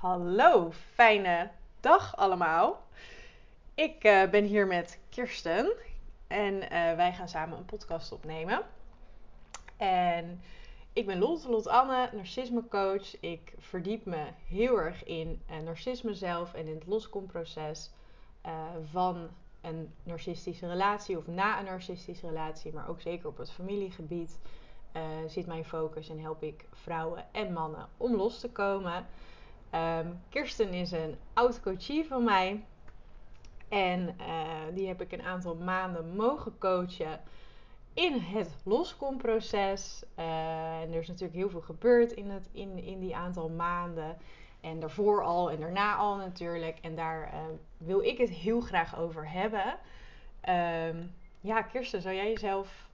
Hallo, 0.00 0.70
fijne 0.70 1.50
dag 1.80 2.16
allemaal. 2.16 2.82
Ik 3.74 4.04
uh, 4.04 4.30
ben 4.30 4.44
hier 4.44 4.66
met 4.66 5.00
Kirsten 5.08 5.72
en 6.26 6.54
uh, 6.54 6.68
wij 6.70 7.12
gaan 7.12 7.28
samen 7.28 7.58
een 7.58 7.64
podcast 7.64 8.12
opnemen. 8.12 8.62
En 9.76 10.42
ik 10.92 11.06
ben 11.06 11.18
Lot, 11.18 11.44
Lot 11.44 11.66
Anne, 11.66 12.10
narcisme 12.12 12.68
coach. 12.68 13.20
Ik 13.20 13.54
verdiep 13.58 14.04
me 14.04 14.26
heel 14.48 14.76
erg 14.76 15.04
in 15.04 15.42
uh, 15.50 15.58
narcisme 15.58 16.14
zelf 16.14 16.54
en 16.54 16.66
in 16.66 16.74
het 16.74 16.86
loskomproces 16.86 17.90
van 18.90 19.28
een 19.60 19.94
narcistische 20.02 20.68
relatie 20.68 21.18
of 21.18 21.26
na 21.26 21.58
een 21.58 21.64
narcistische 21.64 22.26
relatie, 22.26 22.72
maar 22.72 22.88
ook 22.88 23.00
zeker 23.00 23.28
op 23.28 23.36
het 23.36 23.52
familiegebied. 23.52 24.38
Zit 25.26 25.46
mijn 25.46 25.64
focus 25.64 26.08
en 26.08 26.20
help 26.20 26.42
ik 26.42 26.64
vrouwen 26.72 27.24
en 27.32 27.52
mannen 27.52 27.88
om 27.96 28.14
los 28.14 28.40
te 28.40 28.50
komen. 28.50 29.06
Um, 29.74 30.20
Kirsten 30.28 30.72
is 30.72 30.92
een 30.92 31.16
oud 31.32 31.60
coachie 31.60 32.06
van 32.06 32.24
mij. 32.24 32.64
En 33.68 34.16
uh, 34.20 34.74
die 34.74 34.88
heb 34.88 35.00
ik 35.00 35.12
een 35.12 35.22
aantal 35.22 35.54
maanden 35.54 36.16
mogen 36.16 36.58
coachen 36.58 37.20
in 37.94 38.18
het 38.18 38.56
loskomproces. 38.64 40.02
Uh, 40.18 40.80
en 40.80 40.92
er 40.92 41.00
is 41.00 41.08
natuurlijk 41.08 41.38
heel 41.38 41.50
veel 41.50 41.60
gebeurd 41.60 42.12
in, 42.12 42.30
het, 42.30 42.48
in, 42.52 42.78
in 42.78 43.00
die 43.00 43.16
aantal 43.16 43.48
maanden. 43.48 44.16
En 44.60 44.80
daarvoor 44.80 45.22
al 45.24 45.50
en 45.50 45.60
daarna 45.60 45.96
al 45.96 46.16
natuurlijk. 46.16 46.78
En 46.80 46.94
daar 46.94 47.34
uh, 47.34 47.40
wil 47.76 48.00
ik 48.00 48.18
het 48.18 48.30
heel 48.30 48.60
graag 48.60 48.98
over 48.98 49.30
hebben. 49.30 49.78
Um, 50.48 51.14
ja, 51.40 51.62
Kirsten, 51.62 52.02
zou 52.02 52.14
jij 52.14 52.28
jezelf, 52.28 52.88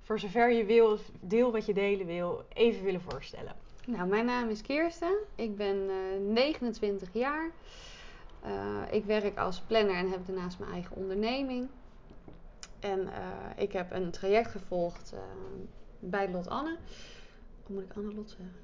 voor 0.00 0.18
zover 0.18 0.52
je 0.52 0.64
wil, 0.64 0.98
deel 1.20 1.52
wat 1.52 1.66
je 1.66 1.74
delen 1.74 2.06
wil, 2.06 2.44
even 2.48 2.84
willen 2.84 3.00
voorstellen? 3.00 3.52
Nou, 3.88 4.08
mijn 4.08 4.24
naam 4.24 4.48
is 4.48 4.62
Kirsten. 4.62 5.16
Ik 5.34 5.56
ben 5.56 5.76
uh, 5.76 6.32
29 6.32 7.08
jaar. 7.12 7.50
Uh, 8.46 8.52
ik 8.90 9.04
werk 9.04 9.38
als 9.38 9.60
planner 9.60 9.94
en 9.96 10.10
heb 10.10 10.26
daarnaast 10.26 10.58
mijn 10.58 10.72
eigen 10.72 10.96
onderneming. 10.96 11.68
En 12.80 13.00
uh, 13.00 13.08
ik 13.56 13.72
heb 13.72 13.92
een 13.92 14.10
traject 14.10 14.50
gevolgd 14.50 15.14
bij 15.98 16.30
Lot 16.30 16.48
Anne. 16.48 16.76
Hoe 17.66 17.76
moet 17.76 17.84
ik 17.84 17.96
Anne 17.96 18.14
Lot 18.14 18.28
zeggen? 18.30 18.56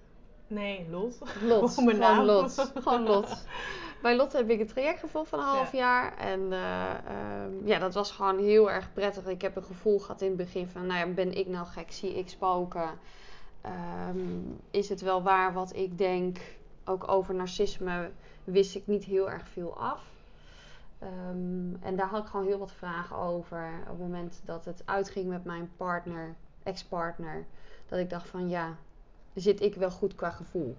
Nee, 0.47 0.86
Lot. 0.91 1.19
Lot. 1.42 1.70
Gewoon 1.75 1.84
mijn 1.84 2.03
Gewoon 2.03 2.16
naam. 2.16 2.25
Lot. 2.25 2.70
Gewoon 2.83 3.03
Lot. 3.03 3.47
Bij 4.03 4.16
Lot 4.16 4.33
heb 4.33 4.50
ik 4.50 4.61
een 4.61 4.66
traject 4.66 5.00
gevolgd 5.00 5.28
van 5.28 5.38
een 5.38 5.44
half 5.44 5.72
Ja. 5.72 5.78
jaar. 5.78 6.16
En 6.19 6.41
um, 6.41 7.66
ja, 7.66 7.78
dat 7.78 7.94
was 7.94 8.11
gewoon 8.11 8.38
heel 8.38 8.70
erg 8.70 8.92
prettig. 8.92 9.27
Ik 9.27 9.42
heb 9.42 9.56
een 9.56 9.64
gevoel 9.64 9.98
gehad 9.98 10.20
in 10.20 10.28
het 10.28 10.36
begin 10.36 10.69
van, 10.69 10.86
nou 10.86 11.09
ja, 11.09 11.14
ben 11.14 11.33
ik 11.33 11.47
nou 11.47 11.66
gek? 11.66 11.92
Zie 11.92 12.19
ik 12.19 12.28
spoken? 12.28 12.91
Um, 13.66 14.60
is 14.70 14.88
het 14.88 15.00
wel 15.00 15.22
waar 15.22 15.52
wat 15.52 15.76
ik 15.76 15.98
denk? 15.98 16.38
Ook 16.84 17.08
over 17.08 17.34
narcisme 17.34 18.10
wist 18.44 18.74
ik 18.74 18.86
niet 18.86 19.04
heel 19.04 19.30
erg 19.30 19.48
veel 19.48 19.76
af. 19.78 20.02
Um, 21.02 21.76
en 21.80 21.96
daar 21.96 22.08
had 22.08 22.22
ik 22.22 22.28
gewoon 22.28 22.46
heel 22.46 22.58
wat 22.58 22.72
vragen 22.72 23.16
over. 23.16 23.68
Op 23.80 23.88
het 23.88 23.98
moment 23.98 24.42
dat 24.44 24.64
het 24.64 24.82
uitging 24.84 25.28
met 25.28 25.44
mijn 25.44 25.70
partner, 25.76 26.34
ex-partner, 26.62 27.44
dat 27.88 27.98
ik 27.98 28.10
dacht 28.10 28.28
van 28.28 28.48
ja, 28.48 28.76
zit 29.34 29.60
ik 29.60 29.74
wel 29.74 29.90
goed 29.90 30.14
qua 30.14 30.30
gevoel? 30.30 30.76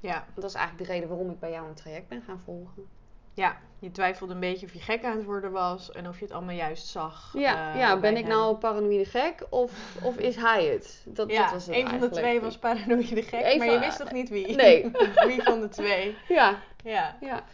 Ja, 0.00 0.24
Dat 0.34 0.44
is 0.44 0.54
eigenlijk 0.54 0.86
de 0.86 0.92
reden 0.92 1.08
waarom 1.08 1.30
ik 1.30 1.38
bij 1.38 1.50
jou 1.50 1.68
een 1.68 1.74
traject 1.74 2.08
ben 2.08 2.22
gaan 2.22 2.40
volgen. 2.40 2.88
Ja, 3.34 3.56
je 3.78 3.90
twijfelde 3.90 4.34
een 4.34 4.40
beetje 4.40 4.66
of 4.66 4.72
je 4.72 4.78
gek 4.80 5.04
aan 5.04 5.16
het 5.16 5.24
worden 5.24 5.52
was 5.52 5.90
en 5.92 6.08
of 6.08 6.18
je 6.18 6.24
het 6.24 6.34
allemaal 6.34 6.54
juist 6.54 6.86
zag. 6.86 7.30
Ja, 7.36 7.72
eh, 7.72 7.78
ja 7.80 7.96
ben 8.00 8.16
ik 8.16 8.24
hem. 8.26 8.32
nou 8.32 8.56
paranoïde 8.56 9.04
gek 9.04 9.46
of, 9.50 9.96
of 10.02 10.16
is 10.16 10.36
hij 10.36 10.64
het? 10.64 11.02
Dat, 11.08 11.30
Ja, 11.30 11.42
dat 11.42 11.52
was 11.52 11.66
het 11.66 11.76
een 11.76 11.88
van 11.88 12.00
de 12.00 12.08
twee 12.10 12.40
was 12.40 12.58
paranoïde 12.58 13.22
gek, 13.22 13.42
Even- 13.42 13.58
maar 13.58 13.70
je 13.74 13.78
wist 13.78 13.98
toch 13.98 14.12
niet 14.12 14.28
wie? 14.28 14.54
Nee. 14.56 14.90
wie 15.26 15.42
van 15.42 15.60
de 15.60 15.68
twee? 15.68 16.16
Ja, 16.28 16.58
Ja. 16.84 17.16
ja. 17.20 17.44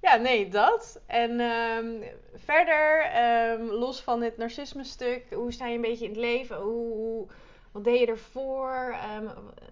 Ja, 0.00 0.16
nee, 0.16 0.48
dat. 0.48 1.00
En 1.06 1.40
ehm, 1.40 1.86
verder, 2.34 3.00
ehm, 3.00 3.62
los 3.62 4.00
van 4.02 4.20
dit 4.20 4.36
narcisme-stuk, 4.36 5.24
hoe 5.32 5.52
sta 5.52 5.66
je 5.66 5.74
een 5.74 5.80
beetje 5.80 6.04
in 6.04 6.10
het 6.10 6.20
leven? 6.20 6.56
Hoe, 6.56 6.92
hoe- 6.94 7.26
wat 7.72 7.84
deed 7.84 7.98
je 8.00 8.06
ervoor? 8.06 8.96
Ehm, 9.02 9.26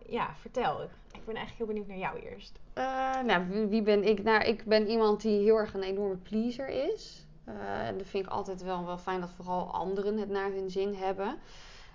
ja, 0.07 0.35
vertel. 0.41 0.83
Ik 0.83 0.89
ben 1.25 1.37
eigenlijk 1.37 1.57
heel 1.57 1.67
benieuwd 1.67 1.87
naar 1.87 2.13
jou 2.13 2.31
eerst. 2.31 2.61
Eh, 2.73 3.23
nou, 3.23 3.69
wie, 3.69 3.83
ben 3.83 4.05
ik? 4.05 4.23
Nou, 4.23 4.45
ik 4.45 4.65
ben 4.65 4.89
iemand 4.89 5.21
die 5.21 5.43
heel 5.43 5.57
erg 5.57 5.75
een 5.75 5.83
enorme 5.83 6.17
pleaser 6.17 6.69
is. 6.69 7.27
Eh, 7.45 7.87
en 7.87 7.99
dat 7.99 8.07
vind 8.07 8.25
ik 8.25 8.31
altijd 8.31 8.63
wel, 8.63 8.87
wel 8.87 8.99
fijn 8.99 9.21
dat 9.21 9.33
vooral 9.37 9.73
anderen 9.73 10.19
het 10.19 10.29
naar 10.29 10.51
hun 10.51 10.71
zin 10.71 10.95
hebben. 10.95 11.39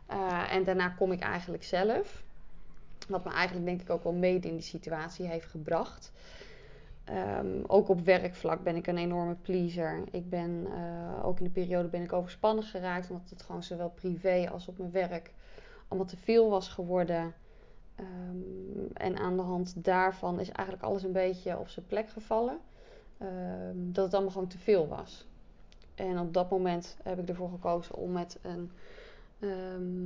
Eh, 0.06 0.54
en 0.54 0.64
daarna 0.64 0.90
kom 0.90 1.12
ik 1.12 1.20
eigenlijk 1.20 1.64
zelf. 1.64 2.24
Wat 3.08 3.26
me 3.26 3.32
eigenlijk 3.32 3.66
denk 3.66 3.82
ik 3.82 3.90
ook 3.90 4.04
wel 4.04 4.14
mede 4.14 4.48
in 4.48 4.54
die 4.54 4.64
situatie 4.64 5.28
heeft 5.28 5.46
gebracht. 5.46 6.12
Ehm, 7.04 7.64
ook 7.68 7.90
op 7.90 8.02
werkvlak 8.02 8.64
ben 8.64 8.76
ik 8.76 8.88
een 8.88 8.98
enorme 8.98 9.36
pleaser. 9.36 10.04
Ik 10.12 10.30
ben 10.30 10.68
ook 11.24 11.38
in 11.38 11.44
de 11.44 11.50
periode 11.52 11.88
ben 11.88 12.04
ik 12.04 12.14
overspannen 12.14 12.64
geraakt. 12.64 13.10
Omdat 13.10 13.30
het 13.30 13.42
gewoon 13.42 13.64
zowel 13.64 13.90
privé 13.90 14.50
als 14.52 14.68
op 14.68 14.78
mijn 14.78 14.92
werk 14.92 15.32
allemaal 15.88 16.08
te 16.08 16.18
veel 16.18 16.50
was 16.50 16.68
geworden. 16.68 17.34
Ehm, 17.98 18.94
en 18.94 19.18
aan 19.18 19.36
de 19.36 19.42
hand 19.42 19.84
daarvan 19.84 20.40
is 20.40 20.50
eigenlijk 20.50 20.88
alles 20.88 21.04
een 21.04 21.12
beetje 21.12 21.58
op 21.58 21.70
zijn 21.70 21.86
plek 21.86 22.10
gevallen. 22.10 22.60
Ehm, 23.18 23.76
dat 23.76 24.06
het 24.06 24.14
allemaal 24.14 24.32
gewoon 24.32 24.48
te 24.48 24.58
veel 24.58 24.88
was. 24.88 25.28
En 25.96 26.20
op 26.20 26.34
dat 26.34 26.50
moment 26.50 26.98
heb 27.04 27.20
ik 27.20 27.30
ervoor 27.30 27.50
gekozen 27.50 27.96
om 27.96 28.12
met 28.12 28.40
een, 28.42 28.72
ehm, 29.40 30.06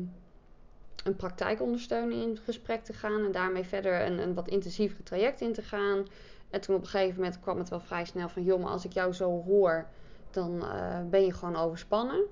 een 1.03 1.15
praktijkondersteuner 1.15 2.21
in 2.21 2.37
gesprek 2.37 2.83
te 2.83 2.93
gaan. 2.93 3.25
En 3.25 3.31
daarmee 3.31 3.63
verder 3.63 4.05
een, 4.05 4.19
een 4.19 4.33
wat 4.33 4.47
intensiever 4.47 5.03
traject 5.03 5.41
in 5.41 5.53
te 5.53 5.61
gaan. 5.61 6.05
En 6.49 6.61
toen 6.61 6.75
op 6.75 6.81
een 6.81 6.87
gegeven 6.87 7.15
moment 7.15 7.39
kwam 7.39 7.57
het 7.57 7.69
wel 7.69 7.79
vrij 7.79 8.05
snel 8.05 8.29
van... 8.29 8.43
joh, 8.43 8.61
maar 8.61 8.71
als 8.71 8.85
ik 8.85 8.91
jou 8.91 9.13
zo 9.13 9.43
hoor, 9.43 9.87
dan 10.29 10.55
uh, 10.55 10.99
ben 11.09 11.25
je 11.25 11.33
gewoon 11.33 11.55
overspannen. 11.55 12.25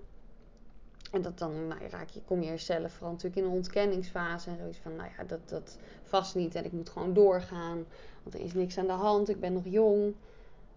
En 1.12 1.22
dat 1.22 1.38
dan 1.38 1.68
nou, 1.68 1.88
raak 1.88 2.10
je, 2.10 2.22
kom 2.22 2.42
je 2.42 2.58
zelf 2.58 2.92
vooral 2.92 3.12
natuurlijk 3.12 3.42
in 3.42 3.48
een 3.48 3.58
ontkenningsfase. 3.58 4.50
En 4.50 4.58
zoiets 4.58 4.78
van, 4.78 4.96
nou 4.96 5.10
ja, 5.18 5.24
dat, 5.24 5.50
dat 5.50 5.78
vast 6.04 6.36
niet. 6.36 6.56
En 6.56 6.66
ik 6.66 6.72
moet 6.72 6.90
gewoon 6.90 7.14
doorgaan. 7.14 7.86
Want 8.24 8.36
er 8.36 8.42
is 8.42 8.54
niks 8.54 8.78
aan 8.78 8.88
de 8.88 8.92
hand. 8.92 9.30
Ik 9.30 9.40
ben 9.40 9.54
nog 9.54 9.66
jong. 9.66 10.14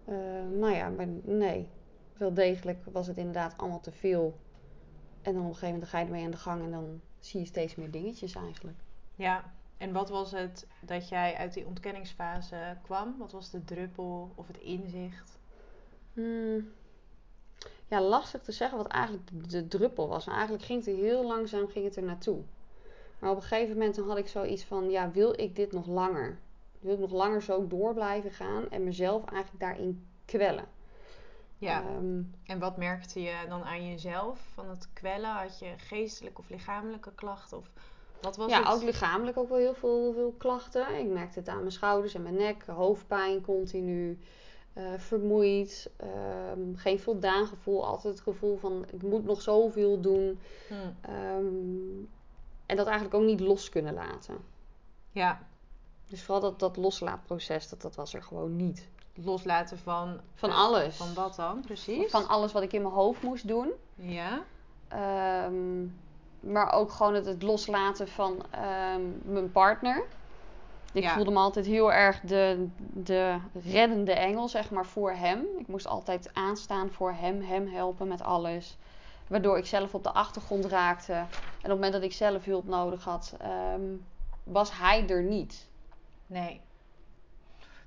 Uh, 0.09 0.17
nou 0.59 0.75
ja, 0.75 0.89
maar 0.89 1.07
nee. 1.23 1.69
Wel 2.17 2.35
degelijk 2.35 2.79
was 2.93 3.07
het 3.07 3.17
inderdaad 3.17 3.55
allemaal 3.57 3.81
te 3.81 3.93
veel. 3.93 4.39
En 5.23 5.33
dan 5.33 5.43
op 5.43 5.49
een 5.49 5.55
gegeven 5.55 5.75
moment 5.75 5.91
ga 5.91 5.99
je 5.99 6.05
ermee 6.05 6.25
aan 6.25 6.31
de 6.31 6.37
gang. 6.37 6.63
En 6.63 6.71
dan 6.71 7.01
zie 7.19 7.41
je 7.41 7.47
steeds 7.47 7.75
meer 7.75 7.91
dingetjes 7.91 8.35
eigenlijk. 8.35 8.79
Ja, 9.15 9.53
en 9.77 9.93
wat 9.93 10.09
was 10.09 10.31
het 10.31 10.67
dat 10.81 11.09
jij 11.09 11.35
uit 11.35 11.55
die 11.55 11.67
ontkenningsfase 11.67 12.77
kwam? 12.83 13.15
Wat 13.19 13.33
was 13.33 13.51
de 13.51 13.65
druppel 13.65 14.33
of 14.35 14.47
het 14.47 14.59
inzicht? 14.59 15.39
Hmm. 16.13 16.73
Ja, 17.93 18.01
lastig 18.01 18.43
te 18.43 18.53
zeggen 18.53 18.79
wat 18.79 18.87
eigenlijk 18.87 19.51
de, 19.51 19.69
druppel 19.69 20.09
was. 20.09 20.25
Maar 20.25 20.35
eigenlijk 20.35 20.65
ging 20.65 20.85
het 20.85 20.95
er 20.95 21.01
heel 21.01 21.27
langzaam 21.27 21.69
ging 21.69 21.85
het 21.85 21.97
er 21.97 22.03
naartoe. 22.03 22.43
Maar 23.19 23.31
op 23.31 23.37
een 23.37 23.43
gegeven 23.43 23.77
moment 23.77 23.95
dan 23.95 24.09
had 24.09 24.19
ik 24.19 24.29
zoiets 24.29 24.65
van... 24.65 24.91
Ja, 24.91 25.11
wil 25.11 25.41
ik 25.41 25.57
dit 25.57 25.73
nog 25.73 25.87
langer? 25.87 26.39
Wil 26.81 26.93
ik 26.95 26.99
nog 26.99 27.13
langer 27.13 27.43
zo 27.43 27.67
door 27.67 27.95
blijven 27.95 28.31
gaan? 28.31 28.71
En 28.71 28.85
mezelf 28.85 29.25
eigenlijk 29.25 29.61
daarin 29.61 30.07
kwellen. 30.25 30.65
Ja, 31.59 31.85
um, 31.97 32.35
en 32.47 32.59
wat 32.59 32.77
merkte 32.77 33.23
je 33.23 33.35
dan 33.49 33.63
aan 33.63 33.91
jezelf 33.91 34.41
van 34.55 34.69
het 34.69 34.89
kwellen? 34.93 35.31
Had 35.31 35.59
je 35.59 35.75
geestelijke 35.77 36.41
of 36.41 36.49
lichamelijke 36.49 37.13
klachten? 37.15 37.59
Of 37.59 37.71
wat 38.21 38.37
was 38.37 38.51
ja, 38.51 38.59
het? 38.59 38.69
ook 38.69 38.83
lichamelijk 38.83 39.39
ook 39.39 39.49
wel 39.49 39.59
heel 39.59 39.75
veel, 39.75 40.13
veel 40.13 40.35
klachten. 40.39 40.99
Ik 40.99 41.09
merkte 41.09 41.39
het 41.39 41.49
aan 41.49 41.59
mijn 41.59 41.73
schouders 41.73 42.15
en 42.15 42.23
mijn 42.23 42.37
nek. 42.37 42.67
Hoofdpijn 42.67 43.41
continu. 43.41 44.19
Uh, 44.75 44.85
vermoeid. 44.97 45.91
Um, 46.53 46.77
geen 46.77 47.01
voldaan 47.01 47.47
gevoel. 47.47 47.87
Altijd 47.87 48.15
het 48.15 48.23
gevoel 48.23 48.57
van 48.57 48.85
ik 48.93 49.03
moet 49.03 49.25
nog 49.25 49.43
zoveel 49.43 50.01
doen. 50.01 50.41
Hmm. 50.69 51.15
Um, 51.15 52.09
en 52.67 52.77
dat 52.77 52.87
eigenlijk 52.87 53.17
ook 53.17 53.29
niet 53.29 53.41
los 53.41 53.69
kunnen 53.69 53.95
laten. 53.95 54.37
Ja. 55.11 55.47
Dus 56.09 56.23
vooral 56.23 56.43
dat, 56.43 56.59
dat 56.59 56.77
loslaatproces, 56.77 57.69
dat, 57.69 57.83
dat 57.83 57.95
was 57.95 58.15
er 58.15 58.23
gewoon 58.23 58.57
niet. 58.57 58.89
Loslaten 59.15 59.79
van... 59.79 60.21
Van 60.35 60.51
uh, 60.51 60.57
alles. 60.59 60.97
Van 60.97 61.15
wat 61.15 61.37
dan, 61.37 61.61
precies? 61.61 62.11
Van 62.11 62.29
alles 62.29 62.53
wat 62.53 62.63
ik 62.63 62.73
in 62.73 62.83
mijn 62.83 62.95
hoofd 62.95 63.23
moest 63.23 63.49
doen. 63.49 63.73
Ja. 63.95 64.43
Um, 65.47 66.01
maar 66.41 66.73
ook 66.73 66.91
gewoon 66.91 67.15
het, 67.15 67.27
het 67.27 67.43
loslaten 67.43 68.09
van 68.09 68.43
mijn 69.23 69.53
partner. 69.53 70.05
Ik 70.93 71.03
Ja. 71.03 71.15
voelde 71.15 71.31
me 71.31 71.39
altijd 71.39 71.67
heel 71.67 71.93
erg 71.93 72.21
de, 72.21 72.69
de 72.95 73.39
reddende 73.65 74.13
engel, 74.13 74.49
zeg 74.49 74.71
maar, 74.71 74.87
voor 74.87 75.13
hem. 75.13 75.45
Ik 75.59 75.67
moest 75.67 75.87
altijd 75.87 76.31
aanstaan 76.33 76.91
voor 76.91 77.13
hem, 77.13 77.41
hem 77.41 77.69
helpen 77.69 78.09
met 78.09 78.23
alles. 78.23 78.79
Waardoor 79.27 79.59
ik 79.59 79.67
zelf 79.67 79.95
op 79.95 80.03
de 80.03 80.13
achtergrond 80.13 80.65
raakte. 80.65 81.13
En 81.13 81.23
op 81.23 81.61
het 81.61 81.69
moment 81.73 81.93
dat 81.93 82.03
ik 82.03 82.13
zelf 82.13 82.45
hulp 82.45 82.67
nodig 82.67 83.05
had, 83.05 83.37
um, 83.75 84.07
was 84.45 84.79
hij 84.79 85.09
er 85.09 85.23
niet. 85.23 85.69
Nee. 86.27 86.61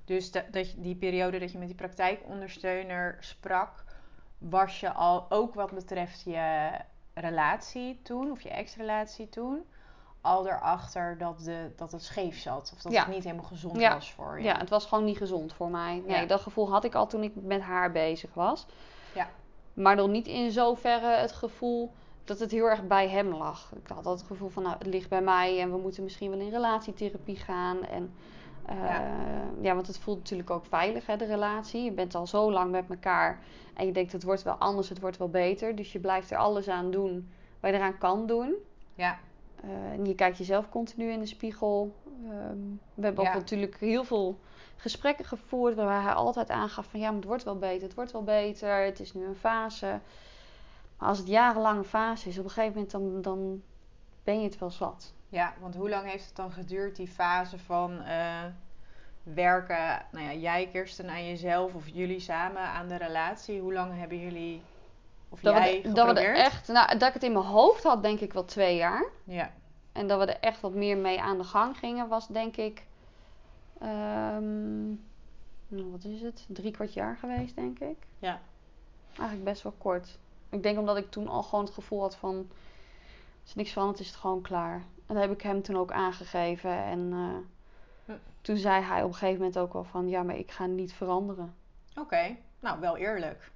Dus 0.04 0.30
dat, 0.30 0.44
die 0.76 0.96
periode 0.96 1.38
dat 1.38 1.52
je 1.52 1.58
met 1.58 1.66
die 1.66 1.76
praktijkondersteuner 1.76 3.16
sprak, 3.20 3.84
was 4.38 4.80
je 4.80 4.92
al 4.92 5.26
ook 5.28 5.54
wat 5.54 5.72
betreft 5.72 6.22
je 6.22 6.70
relatie 7.14 8.00
toen, 8.02 8.30
of 8.30 8.40
je 8.40 8.50
ex-relatie 8.50 9.28
toen, 9.28 9.64
al 10.26 10.46
erachter 10.46 11.18
dat, 11.18 11.38
de, 11.44 11.70
dat 11.76 11.92
het 11.92 12.02
scheef 12.02 12.38
zat. 12.40 12.70
Of 12.76 12.82
dat 12.82 12.92
Ja. 12.92 13.04
het 13.04 13.14
niet 13.14 13.24
helemaal 13.24 13.44
gezond 13.44 13.80
Ja. 13.80 13.94
was 13.94 14.12
voor 14.12 14.38
je. 14.38 14.44
Ja, 14.44 14.58
het 14.58 14.68
was 14.70 14.86
gewoon 14.86 15.04
niet 15.04 15.16
gezond 15.16 15.52
voor 15.52 15.70
mij. 15.70 16.02
Nee, 16.06 16.20
Ja. 16.20 16.26
dat 16.26 16.40
gevoel 16.40 16.70
had 16.70 16.84
ik 16.84 16.94
al 16.94 17.06
toen 17.06 17.22
ik 17.22 17.32
met 17.34 17.60
haar 17.60 17.92
bezig 17.92 18.34
was. 18.34 18.66
Ja. 19.14 19.28
Maar 19.74 19.96
nog 19.96 20.08
niet 20.08 20.26
in 20.26 20.50
zoverre 20.50 21.06
het 21.16 21.32
gevoel 21.32 21.92
dat 22.24 22.38
het 22.38 22.50
heel 22.50 22.64
erg 22.64 22.86
bij 22.86 23.08
hem 23.08 23.28
lag. 23.34 23.72
Ik 23.82 23.88
had 23.88 23.96
altijd 23.96 24.18
het 24.18 24.26
gevoel 24.26 24.48
van, 24.48 24.62
nou, 24.62 24.74
het 24.78 24.86
ligt 24.86 25.08
bij 25.08 25.22
mij 25.22 25.60
en 25.60 25.70
we 25.70 25.76
moeten 25.78 26.02
misschien 26.02 26.30
wel 26.30 26.38
in 26.40 26.50
relatietherapie 26.50 27.36
gaan. 27.36 27.82
En, 27.84 28.14
eh, 28.66 28.76
Ja. 29.60 29.74
want 29.74 29.86
het 29.86 29.98
voelt 29.98 30.18
natuurlijk 30.18 30.50
ook 30.50 30.64
veilig, 30.64 31.06
hè, 31.06 31.16
de 31.16 31.24
relatie. 31.26 31.82
Je 31.84 31.92
bent 31.92 32.14
al 32.14 32.26
zo 32.26 32.52
lang 32.52 32.70
met 32.70 32.84
elkaar 32.90 33.38
en 33.74 33.86
je 33.86 33.92
denkt, 33.92 34.12
het 34.12 34.22
wordt 34.22 34.42
wel 34.42 34.54
anders, 34.54 34.88
het 34.88 35.00
wordt 35.00 35.16
wel 35.16 35.28
beter. 35.28 35.76
Dus 35.76 35.92
je 35.92 35.98
blijft 35.98 36.30
er 36.30 36.36
alles 36.38 36.68
aan 36.68 36.90
doen 36.90 37.30
wat 37.60 37.70
je 37.70 37.76
eraan 37.76 37.98
kan 37.98 38.26
doen. 38.26 38.54
Ja. 38.94 39.18
Eh, 39.62 39.92
en 39.92 40.04
je 40.04 40.14
kijkt 40.14 40.38
jezelf 40.38 40.68
continu 40.68 41.10
in 41.10 41.18
de 41.20 41.26
spiegel. 41.26 41.94
Ehm, 42.24 42.58
we 42.94 43.04
hebben 43.04 43.24
Ja. 43.24 43.30
ook 43.30 43.36
natuurlijk 43.36 43.76
heel 43.80 44.04
veel 44.04 44.38
gesprekken 44.76 45.24
gevoerd 45.24 45.74
waar 45.74 46.02
hij 46.02 46.12
altijd 46.12 46.50
aangaf 46.50 46.86
van 46.86 47.00
ja, 47.00 47.06
maar 47.06 47.16
het 47.16 47.24
wordt 47.24 47.44
wel 47.44 47.58
beter, 47.58 47.82
het 47.82 47.94
wordt 47.94 48.12
wel 48.12 48.22
beter, 48.24 48.84
het 48.84 49.00
is 49.00 49.14
nu 49.14 49.24
een 49.26 49.34
fase. 49.36 50.00
Maar 50.98 51.08
als 51.08 51.18
het 51.18 51.26
jarenlang 51.28 51.78
een 51.78 51.84
fase 51.84 52.28
is, 52.28 52.38
op 52.38 52.44
een 52.44 52.50
gegeven 52.50 52.72
moment 52.74 52.90
dan, 52.90 53.22
dan 53.22 53.62
ben 54.24 54.38
je 54.40 54.44
het 54.48 54.58
wel 54.58 54.70
zat. 54.70 55.14
Ja, 55.28 55.54
want 55.60 55.74
hoe 55.74 55.88
lang 55.88 56.10
heeft 56.10 56.26
het 56.26 56.36
dan 56.36 56.52
geduurd, 56.52 56.96
die 56.96 57.08
fase 57.08 57.58
van 57.58 58.00
eh, 58.00 58.44
werken, 59.22 60.06
nou 60.12 60.24
ja, 60.24 60.32
jij 60.32 60.68
Kirsten 60.72 61.08
aan 61.08 61.26
jezelf 61.26 61.74
of 61.74 61.88
jullie 61.88 62.20
samen 62.20 62.62
aan 62.62 62.88
de 62.88 62.96
relatie? 62.96 63.60
Hoe 63.60 63.72
lang 63.72 63.98
hebben 63.98 64.20
jullie, 64.20 64.62
of 65.36 65.42
Dat 65.42 65.54
jij 65.54 65.82
we, 65.82 65.92
dat 65.92 66.14
we 66.14 66.20
er 66.20 66.34
echt, 66.34 66.68
nou, 66.68 66.98
dat 66.98 67.08
ik 67.08 67.14
het 67.14 67.22
in 67.22 67.32
mijn 67.32 67.44
hoofd 67.44 67.82
had, 67.82 68.02
denk 68.02 68.20
ik 68.20 68.32
wel 68.32 68.44
twee 68.44 68.76
jaar. 68.76 69.04
Ja, 69.24 69.52
En 69.92 70.06
dat 70.06 70.18
we 70.18 70.24
er 70.32 70.40
echt 70.40 70.60
wat 70.60 70.74
meer 70.74 70.96
mee 70.96 71.20
aan 71.20 71.38
de 71.38 71.44
gang 71.44 71.76
gingen, 71.78 72.08
was 72.08 72.26
denk 72.28 72.56
ik. 72.56 72.86
ehm, 73.80 74.86
nou, 75.68 75.90
wat 75.90 76.04
is 76.04 76.22
het? 76.22 76.44
Drie 76.48 76.70
kwart 76.70 76.92
jaar 76.94 77.16
geweest, 77.16 77.54
denk 77.54 77.78
ik. 77.78 77.96
ja, 78.18 78.40
Eigenlijk 79.16 79.44
best 79.44 79.62
wel 79.62 79.74
kort. 79.78 80.18
Ik 80.48 80.62
denk 80.62 80.78
omdat 80.78 80.96
ik 80.96 81.10
toen 81.10 81.28
al 81.28 81.42
gewoon 81.42 81.64
het 81.64 81.74
gevoel 81.74 82.00
had 82.00 82.16
van... 82.16 82.34
Als 83.42 83.50
er 83.54 83.56
niks 83.60 83.72
veranderd 83.72 84.00
is 84.00 84.06
het 84.06 84.16
gewoon 84.16 84.42
klaar. 84.42 84.74
En 85.06 85.14
dat 85.14 85.22
heb 85.22 85.32
ik 85.32 85.42
hem 85.42 85.62
toen 85.62 85.76
ook 85.76 85.92
aangegeven. 85.92 86.70
En 86.84 87.12
eh, 87.12 87.34
Hm. 88.04 88.12
toen 88.40 88.56
zei 88.56 88.82
hij 88.82 89.02
op 89.02 89.08
een 89.08 89.14
gegeven 89.14 89.38
moment 89.38 89.58
ook 89.58 89.72
wel 89.72 89.84
van... 89.84 90.08
Ja, 90.08 90.22
maar 90.22 90.36
ik 90.36 90.50
ga 90.50 90.66
niet 90.66 90.92
veranderen. 90.92 91.54
oké. 91.98 92.36
Nou, 92.60 92.80
wel 92.80 92.96
eerlijk. 92.96 93.50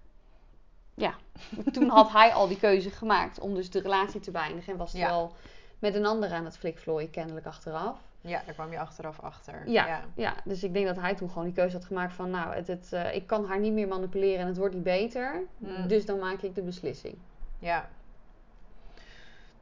toen 1.72 1.88
had 1.88 2.12
hij 2.12 2.32
al 2.32 2.48
die 2.48 2.58
keuze 2.58 2.90
gemaakt 2.90 3.40
om 3.40 3.54
dus 3.54 3.70
de 3.70 3.80
relatie 3.80 4.20
te 4.20 4.30
beëindigen. 4.30 4.72
En 4.72 4.78
was 4.78 4.92
hij 4.92 5.00
Ja. 5.00 5.08
al 5.08 5.32
met 5.78 5.94
een 5.94 6.06
ander 6.06 6.32
aan 6.32 6.44
het 6.44 6.58
flikvlooien 6.58 7.10
kennelijk 7.10 7.46
achteraf. 7.46 7.98
Ja, 8.20 8.42
daar 8.44 8.54
kwam 8.54 8.70
je 8.70 8.78
achteraf 8.78 9.20
achter. 9.20 9.62
Ja, 9.66 9.86
ja. 9.86 10.04
ja, 10.14 10.34
dus 10.44 10.62
ik 10.62 10.72
denk 10.72 10.86
dat 10.86 10.96
hij 10.96 11.14
toen 11.14 11.28
gewoon 11.28 11.44
die 11.44 11.54
keuze 11.54 11.76
had 11.76 11.84
gemaakt 11.84 12.12
van... 12.12 12.30
Nou, 12.30 12.54
het, 12.54 12.66
het, 12.66 12.92
eh, 12.92 13.14
ik 13.14 13.26
kan 13.26 13.44
haar 13.44 13.60
niet 13.60 13.72
meer 13.72 13.88
manipuleren 13.88 14.40
en 14.40 14.46
het 14.46 14.56
wordt 14.56 14.74
niet 14.74 14.82
beter. 14.82 15.42
Hm. 15.58 15.86
Dus 15.86 16.06
dan 16.06 16.18
maak 16.18 16.40
ik 16.40 16.54
de 16.54 16.62
beslissing. 16.62 17.14
Ja. 17.58 17.88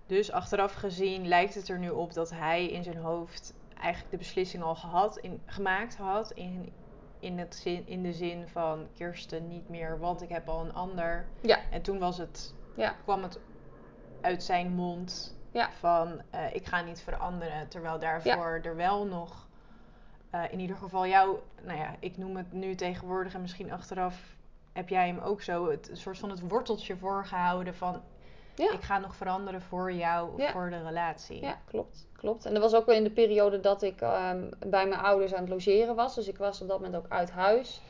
Dus 0.06 0.32
achteraf 0.32 0.72
gezien 0.72 1.28
lijkt 1.28 1.54
het 1.54 1.68
er 1.68 1.78
nu 1.78 1.88
op 1.90 2.12
dat 2.14 2.30
hij 2.30 2.66
in 2.66 2.82
zijn 2.82 2.96
hoofd 2.96 3.54
eigenlijk 3.80 4.10
de 4.10 4.16
beslissing 4.16 4.62
al 4.62 4.74
gehad, 4.74 5.16
in, 5.16 5.40
gemaakt 5.46 5.96
had. 5.96 6.30
In, 6.30 6.72
in, 7.20 7.38
het 7.38 7.54
zin, 7.54 7.86
in 7.86 8.02
de 8.02 8.12
zin 8.12 8.48
van 8.48 8.86
Kirsten 8.94 9.48
niet 9.48 9.68
meer, 9.68 9.98
want 9.98 10.22
ik 10.22 10.28
heb 10.28 10.48
al 10.48 10.60
een 10.64 10.74
ander. 10.74 11.26
Ja. 11.40 11.58
En 11.70 11.82
toen 11.82 11.98
was 11.98 12.18
het, 12.18 12.54
Ja. 12.74 12.94
kwam 13.02 13.22
het 13.22 13.38
uit 14.20 14.42
zijn 14.42 14.72
mond 14.72 15.36
Ja. 15.50 15.70
van 15.70 16.20
eh, 16.30 16.54
ik 16.54 16.66
ga 16.66 16.80
niet 16.82 17.00
veranderen. 17.00 17.68
Terwijl 17.68 17.98
daarvoor 17.98 18.60
er 18.62 18.76
wel 18.76 19.04
nog 19.06 19.46
eh, 20.30 20.42
in 20.50 20.60
ieder 20.60 20.76
geval 20.76 21.06
jou, 21.06 21.38
nou 21.62 21.78
ja, 21.78 21.94
ik 21.98 22.16
noem 22.16 22.36
het 22.36 22.52
nu 22.52 22.74
tegenwoordig 22.74 23.34
en 23.34 23.40
misschien 23.40 23.72
achteraf 23.72 24.36
heb 24.72 24.88
jij 24.88 25.06
hem 25.06 25.18
ook 25.18 25.42
zo 25.42 25.70
het 25.70 25.88
een 25.88 25.96
soort 25.96 26.18
van 26.18 26.30
het 26.30 26.40
worteltje 26.48 26.96
voorgehouden 26.96 27.74
van 27.74 28.02
Ja. 28.58 28.72
ik 28.72 28.82
ga 28.82 28.98
nog 28.98 29.14
veranderen 29.14 29.62
voor 29.62 29.92
jou 29.92 30.32
of 30.32 30.40
Ja. 30.40 30.52
voor 30.52 30.70
de 30.70 30.82
relatie. 30.82 31.40
Ja, 31.40 31.58
klopt. 31.66 32.06
klopt. 32.16 32.44
En 32.44 32.52
dat 32.52 32.62
was 32.62 32.74
ook 32.74 32.86
wel 32.86 32.94
in 32.94 33.04
de 33.04 33.10
periode 33.10 33.60
dat 33.60 33.82
ik 33.82 34.00
ehm, 34.00 34.44
bij 34.66 34.86
mijn 34.86 35.00
ouders 35.00 35.34
aan 35.34 35.40
het 35.40 35.50
logeren 35.50 35.94
was. 35.94 36.14
Dus 36.14 36.28
ik 36.28 36.36
was 36.38 36.60
op 36.60 36.68
dat 36.68 36.80
moment 36.80 36.96
ook 37.04 37.08
uit 37.08 37.30
huis 37.30 37.80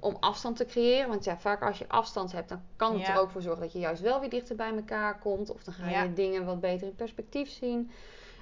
om 0.00 0.16
afstand 0.20 0.56
te 0.56 0.64
creëren. 0.64 1.08
Want 1.08 1.24
ja, 1.24 1.38
vaak 1.38 1.62
als 1.62 1.78
je 1.78 1.88
afstand 1.88 2.32
hebt, 2.32 2.48
dan 2.48 2.62
kan 2.76 2.98
het 2.98 3.08
er 3.08 3.18
ook 3.18 3.30
voor 3.30 3.42
zorgen 3.42 3.62
dat 3.62 3.72
je 3.72 3.78
juist 3.78 4.02
wel 4.02 4.20
weer 4.20 4.30
dichter 4.30 4.56
bij 4.56 4.74
elkaar 4.74 5.18
komt. 5.18 5.50
Of 5.50 5.64
dan 5.64 5.74
ga 5.74 6.02
je 6.02 6.12
dingen 6.12 6.44
wat 6.44 6.60
beter 6.60 6.86
in 6.86 6.94
perspectief 6.94 7.50
zien. 7.50 7.90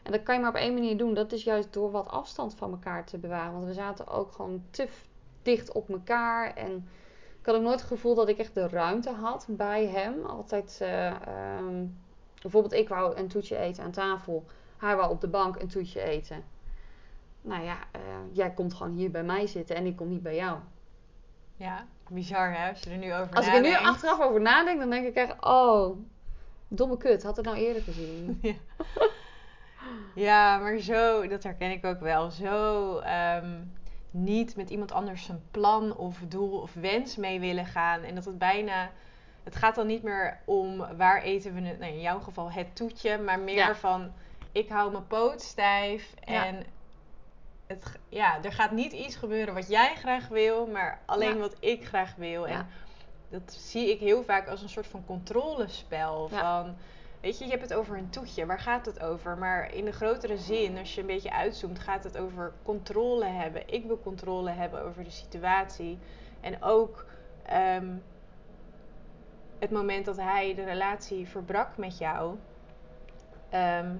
En 0.02 0.12
dat 0.12 0.23
kan 0.23 0.34
je 0.34 0.40
maar 0.40 0.50
op 0.50 0.56
één 0.56 0.75
manier 0.75 0.96
doen. 0.96 1.14
Dat 1.14 1.32
is 1.32 1.44
juist 1.44 1.73
door 1.73 1.90
wat 1.90 2.08
afstand 2.08 2.55
van 2.55 2.70
elkaar 2.70 3.05
te 3.05 3.19
bewaren. 3.19 3.52
Want 3.52 3.64
we 3.64 3.73
zaten 3.73 4.08
ook 4.08 4.32
gewoon 4.32 4.64
te 4.70 4.88
dicht 5.43 5.73
op 5.73 5.88
elkaar. 5.90 6.55
En 6.55 6.88
ik 7.46 7.52
had 7.52 7.60
ook 7.60 7.69
nooit 7.69 7.81
het 7.81 7.88
gevoel 7.88 8.14
dat 8.14 8.28
ik 8.28 8.38
echt 8.38 8.54
de 8.54 8.69
ruimte 8.69 9.10
had 9.10 9.46
bij 9.48 9.87
hem. 9.87 10.25
Altijd, 10.25 10.78
eh, 10.81 11.06
ehm, 11.06 11.87
bijvoorbeeld 12.43 12.72
ik 12.72 12.88
wou 12.88 13.16
een 13.16 13.28
toetje 13.28 13.56
eten 13.56 13.84
aan 13.84 13.90
tafel. 13.90 14.44
Hij 14.76 14.96
wou 14.96 15.10
op 15.10 15.20
de 15.20 15.28
bank 15.28 15.60
een 15.60 15.69
toetje 15.69 16.02
eten. 16.02 16.44
Nou 17.43 17.64
ja, 17.64 17.76
eh, 17.90 18.00
jij 18.32 18.50
komt 18.50 18.75
gewoon 18.75 18.93
hier 18.93 19.10
bij 19.10 19.22
mij 19.22 19.46
zitten 19.46 19.76
en 19.76 19.87
ik 19.87 19.96
kom 19.96 20.08
niet 20.08 20.22
bij 20.22 20.34
jou. 20.34 20.58
Ja, 21.56 21.87
bizar 22.08 22.58
hè, 22.58 22.69
als 22.69 22.81
je 22.81 22.90
er 22.90 22.96
nu 22.96 23.14
over 23.14 23.34
Als 23.34 23.46
ik 23.46 23.54
er 23.54 23.60
nu 23.60 23.75
achteraf 23.75 24.20
over 24.20 24.40
nadenk, 24.40 24.78
dan 24.78 24.90
denk 24.90 25.06
ik 25.06 25.14
echt, 25.14 25.34
oh, 25.40 25.96
domme 26.69 26.96
kut, 26.96 27.22
had 27.22 27.37
het 27.37 27.44
nou 27.44 27.56
eerder 27.56 27.82
gezien. 27.82 28.38
Ja. 28.42 28.54
ja, 30.14 30.58
maar 30.58 30.78
zo, 30.78 31.28
dat 31.28 31.42
herken 31.42 31.70
ik 31.70 31.84
ook 31.84 32.00
wel. 32.00 32.31
Zo 32.31 32.99
ehm, 32.99 33.54
niet 34.16 34.56
met 34.56 34.70
iemand 34.70 34.92
anders 34.92 35.24
zijn 35.24 35.42
plan 35.50 35.96
of 35.96 36.18
doel 36.28 36.60
of 36.60 36.74
wens 36.74 37.16
mee 37.16 37.40
willen 37.40 37.66
gaan. 37.66 38.02
En 38.02 38.14
dat 38.14 38.24
het 38.24 38.38
bijna. 38.38 38.90
Het 39.44 39.56
gaat 39.56 39.74
dan 39.74 39.86
niet 39.86 40.02
meer 40.02 40.40
om 40.44 40.76
waar 40.96 41.22
eten 41.22 41.54
we 41.54 41.60
het. 41.60 41.78
Nou, 41.78 41.92
in 41.92 42.00
jouw 42.00 42.20
geval 42.20 42.50
het 42.52 42.76
toetje, 42.76 43.18
maar 43.18 43.38
meer 43.40 43.54
Ja. 43.54 43.74
van 43.74 44.12
ik 44.52 44.68
hou 44.68 44.92
mijn 44.92 45.06
poot 45.06 45.42
stijf. 45.42 46.14
Ja. 46.24 46.46
En 46.46 46.64
het, 47.66 47.84
g- 47.84 47.96
ja, 48.08 48.42
er 48.42 48.52
gaat 48.52 48.70
niet 48.70 48.92
iets 48.92 49.16
gebeuren 49.16 49.54
wat 49.54 49.68
jij 49.68 49.94
graag 49.94 50.28
wil, 50.28 50.66
maar 50.66 51.00
alleen 51.06 51.34
Ja. 51.34 51.40
wat 51.40 51.56
ik 51.60 51.86
graag 51.86 52.14
wil. 52.14 52.46
Ja. 52.46 52.54
En 52.58 52.66
dat 53.28 53.52
zie 53.58 53.90
ik 53.90 54.00
heel 54.00 54.22
vaak 54.24 54.48
als 54.48 54.62
een 54.62 54.68
soort 54.68 54.86
van 54.86 55.04
controlespel. 55.06 56.28
Ja. 56.30 56.62
Van, 56.62 56.76
weet 57.26 57.38
je, 57.38 57.44
je 57.44 57.50
hebt 57.50 57.62
het 57.62 57.75
over 57.75 57.96
een 57.96 58.11
toetje. 58.11 58.46
Waar 58.46 58.61
gaat 58.61 58.87
het 58.87 59.00
over? 59.00 59.38
Maar 59.38 59.75
in 59.75 59.84
de 59.84 59.93
grotere 59.93 60.37
zin, 60.38 60.78
als 60.78 60.94
je 60.94 61.00
een 61.00 61.06
beetje 61.06 61.32
uitzoomt, 61.32 61.78
gaat 61.78 62.05
het 62.05 62.19
over 62.19 62.52
controle 62.62 63.25
hebben. 63.25 63.62
Ik 63.69 63.84
wil 63.87 64.00
controle 64.00 64.50
hebben 64.50 64.82
over 64.84 65.05
de 65.05 65.11
situatie. 65.11 65.99
En 66.40 66.62
ook 66.62 67.04
ehm, 67.42 67.95
het 69.59 69.71
moment 69.71 70.04
dat 70.04 70.16
hij 70.16 70.54
de 70.54 70.64
relatie 70.64 71.28
verbrak 71.28 71.76
met 71.76 71.99
jou. 71.99 72.37
ehm, 73.49 73.97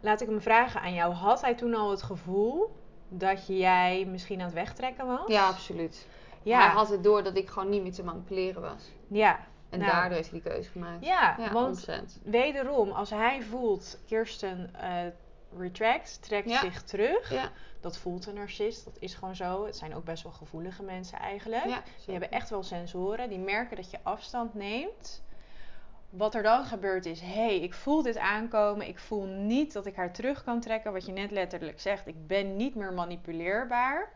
laat 0.00 0.20
ik 0.20 0.28
hem 0.28 0.40
vragen 0.40 0.80
aan 0.80 0.94
jou. 0.94 1.12
Had 1.12 1.40
hij 1.40 1.54
toen 1.54 1.74
al 1.74 1.90
het 1.90 2.02
gevoel 2.02 2.76
dat 3.08 3.46
jij 3.46 4.04
misschien 4.10 4.38
aan 4.38 4.44
het 4.46 4.54
wegtrekken 4.54 5.06
was? 5.06 5.26
Ja, 5.26 5.48
absoluut. 5.48 6.06
Ja, 6.42 6.58
Hij 6.60 6.68
had 6.74 6.88
het 6.88 7.04
door 7.04 7.22
dat 7.22 7.36
ik 7.36 7.48
gewoon 7.48 7.68
niet 7.68 7.82
meer 7.82 7.92
te 7.92 8.04
manipuleren 8.04 8.62
was. 8.62 8.90
ja. 9.08 9.38
En 9.70 9.78
Nou. 9.78 9.90
daardoor 9.92 10.16
heeft 10.16 10.30
hij 10.30 10.40
die 10.40 10.50
keuze 10.50 10.70
gemaakt. 10.70 11.04
Ja, 11.04 11.34
Ja, 11.38 11.52
want 11.52 11.86
100%. 11.86 12.18
wederom, 12.22 12.90
als 12.90 13.10
hij 13.10 13.42
voelt, 13.42 13.98
Kirsten 14.06 14.74
eh 14.74 15.06
retract, 15.58 16.22
trekt 16.22 16.50
Ja. 16.50 16.60
zich 16.60 16.82
terug. 16.82 17.30
Ja, 17.32 17.50
Dat 17.80 17.98
voelt 17.98 18.26
een 18.26 18.34
narcist, 18.34 18.84
dat 18.84 18.96
is 18.98 19.14
gewoon 19.14 19.36
zo. 19.36 19.66
Het 19.66 19.76
zijn 19.76 19.94
ook 19.94 20.04
best 20.04 20.22
wel 20.22 20.32
gevoelige 20.32 20.82
mensen 20.82 21.18
eigenlijk. 21.18 21.64
ja. 21.64 21.82
Die 22.04 22.10
hebben 22.14 22.30
echt 22.30 22.50
wel 22.50 22.62
sensoren, 22.62 23.28
die 23.28 23.38
merken 23.38 23.76
dat 23.76 23.90
je 23.90 23.98
afstand 24.02 24.54
neemt. 24.54 25.22
Wat 26.10 26.34
er 26.34 26.42
dan 26.42 26.64
gebeurt 26.64 27.06
is, 27.06 27.20
hé, 27.20 27.26
hey, 27.26 27.60
ik 27.60 27.74
voel 27.74 28.02
dit 28.02 28.16
aankomen. 28.18 28.88
Ik 28.88 28.98
voel 28.98 29.24
niet 29.26 29.72
dat 29.72 29.86
ik 29.86 29.96
haar 29.96 30.12
terug 30.12 30.44
kan 30.44 30.60
trekken. 30.60 30.92
Wat 30.92 31.06
je 31.06 31.12
net 31.12 31.30
letterlijk 31.30 31.80
zegt, 31.80 32.06
ik 32.06 32.26
ben 32.26 32.56
niet 32.56 32.74
meer 32.74 32.92
manipuleerbaar. 32.92 34.12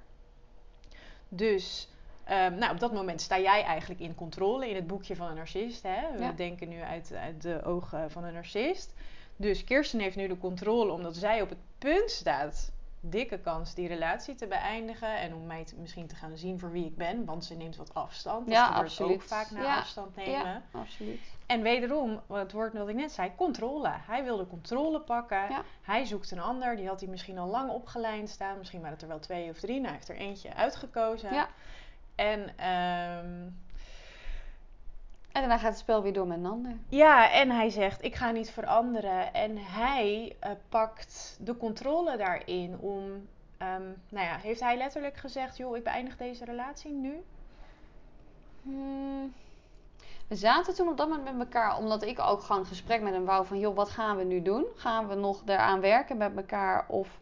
Dus 1.28 1.88
ehm, 2.30 2.54
nou, 2.58 2.72
op 2.72 2.80
dat 2.80 2.92
moment 2.92 3.20
sta 3.20 3.38
jij 3.38 3.62
eigenlijk 3.62 4.00
in 4.00 4.14
controle 4.14 4.68
in 4.68 4.75
het 4.75 4.87
boekje 4.87 5.16
van 5.16 5.28
een 5.28 5.34
narcist. 5.34 5.82
Hè? 5.82 6.12
We 6.16 6.22
Ja. 6.22 6.32
denken 6.32 6.68
nu 6.68 6.80
uit, 6.82 7.12
uit 7.22 7.42
de 7.42 7.62
ogen 7.64 8.10
van 8.10 8.25
een 8.25 8.32
narcist. 8.34 8.94
Dus 9.37 9.64
Kirsten 9.64 10.00
heeft 10.00 10.16
nu 10.16 10.28
de 10.28 10.38
controle 10.38 10.92
omdat 10.92 11.16
zij 11.16 11.42
op 11.42 11.49
het 11.49 11.58
punt 11.78 12.10
staat. 12.10 12.72
Dikke 13.02 13.38
kans 13.38 13.75
die 13.75 13.88
relatie 13.88 14.34
te 14.34 14.46
beëindigen. 14.46 15.18
En 15.18 15.34
om 15.34 15.46
mij 15.46 15.64
te- 15.64 15.75
misschien 15.78 16.06
te 16.06 16.14
gaan 16.14 16.37
zien 16.37 16.58
voor 16.58 16.70
wie 16.72 16.84
ik 16.87 16.96
ben. 16.96 17.25
Want 17.25 17.44
ze 17.44 17.54
neemt 17.54 17.76
wat 17.76 17.94
afstand. 17.94 18.44
Dat 18.46 18.54
Ja, 18.54 18.64
gebeurt 18.66 18.82
absoluut. 18.84 19.14
ook 19.14 19.22
vaak 19.22 19.50
na 19.50 19.62
Ja, 19.62 19.78
afstand 19.78 20.16
nemen. 20.16 20.32
Ja, 20.32 20.62
absoluut. 20.72 21.20
En 21.46 21.62
wederom, 21.62 22.20
het 22.32 22.52
woord 22.52 22.72
wat 22.72 22.88
ik 22.88 22.94
net 22.94 23.12
zei, 23.12 23.30
controle. 23.37 23.88
Hij 24.06 24.25
wilde 24.25 24.46
controle 24.46 25.00
pakken. 25.00 25.50
Ja. 25.50 25.62
Hij 25.82 26.04
zoekt 26.04 26.30
een 26.30 26.40
ander. 26.40 26.76
Die 26.76 26.87
had 26.88 27.00
hij 27.00 27.08
misschien 27.08 27.38
al 27.38 27.46
lang 27.49 27.70
opgelijnd 27.70 28.28
staan. 28.28 28.58
Misschien 28.58 28.78
waren 28.80 28.94
het 28.94 29.02
er 29.02 29.08
wel 29.10 29.18
twee 29.18 29.50
of 29.50 29.58
drie. 29.58 29.75
Nou, 29.75 29.84
hij 29.87 29.94
heeft 29.94 30.08
er 30.08 30.16
eentje 30.16 30.54
uitgekozen. 30.54 31.32
Ja. 31.34 31.49
En 32.20 32.58
ehm, 32.58 33.48
En 35.32 35.40
daarna 35.40 35.58
gaat 35.58 35.70
het 35.70 35.78
spel 35.78 36.02
weer 36.02 36.12
door 36.12 36.26
met 36.26 36.38
een 36.38 36.46
ander. 36.46 36.76
Ja, 36.88 37.30
en 37.32 37.50
hij 37.50 37.70
zegt: 37.70 38.04
Ik 38.04 38.14
ga 38.14 38.30
niet 38.30 38.50
veranderen. 38.50 39.34
En 39.34 39.56
hij 39.56 40.36
eh, 40.40 40.50
pakt 40.68 41.36
de 41.40 41.56
controle 41.56 42.16
daarin 42.16 42.78
om. 42.78 43.28
ehm, 43.58 43.82
nou 44.08 44.26
ja, 44.26 44.36
heeft 44.36 44.60
hij 44.60 44.76
letterlijk 44.76 45.16
gezegd: 45.16 45.56
Joh, 45.56 45.76
ik 45.76 45.84
beëindig 45.84 46.16
deze 46.16 46.44
relatie 46.44 46.92
nu? 46.92 47.22
Hmm. 48.62 49.32
We 50.28 50.34
zaten 50.36 50.74
toen 50.74 50.88
op 50.88 50.96
dat 50.96 51.08
moment 51.08 51.36
met 51.36 51.46
elkaar, 51.46 51.78
omdat 51.78 52.02
ik 52.02 52.20
ook 52.20 52.40
gewoon 52.42 52.60
een 52.60 52.66
gesprek 52.66 53.00
met 53.02 53.12
hem 53.12 53.24
wou 53.24 53.46
van, 53.46 53.58
joh, 53.58 53.76
wat 53.76 53.88
gaan 53.90 54.16
we 54.16 54.24
nu 54.24 54.42
doen? 54.42 54.64
Gaan 54.76 55.08
we 55.08 55.14
nog 55.14 55.42
eraan 55.46 55.80
werken 55.80 56.16
met 56.16 56.36
elkaar 56.36 56.84
of 56.88 57.20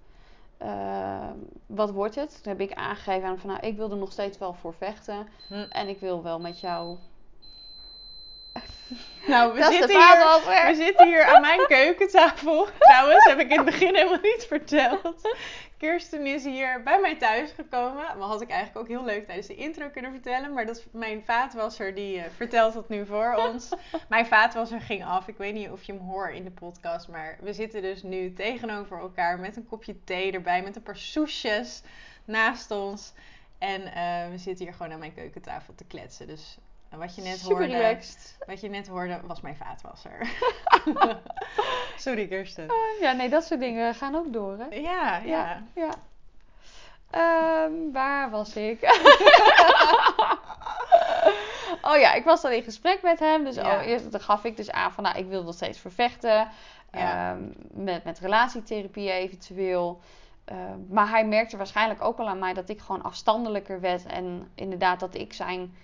eh, 0.59 1.31
wat 1.67 1.91
wordt 1.91 2.15
het? 2.15 2.43
Toen 2.43 2.53
heb 2.53 2.61
ik 2.61 2.73
aangegeven 2.77 3.23
aan 3.23 3.31
hem 3.31 3.38
van, 3.38 3.50
nou, 3.50 3.67
ik 3.67 3.77
wil 3.77 3.91
er 3.91 3.97
nog 3.97 4.12
steeds 4.12 4.38
wel 4.38 4.53
voor 4.55 4.75
vechten 4.75 5.27
Hm. 5.49 5.55
en 5.55 5.88
ik 5.88 6.00
wil 6.00 6.23
wel 6.23 6.41
met 6.41 6.61
jou. 6.61 6.97
Nou, 9.26 9.54
we 9.54 9.61
Dat 9.61 9.73
zitten, 9.73 9.90
hier, 9.90 10.66
we 10.66 10.75
zitten 10.75 11.07
hier 11.07 11.25
aan 11.25 11.40
mijn 11.40 11.66
keukentafel. 11.66 12.68
Trouwens, 12.78 13.25
heb 13.25 13.38
ik 13.38 13.50
in 13.50 13.57
het 13.57 13.64
begin 13.64 13.95
helemaal 13.95 14.21
niet 14.23 14.45
verteld. 14.49 15.37
Kirsten 15.78 16.26
is 16.26 16.45
hier 16.45 16.83
bij 16.83 17.00
mij 17.00 17.16
thuis 17.16 17.50
gekomen. 17.50 18.04
Maar 18.04 18.28
had 18.28 18.40
ik 18.40 18.50
eigenlijk 18.50 18.78
ook 18.78 18.97
heel 18.97 19.04
leuk 19.04 19.26
tijdens 19.26 19.47
de 19.47 19.54
intro 19.54 19.88
kunnen 19.88 20.11
vertellen. 20.11 20.52
Maar 20.52 20.66
dat 20.66 20.87
mijn 20.92 21.25
vaatwasser 21.25 21.95
die 21.95 22.21
eh, 22.21 22.30
vertelt 22.37 22.75
het 22.75 22.88
nu 22.88 23.07
voor 23.07 23.35
ons. 23.35 23.73
Mijn 24.09 24.26
vaatwasser 24.26 24.80
ging 24.80 25.04
af. 25.04 25.28
Ik 25.28 25.37
weet 25.37 25.54
niet 25.54 25.71
of 25.71 25.83
je 25.83 25.92
hem 25.92 26.02
hoort 26.02 26.35
in 26.35 26.45
de 26.45 26.50
podcast. 26.50 27.09
Maar 27.09 27.38
we 27.40 27.52
zitten 27.52 27.83
dus 27.83 28.02
nu 28.02 28.33
tegenover 28.33 28.99
elkaar 28.99 29.38
met 29.38 29.57
een 29.57 29.66
kopje 29.66 30.04
thee 30.04 30.33
erbij. 30.33 30.62
Met 30.62 30.76
een 30.76 30.83
paar 30.83 30.97
soesjes 30.97 31.83
naast 32.25 32.71
ons. 32.71 33.12
En 33.59 33.92
eh, 33.92 34.30
we 34.30 34.38
zitten 34.38 34.64
hier 34.64 34.75
gewoon 34.75 34.92
aan 34.92 34.99
mijn 34.99 35.14
keukentafel 35.14 35.75
te 35.75 35.85
kletsen. 35.85 36.26
Dus 36.26 36.59
eh, 36.90 36.99
wat 36.99 37.14
je 37.14 37.23
net 37.23 37.38
Super 37.38 37.57
hoorde... 37.57 37.76
relaxed. 37.76 38.37
Wat 38.47 38.61
je 38.61 38.68
net 38.68 38.88
hoorde 38.88 39.21
was 39.25 39.40
mijn 39.40 39.57
vaatwasser. 39.57 40.28
Sorry 41.97 42.28
Kirsten. 42.28 42.66
Ja, 43.00 43.12
nee, 43.12 43.28
dat 43.28 43.45
soort 43.45 43.61
dingen 43.61 43.95
gaan 43.95 44.14
ook 44.14 44.33
door, 44.33 44.59
hè? 44.59 44.76
Ja, 44.76 45.16
ja. 45.16 45.62
ja. 45.75 45.90
Ehm, 47.11 47.73
waar 47.92 48.30
was 48.30 48.57
ik? 48.57 48.83
oh 51.88 51.97
ja, 51.97 52.12
ik 52.12 52.25
was 52.25 52.42
dan 52.42 52.52
in 52.52 52.62
gesprek 52.62 53.02
met 53.02 53.18
hem. 53.18 53.45
Dus 53.45 53.54
Ja. 53.54 53.76
oh, 53.76 53.87
eerst 53.87 54.12
dan 54.12 54.21
gaf 54.21 54.45
ik 54.45 54.57
dus 54.57 54.71
aan 54.71 54.92
van, 54.92 55.04
nou, 55.04 55.18
ik 55.18 55.26
wil 55.26 55.42
nog 55.42 55.54
steeds 55.54 55.78
vervechten. 55.78 56.49
Ja. 56.92 57.30
Ehm, 57.30 57.42
met, 57.85 58.04
met 58.04 58.18
relatietherapie 58.18 59.11
eventueel. 59.11 60.00
Ehm, 60.45 60.78
maar 60.88 61.09
hij 61.09 61.26
merkte 61.26 61.57
waarschijnlijk 61.57 62.02
ook 62.02 62.16
wel 62.16 62.28
aan 62.28 62.38
mij 62.38 62.54
dat 62.54 62.68
ik 62.68 62.80
gewoon 62.80 63.02
afstandelijker 63.02 63.80
werd. 63.80 64.07
En 64.07 64.50
inderdaad 64.54 65.00
dat 65.00 65.14
ik 65.14 65.33
zijn 65.33 65.75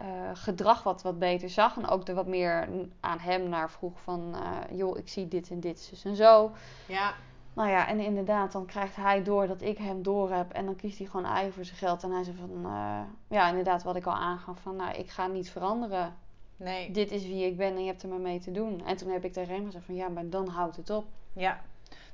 eh, 0.00 0.06
gedrag 0.34 0.82
wat, 0.82 1.02
wat 1.02 1.18
beter 1.18 1.48
zag. 1.50 1.76
En 1.76 1.88
ook 1.88 2.08
er 2.08 2.14
wat 2.14 2.26
meer 2.26 2.68
aan 3.00 3.18
hem 3.18 3.48
naar 3.48 3.70
vroeg 3.70 4.00
van... 4.00 4.34
eh, 4.34 4.78
joh, 4.78 4.98
ik 4.98 5.08
zie 5.08 5.28
dit 5.28 5.50
en 5.50 5.60
dit, 5.60 5.80
zus 5.80 6.04
en 6.04 6.16
zo. 6.16 6.50
Ja, 6.86 7.14
Nou 7.54 7.68
ja, 7.70 7.86
en 7.88 8.00
inderdaad, 8.00 8.52
dan 8.52 8.66
krijgt 8.66 8.96
hij 8.96 9.22
door 9.22 9.46
dat 9.46 9.62
ik 9.62 9.78
hem 9.78 10.02
door 10.02 10.30
heb. 10.32 10.52
En 10.52 10.64
dan 10.64 10.76
kiest 10.76 10.98
hij 10.98 11.06
gewoon 11.06 11.26
eigen 11.26 11.52
voor 11.52 11.64
zijn 11.64 11.76
geld. 11.78 12.02
En 12.02 12.10
hij 12.10 12.24
zegt 12.24 12.38
van, 12.38 12.64
eh, 12.64 13.00
ja, 13.28 13.48
inderdaad, 13.48 13.82
wat 13.82 13.96
ik 13.96 14.06
al 14.06 14.14
aangaf. 14.14 14.60
Van, 14.60 14.76
nou, 14.76 14.94
ik 14.94 15.10
ga 15.10 15.26
niet 15.26 15.50
veranderen. 15.50 16.16
nee. 16.56 16.90
Dit 16.90 17.10
is 17.10 17.22
wie 17.26 17.44
ik 17.46 17.56
ben 17.56 17.74
en 17.74 17.80
je 17.80 17.86
hebt 17.86 18.02
er 18.02 18.08
maar 18.08 18.18
mee 18.20 18.38
te 18.40 18.50
doen. 18.52 18.84
En 18.86 18.96
toen 18.96 19.10
heb 19.10 19.24
ik 19.24 19.32
tegen 19.32 19.54
hem 19.54 19.64
gezegd 19.64 19.84
van, 19.84 19.94
ja, 19.94 20.08
maar 20.08 20.28
dan 20.28 20.48
houdt 20.48 20.76
het 20.76 20.90
op. 20.90 21.04
Ja. 21.32 21.60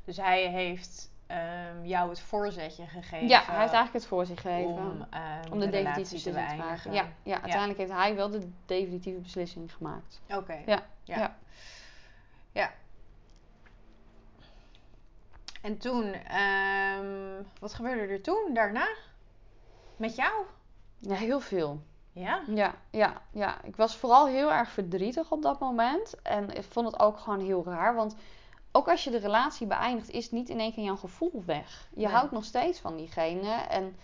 Dus 0.05 0.17
hij 0.17 0.51
heeft 0.51 1.11
ehm, 1.27 1.85
jou 1.85 2.09
het 2.09 2.21
voorzetje 2.21 2.87
gegeven. 2.87 3.29
Ja, 3.29 3.43
hij 3.43 3.61
heeft 3.61 3.73
eigenlijk 3.73 3.93
het 3.93 4.07
voor 4.07 4.27
zich 4.27 4.41
gegeven. 4.41 4.71
om, 4.71 4.79
Om, 4.79 5.07
ehm, 5.11 5.59
de, 5.59 5.59
de, 5.59 5.71
definitieve 5.71 6.31
beslissing 6.31 6.51
te 6.51 6.57
maken. 6.57 6.93
Ja, 6.93 7.09
ja, 7.23 7.41
uiteindelijk 7.41 7.79
heeft 7.79 7.93
hij 7.93 8.15
wel 8.15 8.31
de 8.31 8.49
definitieve 8.67 9.21
beslissing 9.21 9.75
gemaakt. 9.75 10.21
Oké. 10.35 10.63
Ja, 10.67 10.83
Ja. 11.05 11.17
ja. 11.17 11.37
Ja. 12.53 12.73
En 15.63 15.79
toen, 15.79 16.13
ehm, 16.13 17.43
wat 17.61 17.75
gebeurde 17.75 18.13
er 18.13 18.23
toen, 18.23 18.51
daarna? 18.55 18.89
Met 19.97 20.17
jou? 20.17 20.45
Ja, 20.99 21.15
heel 21.15 21.41
veel. 21.41 21.83
Ja. 22.13 22.43
Ja, 22.47 22.75
ja, 22.91 23.23
ja. 23.31 23.63
Ik 23.65 23.77
was 23.77 23.97
vooral 23.97 24.27
heel 24.27 24.53
erg 24.53 24.71
verdrietig 24.71 25.31
op 25.31 25.43
dat 25.43 25.61
moment. 25.61 26.23
En 26.23 26.51
ik 26.51 26.63
vond 26.63 26.87
het 26.87 27.01
ook 27.01 27.19
gewoon 27.19 27.41
heel 27.41 27.65
raar. 27.65 27.95
Want 27.95 28.17
ook 28.77 28.89
als 28.89 29.05
je 29.05 29.11
de 29.11 29.19
relatie 29.19 29.67
beëindigt, 29.67 30.11
is 30.11 30.31
niet 30.31 30.49
in 30.49 30.61
één 30.61 30.73
keer 30.73 30.85
jouw 30.85 30.97
gevoel 30.97 31.43
weg. 31.47 31.89
Je 31.95 32.05
Nee. 32.05 32.13
houdt 32.15 32.33
nog 32.33 32.45
steeds 32.45 32.79
van 32.81 32.97
diegene. 32.97 33.51
En 33.51 33.97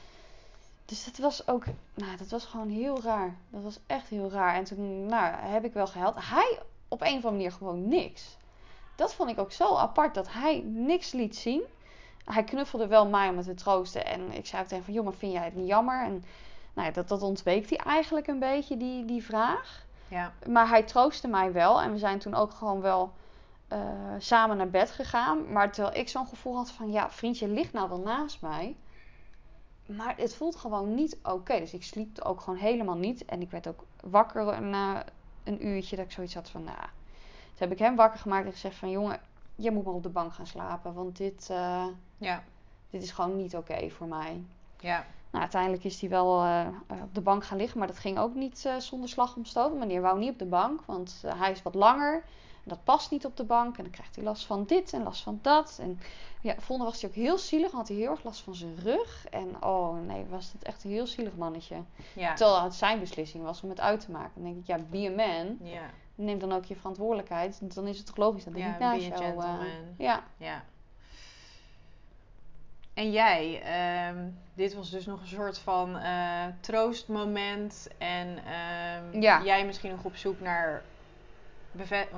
dus 0.85 1.05
dat 1.05 1.17
was 1.17 1.49
ook, 1.49 1.65
nou, 1.95 2.17
dat 2.17 2.29
was 2.29 2.45
gewoon 2.45 2.69
heel 2.69 3.03
raar. 3.03 3.37
Dat 3.49 3.63
was 3.63 3.79
echt 3.87 4.09
heel 4.09 4.31
raar. 4.31 4.55
En 4.55 4.65
toen, 4.65 5.07
nou, 5.07 5.35
heb 5.37 5.65
ik 5.65 5.73
wel 5.73 5.87
gehuild. 5.87 6.15
Hij 6.19 6.59
op 6.89 7.01
een 7.01 7.07
of 7.07 7.15
andere 7.15 7.31
manier 7.33 7.53
gewoon 7.53 7.89
niks. 7.89 8.37
Dat 8.97 9.15
vond 9.15 9.31
ik 9.31 9.39
ook 9.39 9.53
zo 9.53 9.77
apart, 9.77 10.15
dat 10.15 10.33
hij 10.33 10.63
niks 10.67 11.13
liet 11.13 11.37
zien. 11.37 11.63
Hij 12.25 12.45
knuffelde 12.45 12.87
wel 12.87 13.07
mij 13.07 13.29
om 13.29 13.35
me 13.35 13.43
te 13.43 13.55
troosten. 13.55 14.07
En 14.07 14.33
ik 14.33 14.47
zei 14.47 14.63
ook 14.63 14.69
tegen 14.69 14.85
van, 14.85 14.95
joh, 14.95 15.05
maar 15.05 15.13
vind 15.13 15.33
jij 15.33 15.45
het 15.45 15.55
niet 15.55 15.67
jammer? 15.69 16.05
En 16.05 16.25
nou 16.75 16.87
ja, 16.89 16.93
dat, 16.93 17.09
dat 17.09 17.23
ontweek 17.23 17.69
hij 17.69 17.79
eigenlijk 17.79 18.27
een 18.27 18.39
beetje, 18.39 18.77
die, 18.77 19.05
die 19.05 19.25
vraag. 19.25 19.85
Ja. 20.09 20.33
Maar 20.49 20.69
hij 20.69 20.83
troostte 20.83 21.29
mij 21.29 21.53
wel. 21.53 21.81
En 21.81 21.93
we 21.93 21.99
zijn 21.99 22.19
toen 22.19 22.35
ook 22.35 22.53
gewoon 22.53 22.81
wel 22.81 23.13
eh, 23.73 24.15
samen 24.19 24.57
naar 24.57 24.71
bed 24.71 24.91
gegaan. 24.91 25.53
Maar 25.53 25.73
terwijl 25.73 25.97
ik 25.97 26.09
zo'n 26.09 26.27
gevoel 26.27 26.57
had 26.57 26.71
van... 26.71 26.91
Ja, 26.91 27.11
vriendje 27.11 27.49
ligt 27.49 27.73
nou 27.73 27.89
wel 27.89 27.99
naast 28.01 28.41
mij. 28.41 28.77
Maar 29.87 30.15
het 30.17 30.35
voelt 30.35 30.57
gewoon 30.57 30.95
niet 30.95 31.19
oké. 31.23 31.59
Dus 31.59 31.73
ik 31.75 31.83
sliep 31.83 32.21
ook 32.21 32.41
gewoon 32.41 32.59
helemaal 32.59 32.97
niet. 32.97 33.25
En 33.25 33.41
ik 33.41 33.51
werd 33.51 33.67
ook 33.69 33.85
wakker 34.01 34.63
na 34.63 35.05
een 35.45 35.67
uurtje. 35.67 35.97
Dat 35.97 36.05
ik 36.05 36.13
zoiets 36.13 36.35
had 36.35 36.51
van... 36.51 36.65
Nou, 36.65 36.77
toen 36.79 37.59
heb 37.69 37.73
ik 37.73 37.79
hem 37.79 37.97
wakker 37.97 38.21
gemaakt 38.21 38.45
en 38.47 38.53
gezegd 38.53 38.77
van... 38.77 38.91
Jongen, 38.91 39.21
je 39.57 39.71
moet 39.71 39.85
maar 39.85 39.95
op 39.95 40.03
de 40.03 40.09
bank 40.09 40.33
gaan 40.35 40.47
slapen. 40.47 40.95
Want 40.95 41.17
dit, 41.17 41.49
eh, 41.51 41.87
Ja. 42.19 42.43
dit 42.91 43.03
is 43.03 43.11
gewoon 43.11 43.37
niet 43.37 43.57
oké 43.57 43.91
voor 43.91 44.07
mij. 44.07 44.43
Ja. 44.81 45.05
Nou, 45.31 45.45
uiteindelijk 45.45 45.85
is 45.85 46.01
hij 46.01 46.11
wel 46.11 46.43
eh, 46.43 46.67
op 47.03 47.15
de 47.15 47.21
bank 47.21 47.45
gaan 47.45 47.59
liggen, 47.59 47.79
maar 47.79 47.89
dat 47.89 47.99
ging 47.99 48.19
ook 48.19 48.35
niet 48.35 48.71
zonder 48.79 49.09
slag 49.09 49.37
om 49.37 49.45
stoot. 49.45 49.75
Meneer 49.75 50.01
wou 50.01 50.19
niet 50.19 50.33
op 50.33 50.39
de 50.39 50.45
bank, 50.45 50.81
want 50.87 51.23
hij 51.27 51.51
is 51.51 51.63
wat 51.63 51.75
langer. 51.75 52.25
En 52.65 52.69
dat 52.69 52.85
past 52.85 53.11
niet 53.11 53.25
op 53.27 53.37
de 53.37 53.45
bank. 53.45 53.77
En 53.77 53.83
dan 53.83 53.93
krijgt 53.93 54.15
hij 54.15 54.25
last 54.25 54.47
van 54.47 54.65
dit 54.65 54.93
en 54.93 55.03
last 55.03 55.23
van 55.23 55.39
dat. 55.43 55.79
En 55.81 56.01
ja, 56.41 56.55
volgende 56.59 56.91
was 56.91 57.01
hij 57.01 57.11
ook 57.11 57.17
heel 57.17 57.39
zielig. 57.39 57.71
Had 57.73 57.89
hij 57.89 57.97
heel 57.97 58.11
erg 58.11 58.25
last 58.25 58.41
van 58.41 58.55
zijn 58.55 58.77
rug. 58.83 59.27
En 59.31 59.63
oh 59.63 60.07
nee, 60.07 60.25
was 60.29 60.53
het 60.53 60.63
echt 60.63 60.85
een 60.85 60.91
heel 60.91 61.07
zielig 61.07 61.37
mannetje. 61.37 61.77
Ja. 62.13 62.35
Terwijl 62.35 62.63
het 62.63 62.75
zijn 62.75 63.01
beslissing 63.01 63.45
was 63.45 63.63
om 63.63 63.69
het 63.69 63.81
uit 63.81 64.01
te 64.01 64.11
maken. 64.11 64.31
Dan 64.35 64.45
denk 64.45 64.57
ik, 64.57 64.67
ja, 64.67 64.79
be 64.91 65.07
a 65.07 65.11
man. 65.27 65.59
Ja. 65.71 65.91
Neem 66.15 66.39
dan 66.39 66.53
ook 66.53 66.65
je 66.65 66.77
verantwoordelijkheid. 66.77 67.75
Dan 67.75 67.87
is 67.87 67.97
het 67.97 68.07
toch 68.07 68.17
logisch 68.17 68.45
dat 68.45 68.53
hij 68.53 68.63
Ja, 68.63 68.69
niet 68.71 68.79
naast 68.79 69.07
jou... 69.23 69.39
eh, 69.43 69.59
ja, 69.99 70.23
Ja. 70.37 70.65
En 72.95 73.11
jij, 73.11 73.63
ehm, 73.63 74.29
dit 74.55 74.75
was 74.75 74.91
dus 74.91 75.07
nog 75.07 75.21
een 75.21 75.27
soort 75.27 75.59
van 75.59 75.97
eh, 75.99 76.45
troostmoment. 76.61 77.89
En 77.99 78.39
ehm, 78.45 79.21
Ja. 79.21 79.43
jij 79.45 79.67
misschien 79.67 79.91
nog 79.91 80.05
op 80.05 80.17
zoek 80.17 80.41
naar, 80.41 80.83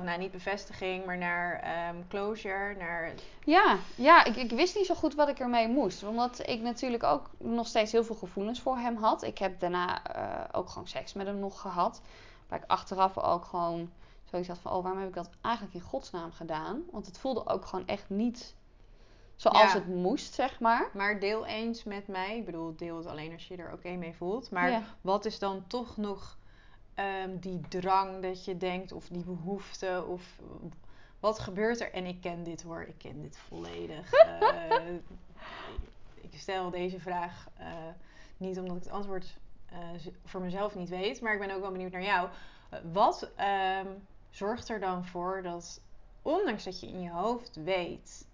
nou 0.03 0.19
niet 0.19 0.31
bevestiging, 0.31 1.05
maar 1.05 1.17
naar 1.17 1.59
ehm, 1.59 1.95
closure. 2.09 2.75
Naar, 2.75 3.13
Ja, 3.43 3.77
ja 3.95 4.23
ik, 4.25 4.35
ik 4.35 4.51
wist 4.51 4.75
niet 4.75 4.85
zo 4.85 4.95
goed 4.95 5.15
wat 5.15 5.29
ik 5.29 5.39
ermee 5.39 5.67
moest. 5.67 6.03
Omdat 6.03 6.47
ik 6.49 6.61
natuurlijk 6.61 7.03
ook 7.03 7.29
nog 7.37 7.67
steeds 7.67 7.91
heel 7.91 8.03
veel 8.03 8.15
gevoelens 8.15 8.61
voor 8.61 8.77
hem 8.77 8.95
had. 8.95 9.23
Ik 9.23 9.37
heb 9.37 9.59
daarna 9.59 10.03
eh, 10.03 10.59
ook 10.59 10.69
gewoon 10.69 10.87
seks 10.87 11.13
met 11.13 11.25
hem 11.27 11.39
nog 11.39 11.61
gehad. 11.61 12.01
Waar 12.47 12.59
ik 12.59 12.69
achteraf 12.69 13.17
ook 13.17 13.45
gewoon 13.45 13.91
zoiets 14.23 14.47
had 14.47 14.57
van... 14.59 14.71
Oh, 14.71 14.81
waarom 14.83 14.99
heb 14.99 15.09
ik 15.09 15.15
dat 15.15 15.29
eigenlijk 15.41 15.75
in 15.75 15.81
godsnaam 15.81 16.31
gedaan? 16.31 16.81
Want 16.91 17.05
het 17.05 17.17
voelde 17.17 17.47
ook 17.47 17.65
gewoon 17.65 17.87
echt 17.87 18.09
niet 18.09 18.55
zoals 19.35 19.57
Ja. 19.73 19.73
het 19.73 19.87
moest, 19.87 20.33
zeg 20.33 20.59
maar. 20.59 20.89
maar 20.93 21.19
deel 21.19 21.45
eens 21.45 21.83
met 21.83 22.07
mij. 22.07 22.37
Ik 22.37 22.45
bedoel, 22.45 22.75
deel 22.75 22.97
het 22.97 23.05
alleen 23.05 23.33
als 23.33 23.47
je 23.47 23.55
er 23.55 23.71
oké 23.73 23.89
mee 23.89 24.15
voelt. 24.15 24.51
Maar 24.51 24.69
Ja. 24.69 24.81
wat 25.01 25.25
is 25.25 25.39
dan 25.39 25.63
toch 25.67 25.97
nog 25.97 26.37
ehm, 26.95 27.37
die 27.39 27.61
drang 27.69 28.21
dat 28.21 28.45
je 28.45 28.57
denkt, 28.57 28.91
of 28.91 29.07
die 29.07 29.23
behoefte, 29.23 30.05
of 30.07 30.39
wat 31.19 31.39
gebeurt 31.39 31.81
er? 31.81 31.93
En 31.93 32.05
ik 32.05 32.21
ken 32.21 32.43
dit 32.43 32.61
hoor, 32.61 32.81
ik 32.81 32.97
ken 32.97 33.21
dit 33.21 33.37
volledig. 33.37 34.11
Eh, 34.69 34.93
ik 36.21 36.39
stel 36.39 36.69
deze 36.69 36.99
vraag 36.99 37.47
eh, 37.57 37.67
niet 38.37 38.59
omdat 38.59 38.77
ik 38.77 38.83
het 38.83 38.91
antwoord 38.91 39.37
eh, 39.65 39.77
voor 40.25 40.41
mezelf 40.41 40.75
niet 40.75 40.89
weet, 40.89 41.21
maar 41.21 41.33
ik 41.33 41.39
ben 41.39 41.51
ook 41.51 41.61
wel 41.61 41.71
benieuwd 41.71 41.91
naar 41.91 42.03
jou. 42.03 42.29
Wat 42.91 43.31
ehm, 43.35 43.87
zorgt 44.29 44.69
er 44.69 44.79
dan 44.79 45.05
voor 45.05 45.41
dat, 45.43 45.81
ondanks 46.21 46.63
dat 46.63 46.79
je 46.79 46.87
in 46.87 47.01
je 47.01 47.09
hoofd 47.09 47.55
weet 47.55 48.27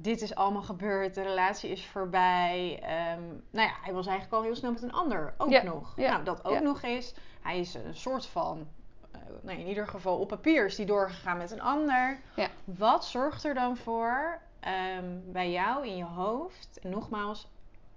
dit 0.00 0.20
is 0.22 0.34
allemaal 0.34 0.62
gebeurd, 0.62 1.14
de 1.14 1.22
relatie 1.22 1.70
is 1.70 1.86
voorbij. 1.86 2.78
Ehm, 2.82 3.22
nou 3.50 3.68
ja, 3.68 3.74
hij 3.82 3.92
was 3.92 4.06
eigenlijk 4.06 4.36
al 4.36 4.42
heel 4.42 4.56
snel 4.56 4.72
met 4.72 4.82
een 4.82 4.92
ander 4.92 5.34
ook 5.38 5.50
Ja, 5.50 5.62
nog. 5.62 5.92
ja, 5.96 6.10
Nou, 6.10 6.24
dat 6.24 6.44
ook 6.44 6.52
ja. 6.52 6.60
nog 6.60 6.82
eens. 6.82 7.14
Hij 7.40 7.58
is 7.58 7.74
een 7.74 7.94
soort 7.96 8.26
van, 8.26 8.68
eh, 9.10 9.20
nou, 9.42 9.58
in 9.58 9.66
ieder 9.66 9.86
geval 9.88 10.18
op 10.18 10.28
papier 10.28 10.64
is 10.66 10.74
die 10.76 10.86
doorgegaan 10.86 11.36
met 11.36 11.50
een 11.50 11.60
ander. 11.62 12.18
Ja. 12.36 12.48
Wat 12.64 13.04
zorgt 13.04 13.44
er 13.44 13.54
dan 13.54 13.76
voor 13.76 14.38
ehm, 14.60 15.04
bij 15.24 15.50
jou 15.50 15.86
in 15.86 15.96
je 15.96 16.04
hoofd? 16.04 16.78
En 16.82 16.90
nogmaals, 16.90 17.48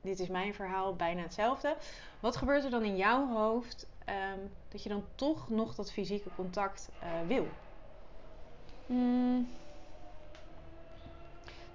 dit 0.01 0.20
is 0.20 0.27
mijn 0.27 0.53
verhaal, 0.53 0.96
bijna 0.96 1.22
hetzelfde. 1.22 1.75
Wat 2.20 2.36
gebeurt 2.36 2.63
er 2.63 2.70
dan 2.70 2.84
in 2.84 2.96
jouw 2.98 3.27
hoofd 3.27 3.88
ehm, 4.05 4.39
dat 4.70 4.84
je 4.84 4.89
dan 4.89 5.03
toch 5.15 5.50
nog 5.50 5.75
dat 5.75 5.91
fysieke 5.91 6.29
contact 6.36 6.89
eh, 7.00 7.08
wil? 7.27 7.48
Mm. 8.86 9.50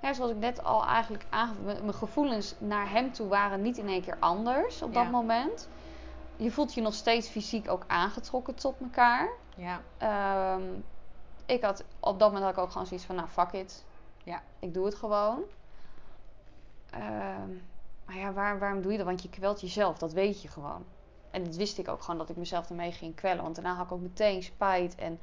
Ja, 0.01 0.13
zoals 0.13 0.31
ik 0.31 0.37
net 0.37 0.65
al 0.65 0.85
eigenlijk 0.85 1.27
aangaf, 1.31 1.57
mijn 1.61 1.95
gevoelens 1.95 2.55
naar 2.59 2.91
hem 2.91 3.13
toe 3.13 3.29
waren 3.29 3.63
niet 3.63 3.79
in 3.79 3.89
één 3.89 4.03
keer 4.03 4.17
anders 4.21 4.83
op 4.83 4.95
dat 4.95 5.03
Ja. 5.05 5.11
moment. 5.11 5.69
Je 6.37 6.51
voelt 6.51 6.75
je 6.75 6.81
nog 6.81 6.95
steeds 6.95 7.29
fysiek 7.29 7.71
ook 7.71 7.85
aangetrokken 7.87 8.55
tot 8.55 8.81
elkaar. 8.81 9.29
Ja, 9.57 9.81
Ehm, 9.99 10.63
ik 11.47 11.63
had, 11.63 11.85
op 12.01 12.19
dat 12.19 12.29
moment 12.33 12.45
had 12.45 12.53
ik 12.57 12.59
ook 12.65 12.71
gewoon 12.73 12.87
zoiets 12.87 13.07
van, 13.07 13.15
nou 13.15 13.29
fuck 13.29 13.53
it. 13.53 13.85
Ja. 14.25 14.43
Ik 14.59 14.75
doe 14.75 14.85
het 14.85 14.95
gewoon. 14.95 15.43
Ehm, 16.91 17.51
maar 18.05 18.17
ja, 18.17 18.33
waar, 18.33 18.59
waarom 18.59 18.83
doe 18.83 18.91
je 18.93 18.97
dat? 18.99 19.07
Want 19.07 19.23
je 19.23 19.29
kwelt 19.29 19.61
jezelf, 19.61 19.99
dat 19.99 20.13
weet 20.13 20.43
je 20.43 20.49
gewoon. 20.49 20.85
En 21.31 21.45
dat 21.45 21.57
wist 21.57 21.79
ik 21.79 21.89
ook 21.89 22.03
gewoon 22.03 22.19
dat 22.19 22.29
ik 22.29 22.37
mezelf 22.37 22.69
ermee 22.69 22.93
ging 22.93 23.15
kwellen. 23.15 23.43
Want 23.43 23.55
daarna 23.55 23.75
had 23.75 23.87
ik 23.87 23.93
ook 23.93 24.01
meteen 24.01 24.43
spijt. 24.43 24.95
En 24.95 25.21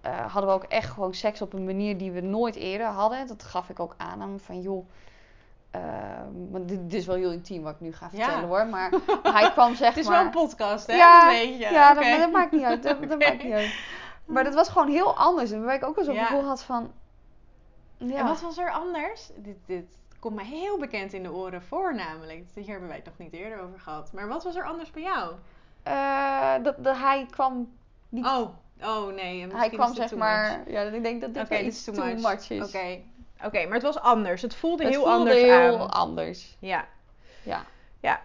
eh, 0.00 0.32
hadden 0.32 0.50
we 0.50 0.56
ook 0.56 0.64
echt 0.64 0.90
gewoon 0.90 1.14
seks 1.14 1.42
op 1.42 1.52
een 1.52 1.64
manier 1.64 1.98
die 1.98 2.10
we 2.12 2.20
nooit 2.20 2.54
eerder 2.56 2.86
hadden. 2.86 3.26
Dat 3.26 3.42
gaf 3.42 3.68
ik 3.68 3.80
ook 3.80 3.94
aan 3.96 4.20
hem 4.20 4.38
van 4.40 4.60
joh. 4.60 4.88
ehm, 5.70 6.50
maar 6.50 6.66
dit, 6.66 6.90
dit 6.90 6.92
is 7.00 7.06
wel 7.06 7.16
heel 7.16 7.32
intiem 7.32 7.62
wat 7.62 7.74
ik 7.74 7.80
nu 7.80 7.92
ga 7.92 8.08
Ja. 8.12 8.24
vertellen 8.24 8.48
hoor. 8.48 8.66
Maar 8.66 8.90
hij 9.22 9.50
kwam 9.50 9.74
zeg 9.74 9.88
het 9.88 9.96
is 9.98 10.06
maar... 10.08 10.16
wel 10.16 10.24
een 10.26 10.30
podcast, 10.48 10.86
hè? 10.86 10.94
Ja, 10.96 11.24
dat 11.24 11.32
weet 11.32 11.52
je. 11.58 11.58
Ja, 11.70 11.94
dat, 11.94 12.04
dat 12.20 12.30
maakt 12.32 12.52
niet 12.52 12.62
uit. 12.62 12.82
Dat, 12.82 13.08
dat 13.08 13.18
maakt 13.18 13.42
niet 13.42 13.52
uit. 13.62 13.78
Maar 14.24 14.44
dat 14.44 14.54
was 14.54 14.68
gewoon 14.68 14.88
heel 14.88 15.16
anders. 15.16 15.50
En 15.50 15.56
waarbij 15.58 15.76
ik 15.76 15.84
ook 15.84 15.94
wel 15.96 16.04
zo'n 16.04 16.14
Ja. 16.14 16.24
gevoel 16.24 16.44
had 16.44 16.62
van... 16.62 16.92
Ja. 17.96 18.16
En 18.16 18.26
wat 18.26 18.40
was 18.40 18.58
er 18.58 18.70
anders? 18.70 19.30
Dit, 19.36 19.56
dit 19.66 19.84
komt 20.18 20.34
mij 20.34 20.44
heel 20.44 20.78
bekend 20.78 21.12
in 21.12 21.22
de 21.22 21.32
oren 21.32 21.62
voor, 21.62 21.94
namelijk. 21.94 22.44
Hier 22.54 22.66
hebben 22.68 22.88
wij 22.88 22.96
het 22.96 23.06
nog 23.06 23.18
niet 23.18 23.32
eerder 23.32 23.60
over 23.60 23.80
gehad. 23.80 24.12
Maar 24.12 24.28
wat 24.28 24.44
was 24.44 24.54
er 24.56 24.64
anders 24.64 24.90
bij 24.90 25.02
jou? 25.02 25.34
Eh, 25.82 26.54
dat, 26.62 26.84
dat 26.84 26.96
hij 26.96 27.26
kwam 27.30 27.72
niet... 28.08 28.26
Oh, 28.26 28.48
oh 28.82 29.06
nee. 29.14 29.34
misschien 29.34 29.58
hij 29.58 29.68
kwam 29.70 29.90
is 29.90 29.96
zeg 29.96 30.08
too 30.08 30.18
maar... 30.18 30.58
much. 30.58 30.72
Ja, 30.74 30.82
ik 30.82 31.02
denk 31.02 31.20
dat 31.20 31.34
dit 31.34 31.48
dit 31.48 31.60
iets 31.60 31.84
too, 31.84 31.94
too 31.94 32.04
much. 32.04 32.20
much 32.22 32.50
is. 32.50 32.66
Oké, 32.66 32.98
Oké, 33.44 33.64
maar 33.64 33.74
het 33.74 33.82
was 33.82 33.98
anders. 34.00 34.42
Het 34.42 34.54
voelde 34.56 34.82
Het 34.82 34.92
heel 34.92 35.02
voelde 35.02 35.18
anders 35.18 35.40
heel 35.40 35.80
aan. 35.80 35.90
anders. 35.90 36.56
Ja. 36.60 36.84
Ja. 37.42 37.62
Ja. 38.00 38.20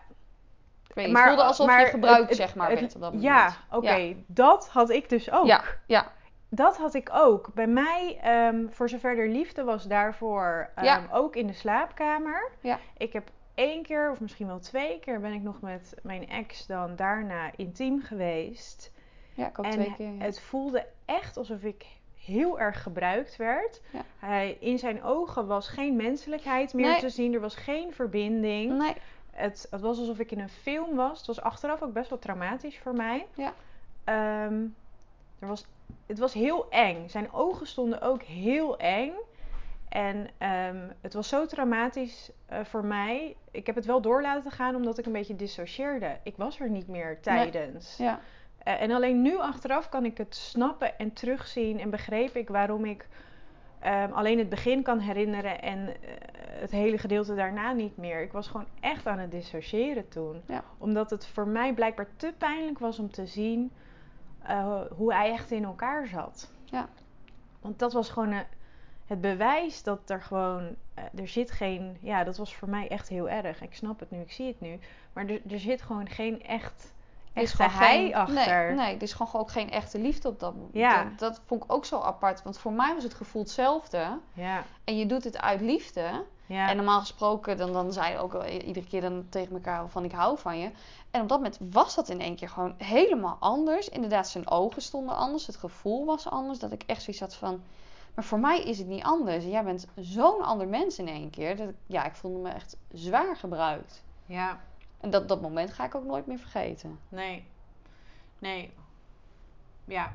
Ik 0.87 0.95
weet 0.95 1.07
niet, 1.07 1.17
het 1.17 1.25
voelde 1.27 1.43
alsof 1.43 1.79
je 1.79 1.85
gebruikt 1.85 2.35
zeg 2.35 2.55
maar 2.55 2.69
het- 2.69 2.79
werd 2.79 2.95
op 2.95 3.01
dat 3.01 3.13
moment. 3.13 3.29
Ja, 3.29 3.53
oké. 3.71 4.15
Dat 4.27 4.67
had 4.69 4.89
ik 4.89 5.09
dus 5.09 5.31
ook. 5.31 5.45
Ja, 5.45 5.63
ja. 5.85 6.11
Dat 6.49 6.77
had 6.77 6.93
ik 6.93 7.09
ook. 7.13 7.53
Bij 7.53 7.67
mij, 7.67 8.19
ehm, 8.21 8.67
voor 8.69 8.89
zover 8.89 9.17
er 9.19 9.27
liefde 9.29 9.63
was 9.63 9.83
daarvoor, 9.83 10.69
ehm, 10.75 10.85
Ja. 10.85 11.03
ook 11.11 11.35
in 11.35 11.47
de 11.47 11.53
slaapkamer. 11.53 12.51
Ja. 12.61 12.79
Ik 12.97 13.13
heb 13.13 13.29
één 13.55 13.83
keer, 13.83 14.11
of 14.11 14.19
misschien 14.19 14.47
wel 14.47 14.59
twee 14.59 14.99
keer, 14.99 15.19
ben 15.19 15.33
ik 15.33 15.41
nog 15.41 15.61
met 15.61 15.93
mijn 16.03 16.29
ex 16.29 16.65
dan 16.65 16.95
daarna 16.95 17.51
intiem 17.55 18.01
geweest. 18.01 18.91
Ja, 19.33 19.47
ik 19.47 19.59
ook 19.59 19.65
en 19.65 19.71
twee 19.71 19.93
keer. 19.95 20.11
ja. 20.13 20.23
het 20.23 20.39
voelde 20.41 20.85
echt 21.05 21.37
alsof 21.37 21.61
ik 21.63 21.85
heel 22.25 22.59
erg 22.59 22.81
gebruikt 22.83 23.35
werd. 23.35 23.81
Ja. 23.91 24.01
Hij, 24.19 24.57
in 24.59 24.79
zijn 24.79 25.03
ogen 25.03 25.47
was 25.47 25.67
geen 25.67 25.95
menselijkheid 25.95 26.73
meer 26.73 26.85
Nee. 26.91 26.99
te 26.99 27.09
zien. 27.09 27.33
Er 27.33 27.39
was 27.39 27.55
geen 27.55 27.93
verbinding. 27.93 28.77
Nee, 28.77 28.93
Het, 29.31 29.67
het 29.71 29.81
was 29.81 29.97
alsof 29.99 30.19
ik 30.19 30.31
in 30.31 30.39
een 30.39 30.49
film 30.49 30.95
was. 30.95 31.17
Het 31.17 31.27
was 31.27 31.41
achteraf 31.41 31.81
ook 31.81 31.93
best 31.93 32.09
wel 32.09 32.19
traumatisch 32.19 32.79
voor 32.79 32.93
mij. 32.93 33.25
Ja. 33.33 33.53
Ehm, 34.03 34.61
er 35.39 35.47
was, 35.47 35.65
het 36.05 36.19
was 36.19 36.33
heel 36.33 36.69
eng. 36.69 37.07
Zijn 37.09 37.31
ogen 37.33 37.67
stonden 37.67 38.01
ook 38.01 38.21
heel 38.23 38.77
eng. 38.77 39.11
En 39.89 40.27
ehm, 40.37 40.87
het 41.01 41.13
was 41.13 41.27
zo 41.29 41.45
traumatisch 41.45 42.31
eh, 42.45 42.59
voor 42.63 42.85
mij. 42.85 43.35
Ik 43.51 43.65
heb 43.65 43.75
het 43.75 43.85
wel 43.85 44.01
door 44.01 44.21
laten 44.21 44.51
gaan 44.51 44.75
omdat 44.75 44.97
ik 44.97 45.05
een 45.05 45.11
beetje 45.11 45.35
dissocieerde. 45.35 46.17
Ik 46.23 46.37
was 46.37 46.59
er 46.59 46.69
niet 46.69 46.87
meer 46.87 47.19
tijdens. 47.21 47.97
ja. 47.97 48.19
Eh, 48.63 48.81
en 48.81 48.91
alleen 48.91 49.21
nu 49.21 49.37
achteraf 49.37 49.89
kan 49.89 50.05
ik 50.05 50.17
het 50.17 50.35
snappen 50.35 50.97
en 50.97 51.13
terugzien 51.13 51.79
en 51.79 51.89
begreep 51.89 52.35
ik 52.35 52.49
waarom 52.49 52.85
ik 52.85 53.07
ehm, 53.79 54.11
alleen 54.11 54.37
het 54.37 54.49
begin 54.49 54.83
kan 54.83 54.99
herinneren 54.99 55.61
en 55.61 55.87
eh, 55.87 55.93
het 56.37 56.71
hele 56.71 56.97
gedeelte 56.97 57.35
daarna 57.35 57.71
niet 57.71 57.97
meer. 57.97 58.21
Ik 58.21 58.31
was 58.31 58.47
gewoon 58.47 58.67
echt 58.79 59.07
aan 59.07 59.19
het 59.19 59.31
dissociëren 59.31 60.07
toen. 60.07 60.41
Ja. 60.45 60.63
Omdat 60.77 61.09
het 61.09 61.27
voor 61.27 61.47
mij 61.47 61.73
blijkbaar 61.73 62.07
te 62.15 62.33
pijnlijk 62.37 62.79
was 62.79 62.99
om 62.99 63.11
te 63.11 63.25
zien 63.25 63.71
eh, 64.43 64.81
hoe 64.95 65.13
hij 65.13 65.31
echt 65.31 65.51
in 65.51 65.63
elkaar 65.63 66.07
zat. 66.07 66.51
Ja. 66.65 66.89
Want 67.61 67.79
dat 67.79 67.93
was 67.93 68.09
gewoon 68.09 68.43
het 69.05 69.21
bewijs 69.21 69.83
dat 69.83 70.09
er 70.09 70.21
gewoon, 70.21 70.75
er 71.15 71.27
zit 71.27 71.51
geen, 71.51 71.97
ja, 72.01 72.23
dat 72.23 72.37
was 72.37 72.55
voor 72.55 72.69
mij 72.69 72.87
echt 72.87 73.09
heel 73.09 73.29
erg. 73.29 73.61
Ik 73.61 73.73
snap 73.75 73.99
het 73.99 74.11
nu, 74.11 74.19
ik 74.19 74.31
zie 74.31 74.47
het 74.47 74.61
nu. 74.61 74.79
Maar 75.13 75.25
er, 75.25 75.41
er 75.51 75.59
zit 75.59 75.81
gewoon 75.81 76.09
geen 76.09 76.43
echt, 76.43 76.93
echte 77.33 77.55
gewoon 77.55 77.71
hij 77.71 77.97
geen, 77.97 78.15
achter. 78.15 78.65
Nee, 78.65 78.85
nee, 78.85 78.95
er 78.95 79.01
is 79.01 79.13
gewoon 79.13 79.41
ook 79.41 79.51
geen 79.51 79.71
echte 79.71 79.99
liefde 79.99 80.27
op 80.27 80.39
dat 80.39 80.53
moment. 80.53 80.73
Ja. 80.73 81.03
Dat, 81.03 81.19
dat 81.19 81.41
vond 81.45 81.63
ik 81.63 81.73
ook 81.73 81.85
zo 81.85 81.99
apart. 81.99 82.43
Want 82.43 82.59
voor 82.59 82.71
mij 82.73 82.93
was 82.93 83.03
het 83.03 83.13
gevoel 83.13 83.41
hetzelfde. 83.41 84.19
Ja, 84.33 84.63
En 84.83 84.97
je 84.97 85.05
doet 85.05 85.23
het 85.23 85.41
uit 85.41 85.61
liefde. 85.61 86.23
ja. 86.45 86.69
En 86.69 86.75
normaal 86.75 86.99
gesproken, 86.99 87.57
dan, 87.57 87.73
dan 87.73 87.93
zei 87.93 88.11
je 88.11 88.17
ook 88.17 88.43
iedere 88.45 88.85
keer 88.87 89.01
dan 89.01 89.25
tegen 89.29 89.53
elkaar 89.53 89.87
van 89.89 90.03
ik 90.03 90.11
hou 90.11 90.37
van 90.37 90.59
je. 90.59 90.71
En 91.11 91.21
op 91.21 91.29
dat 91.29 91.37
moment 91.37 91.57
was 91.71 91.95
dat 91.95 92.09
in 92.09 92.21
één 92.21 92.35
keer 92.35 92.49
gewoon 92.49 92.75
helemaal 92.77 93.37
anders. 93.39 93.89
Inderdaad, 93.89 94.27
zijn 94.27 94.49
ogen 94.49 94.81
stonden 94.81 95.15
anders. 95.15 95.47
Het 95.47 95.55
gevoel 95.55 96.05
was 96.05 96.29
anders. 96.29 96.59
Dat 96.59 96.71
ik 96.71 96.83
echt 96.85 97.01
zoiets 97.01 97.21
had 97.21 97.35
van... 97.35 97.61
Maar 98.15 98.23
voor 98.23 98.39
mij 98.39 98.63
is 98.63 98.77
het 98.77 98.87
niet 98.87 99.03
anders. 99.03 99.45
Jij 99.45 99.63
bent 99.63 99.87
zo'n 99.95 100.41
ander 100.41 100.67
mens 100.67 100.99
in 100.99 101.07
één 101.07 101.29
keer. 101.29 101.57
Dat 101.57 101.69
ik, 101.69 101.75
ja, 101.87 102.05
ik 102.05 102.15
voelde 102.15 102.39
me 102.39 102.49
echt 102.49 102.77
zwaar 102.91 103.35
gebruikt. 103.35 104.03
ja, 104.25 104.59
En 105.03 105.09
dat, 105.09 105.27
dat 105.27 105.41
moment 105.41 105.73
ga 105.73 105.85
ik 105.85 105.95
ook 105.95 106.05
nooit 106.05 106.25
meer 106.27 106.37
vergeten. 106.39 106.99
nee. 107.09 107.45
Nee. 108.39 108.73
Ja. 109.85 110.13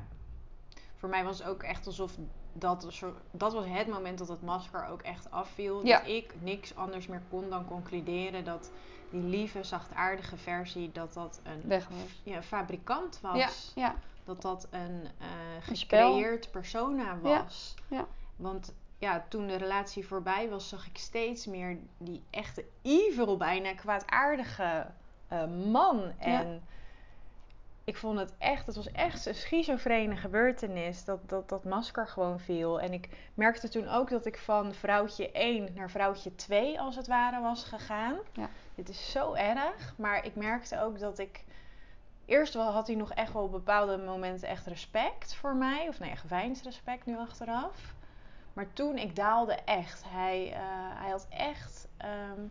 Voor 0.95 1.09
mij 1.09 1.23
was 1.23 1.39
het 1.39 1.47
ook 1.47 1.63
echt 1.63 1.85
alsof 1.85 2.11
dat, 2.53 2.87
dat 3.31 3.53
was 3.53 3.65
het 3.67 3.87
moment 3.87 4.17
dat 4.17 4.27
het 4.27 4.41
masker 4.41 4.85
ook 4.85 5.01
echt 5.01 5.31
afviel. 5.31 5.85
Ja. 5.85 5.97
Dat 5.97 6.07
ik 6.07 6.33
niks 6.41 6.75
anders 6.75 7.07
meer 7.07 7.21
kon 7.29 7.49
dan 7.49 7.65
concluderen 7.65 8.43
dat 8.43 8.71
die 9.09 9.21
lieve, 9.21 9.63
zachtaardige 9.63 10.37
versie, 10.37 10.91
dat 10.91 11.13
dat 11.13 11.41
een 11.43 11.81
ja, 12.23 12.41
fabrikant 12.43 13.19
was. 13.21 13.71
Ja. 13.75 13.95
Dat 14.23 14.41
dat 14.41 14.67
een 14.69 15.07
Een 15.69 15.75
spel. 15.75 16.13
gecreëerd 16.13 16.51
persona 16.51 17.03
Ja, 17.03 17.19
was. 17.19 17.75
ja. 17.87 18.05
Want 18.35 18.73
ja, 18.99 19.25
toen 19.29 19.47
de 19.47 19.55
relatie 19.55 20.07
voorbij 20.07 20.49
was, 20.49 20.69
zag 20.69 20.87
ik 20.87 20.97
steeds 20.97 21.45
meer 21.45 21.77
die 21.97 22.23
echte 22.29 22.65
evil, 22.81 23.37
bijna 23.37 23.73
kwaadaardige 23.73 24.87
eh, 25.27 25.45
man. 25.71 26.11
En 26.17 26.63
ik 27.83 27.97
vond 27.97 28.19
het 28.19 28.33
echt, 28.37 28.65
het 28.65 28.75
was 28.75 28.91
echt 28.91 29.25
een 29.25 29.35
schizofrene 29.35 30.15
gebeurtenis 30.15 31.03
dat, 31.03 31.29
dat 31.29 31.49
dat 31.49 31.63
masker 31.63 32.07
gewoon 32.07 32.39
viel. 32.39 32.81
En 32.81 32.93
ik 32.93 33.09
merkte 33.33 33.69
toen 33.69 33.87
ook 33.87 34.09
dat 34.09 34.25
ik 34.25 34.37
van 34.37 34.73
vrouwtje 34.73 35.31
1 35.31 35.73
naar 35.73 35.89
vrouwtje 35.89 36.35
2 36.35 36.79
als 36.79 36.95
het 36.95 37.07
ware 37.07 37.41
was 37.41 37.63
gegaan. 37.63 38.17
Ja. 38.33 38.49
Dit 38.75 38.89
is 38.89 39.11
zo 39.11 39.33
erg, 39.33 39.93
maar 39.97 40.25
ik 40.25 40.35
merkte 40.35 40.81
ook 40.81 40.99
dat 40.99 41.19
ik... 41.19 41.43
Eerst 42.25 42.53
wel 42.53 42.71
had 42.71 42.87
hij 42.87 42.95
nog 42.95 43.13
echt 43.13 43.33
wel 43.33 43.43
op 43.43 43.51
bepaalde 43.51 43.97
momenten 43.97 44.47
echt 44.47 44.65
respect 44.65 45.35
voor 45.35 45.55
mij. 45.55 45.87
Of 45.87 45.99
nee, 45.99 46.15
geveinsd 46.15 46.63
respect 46.63 47.05
nu 47.05 47.17
achteraf. 47.17 47.93
Maar 48.59 48.73
toen, 48.73 48.97
ik 48.97 49.15
daalde 49.15 49.53
echt. 49.53 50.03
Hij, 50.07 50.53
eh, 50.53 50.59
hij 51.01 51.09
had 51.09 51.27
echt... 51.29 51.87
ehm, 51.97 52.41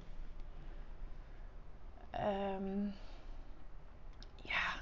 ehm, 2.10 2.84
ja, 4.42 4.72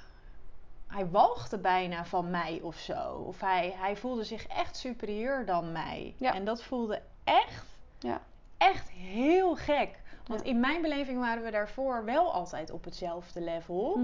hij 0.86 1.08
walgde 1.10 1.58
bijna 1.58 2.04
van 2.04 2.30
mij 2.30 2.60
of 2.62 2.76
zo. 2.76 3.12
Of 3.26 3.40
hij, 3.40 3.74
hij 3.78 3.96
voelde 3.96 4.24
zich 4.24 4.46
echt 4.46 4.76
superieur 4.76 5.46
dan 5.46 5.72
mij. 5.72 6.14
Ja. 6.18 6.34
En 6.34 6.44
dat 6.44 6.62
voelde 6.62 7.02
echt, 7.24 7.66
Ja. 7.98 8.20
echt 8.58 8.90
heel 8.90 9.56
gek. 9.56 10.00
Want 10.26 10.40
Ja. 10.40 10.46
in 10.46 10.60
mijn 10.60 10.82
beleving 10.82 11.18
waren 11.18 11.42
we 11.42 11.50
daarvoor 11.50 12.04
wel 12.04 12.32
altijd 12.32 12.70
op 12.70 12.84
hetzelfde 12.84 13.40
level. 13.40 13.98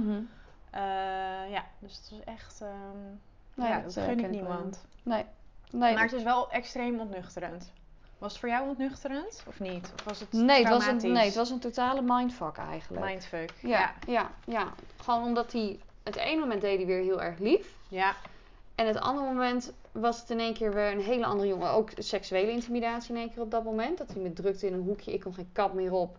Eh, 0.70 0.80
ja, 1.50 1.64
dus 1.78 1.96
het 1.96 2.10
was 2.10 2.20
echt... 2.24 2.64
Nee, 3.54 3.68
ja, 3.68 3.74
dat, 3.80 3.94
dat 3.94 3.96
eh, 3.96 4.04
gun 4.04 4.18
ik 4.24 4.30
niemand. 4.30 4.86
Nee. 5.02 5.24
Nee, 5.72 5.94
Maar 5.94 6.02
het 6.02 6.12
is 6.12 6.22
wel 6.22 6.50
extreem 6.50 7.00
ontnuchterend. 7.00 7.72
Was 8.18 8.30
het 8.30 8.40
voor 8.40 8.48
jou 8.48 8.68
ontnuchterend 8.68 9.42
of 9.48 9.60
niet? 9.60 9.92
Of 9.94 10.04
was 10.04 10.20
het 10.20 10.32
nee, 10.32 10.58
het 10.64 10.68
was 10.68 10.86
een, 10.86 11.12
nee, 11.12 11.24
het 11.24 11.34
was 11.34 11.50
een 11.50 11.58
totale 11.58 12.02
mindfuck 12.02 12.56
eigenlijk. 12.56 13.04
Mindfuck. 13.04 13.52
Ja, 13.60 13.68
Ja. 13.68 13.92
ja, 14.06 14.30
ja. 14.44 14.72
Gewoon 15.02 15.22
omdat 15.24 15.52
hij... 15.52 15.78
Het 16.02 16.16
ene 16.16 16.40
moment 16.40 16.60
deed 16.60 16.76
hij 16.76 16.86
weer 16.86 17.02
heel 17.02 17.22
erg 17.22 17.38
lief. 17.38 17.74
Ja. 17.88 18.14
En 18.74 18.86
het 18.86 19.00
andere 19.00 19.26
moment 19.26 19.72
was 19.92 20.20
het 20.20 20.30
in 20.30 20.40
één 20.40 20.54
keer 20.54 20.74
weer 20.74 20.92
een 20.92 21.00
hele 21.00 21.24
andere 21.26 21.48
jongen. 21.48 21.70
Ook 21.70 21.90
seksuele 21.96 22.50
intimidatie 22.50 23.14
in 23.14 23.20
één 23.20 23.32
keer 23.32 23.42
op 23.42 23.50
dat 23.50 23.64
moment. 23.64 23.98
Dat 23.98 24.12
hij 24.12 24.22
me 24.22 24.32
drukte 24.32 24.66
in 24.66 24.72
een 24.72 24.82
hoekje. 24.82 25.12
Ik 25.12 25.20
kon 25.20 25.34
geen 25.34 25.50
kap 25.52 25.72
meer 25.74 25.92
op. 25.92 26.16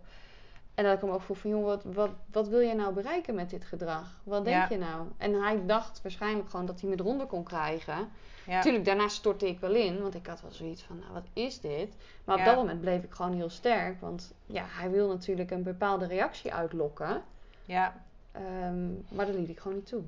En 0.74 0.84
dat 0.84 0.94
ik 0.94 1.00
hem 1.00 1.10
ook 1.10 1.22
vroeg 1.22 1.38
van, 1.38 1.50
joh, 1.50 1.64
wat, 1.64 1.84
wat, 1.84 2.10
wat 2.32 2.48
wil 2.48 2.60
jij 2.62 2.74
nou 2.74 2.94
bereiken 2.94 3.34
met 3.34 3.50
dit 3.50 3.64
gedrag? 3.64 4.20
Wat 4.22 4.44
denk 4.44 4.56
Ja. 4.56 4.66
je 4.70 4.78
nou? 4.78 5.06
En 5.16 5.34
hij 5.42 5.62
dacht 5.66 6.02
waarschijnlijk 6.02 6.50
gewoon 6.50 6.66
dat 6.66 6.80
hij 6.80 6.90
me 6.90 6.96
eronder 6.98 7.26
kon 7.26 7.42
krijgen. 7.44 8.08
Ja. 8.46 8.60
Tuurlijk, 8.60 8.84
daarna 8.84 9.08
stortte 9.08 9.48
ik 9.48 9.60
wel 9.60 9.74
in, 9.74 10.02
want 10.02 10.14
ik 10.14 10.26
had 10.26 10.40
wel 10.40 10.50
zoiets 10.52 10.82
van, 10.82 10.98
nou, 10.98 11.12
wat 11.12 11.26
is 11.32 11.60
dit? 11.60 11.94
Maar 12.24 12.34
op 12.34 12.40
Ja. 12.40 12.46
dat 12.46 12.56
moment 12.56 12.80
bleef 12.80 13.02
ik 13.02 13.12
gewoon 13.12 13.32
heel 13.32 13.50
sterk, 13.50 14.00
want 14.00 14.32
ja, 14.46 14.64
hij 14.68 14.90
wil 14.90 15.08
natuurlijk 15.08 15.50
een 15.50 15.62
bepaalde 15.62 16.06
reactie 16.06 16.54
uitlokken. 16.54 17.22
Ja. 17.64 18.02
Ehm, 18.32 18.86
maar 19.08 19.26
dat 19.26 19.34
liet 19.34 19.48
ik 19.48 19.58
gewoon 19.58 19.76
niet 19.76 19.86
toe. 19.86 20.02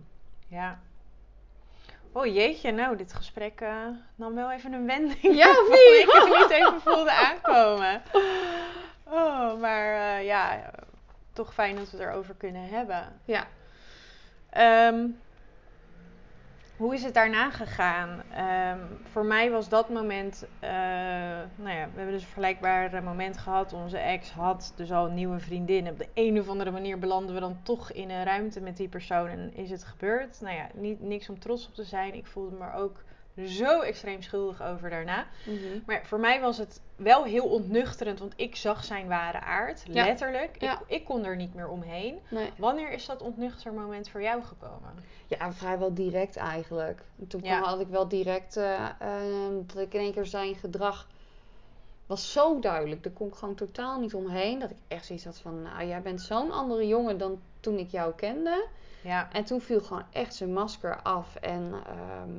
Ja. 0.48 0.79
Oh 2.12 2.26
jeetje, 2.26 2.72
nou, 2.72 2.96
dit 2.96 3.12
gesprek 3.12 3.61
eh, 3.61 3.76
nam 4.14 4.35
wel 4.35 4.50
even 4.52 4.72
een 4.72 4.87
wending. 4.87 5.37
Ja, 5.37 5.50
of 5.50 5.68
niet? 5.68 5.98
ik 6.02 6.11
het 6.12 6.38
niet 6.38 6.50
even 6.50 6.81
voelde 6.81 7.12
aankomen. 7.12 8.02
Oh, 9.09 9.61
maar 9.61 9.95
eh, 9.95 10.25
ja, 10.25 10.71
toch 11.33 11.55
fijn 11.55 11.77
dat 11.77 11.90
we 11.90 11.97
het 11.97 12.07
erover 12.07 12.35
kunnen 12.35 12.69
hebben. 12.69 13.21
Ja. 13.25 13.47
Ehm, 14.51 15.07
hoe 16.77 16.95
is 16.95 17.03
het 17.03 17.14
daarna 17.14 17.51
gegaan? 17.51 18.23
Ehm, 18.33 18.81
voor 19.11 19.25
mij 19.25 19.51
was 19.51 19.69
dat 19.69 19.88
moment, 19.88 20.47
eh, 20.61 20.71
nou 21.55 21.77
ja, 21.77 21.85
we 21.85 21.97
hebben 21.97 22.11
dus 22.11 22.21
een 22.23 22.29
vergelijkbaar 22.29 23.03
moment 23.03 23.38
gehad. 23.38 23.73
Onze 23.73 23.99
ex 23.99 24.31
had 24.31 24.73
dus 24.77 24.92
al 24.92 25.07
een 25.07 25.14
nieuwe 25.14 25.38
vriendin. 25.38 25.88
Op 25.88 25.99
de 25.99 26.09
een 26.14 26.38
of 26.38 26.49
andere 26.49 26.71
manier 26.71 26.99
belanden 26.99 27.35
we 27.35 27.40
dan 27.40 27.59
toch 27.62 27.92
in 27.92 28.11
een 28.11 28.25
ruimte 28.25 28.61
met 28.61 28.77
die 28.77 28.88
persoon 28.88 29.29
en 29.29 29.55
is 29.55 29.71
het 29.71 29.85
gebeurd. 29.85 30.40
Nou 30.40 30.55
ja, 30.57 30.69
niet, 30.75 31.01
niks 31.01 31.29
om 31.29 31.38
trots 31.38 31.69
op 31.69 31.75
te 31.75 31.85
zijn. 31.85 32.14
Ik 32.14 32.27
voelde 32.27 32.57
me 32.57 32.73
ook 32.73 33.05
zo 33.44 33.81
extreem 33.81 34.22
schuldig 34.22 34.62
over 34.62 34.90
daarna. 34.90 35.27
Mhm. 35.46 35.59
Maar 35.87 36.07
voor 36.07 36.20
mij 36.20 36.40
was 36.40 36.59
het 36.59 36.81
wel 36.96 37.25
heel 37.25 37.44
ontnuchterend, 37.49 38.18
want 38.18 38.33
ik 38.37 38.57
zag 38.57 38.85
zijn 38.85 39.09
ware 39.09 39.40
aard, 39.40 39.83
Ja. 39.90 40.05
letterlijk. 40.05 40.61
Ja. 40.61 40.72
Ik, 40.72 40.81
ik 40.87 41.05
kon 41.05 41.25
er 41.25 41.37
niet 41.37 41.55
meer 41.55 41.68
omheen. 41.68 42.18
Nee. 42.29 42.51
Wanneer 42.59 42.90
is 42.92 43.07
dat 43.07 43.22
ontnuchter 43.22 43.72
moment 43.72 44.09
voor 44.09 44.22
jou 44.22 44.42
gekomen? 44.42 44.94
Ja, 45.27 45.53
vrijwel 45.53 45.94
direct 45.94 46.37
eigenlijk. 46.37 47.03
En 47.18 47.27
Toen 47.27 47.40
Ja. 47.44 47.61
had 47.61 47.81
ik 47.81 47.88
wel 47.88 48.09
direct 48.09 48.57
eh, 48.57 48.75
eh, 48.99 49.11
dat 49.66 49.79
ik 49.83 49.94
in 49.94 50.01
één 50.01 50.12
keer 50.12 50.27
zijn 50.27 50.55
gedrag 50.55 51.07
was 52.07 52.33
zo 52.33 52.59
duidelijk. 52.61 53.03
Daar 53.03 53.12
kon 53.12 53.29
ik 53.29 53.35
gewoon 53.35 53.55
totaal 53.55 54.01
niet 54.01 54.14
omheen. 54.14 54.59
Dat 54.59 54.70
ik 54.70 54.77
echt 54.88 55.07
zoiets 55.07 55.25
had 55.25 55.38
van, 55.38 55.62
nou 55.62 55.87
jij 55.87 56.03
bent 56.03 56.20
zo'n 56.20 56.51
andere 56.53 56.87
jongen 56.87 57.18
dan 57.18 57.40
toen 57.61 57.79
ik 57.79 57.90
jou 57.90 58.14
kende. 58.14 58.66
Ja, 59.03 59.29
En 59.33 59.44
toen 59.44 59.61
viel 59.61 59.81
gewoon 59.81 60.05
echt 60.12 60.35
zijn 60.35 60.53
masker 60.53 61.03
af. 61.03 61.37
En 61.37 61.72
ehm, 61.87 62.31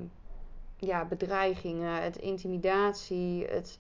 ja, 0.79 1.05
bedreigingen, 1.05 2.03
het 2.03 2.17
intimidatie, 2.17 3.45
het, 3.45 3.79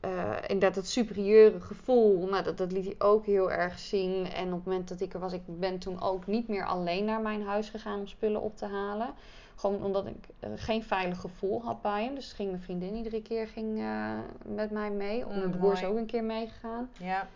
eh, 0.00 0.36
inderdaad 0.46 0.76
het 0.76 0.88
superieure 0.88 1.60
gevoel. 1.60 2.26
Nou, 2.26 2.44
dat, 2.44 2.58
dat 2.58 2.72
liet 2.72 2.84
hij 2.84 2.94
ook 2.98 3.26
heel 3.26 3.52
erg 3.52 3.78
zien. 3.78 4.26
En 4.26 4.46
op 4.46 4.54
het 4.54 4.64
moment 4.64 4.88
dat 4.88 5.00
ik 5.00 5.14
er 5.14 5.20
was, 5.20 5.32
ik 5.32 5.42
ben 5.46 5.78
toen 5.78 6.00
ook 6.00 6.26
niet 6.26 6.48
meer 6.48 6.66
alleen 6.66 7.04
naar 7.04 7.20
mijn 7.20 7.42
huis 7.42 7.68
gegaan 7.68 7.98
om 7.98 8.06
spullen 8.06 8.40
op 8.40 8.56
te 8.56 8.66
halen. 8.66 9.14
Gewoon 9.56 9.84
omdat 9.84 10.06
ik 10.06 10.28
eh, 10.38 10.50
geen 10.56 10.82
veilig 10.82 11.20
gevoel 11.20 11.62
had 11.62 11.82
bij 11.82 12.04
hem. 12.04 12.14
Dus 12.14 12.32
ging 12.32 12.50
mijn 12.50 12.62
vriendin 12.62 12.94
iedere 12.94 13.22
keer 13.22 13.48
ging, 13.48 13.78
eh, 13.78 14.18
met 14.44 14.70
mij 14.70 14.90
mee. 14.90 15.24
Mm, 15.24 15.38
mijn 15.38 15.50
broer 15.50 15.72
is 15.72 15.84
ook 15.84 15.96
een 15.96 16.06
keer 16.06 16.24
meegegaan. 16.24 16.90
ja, 16.98 17.28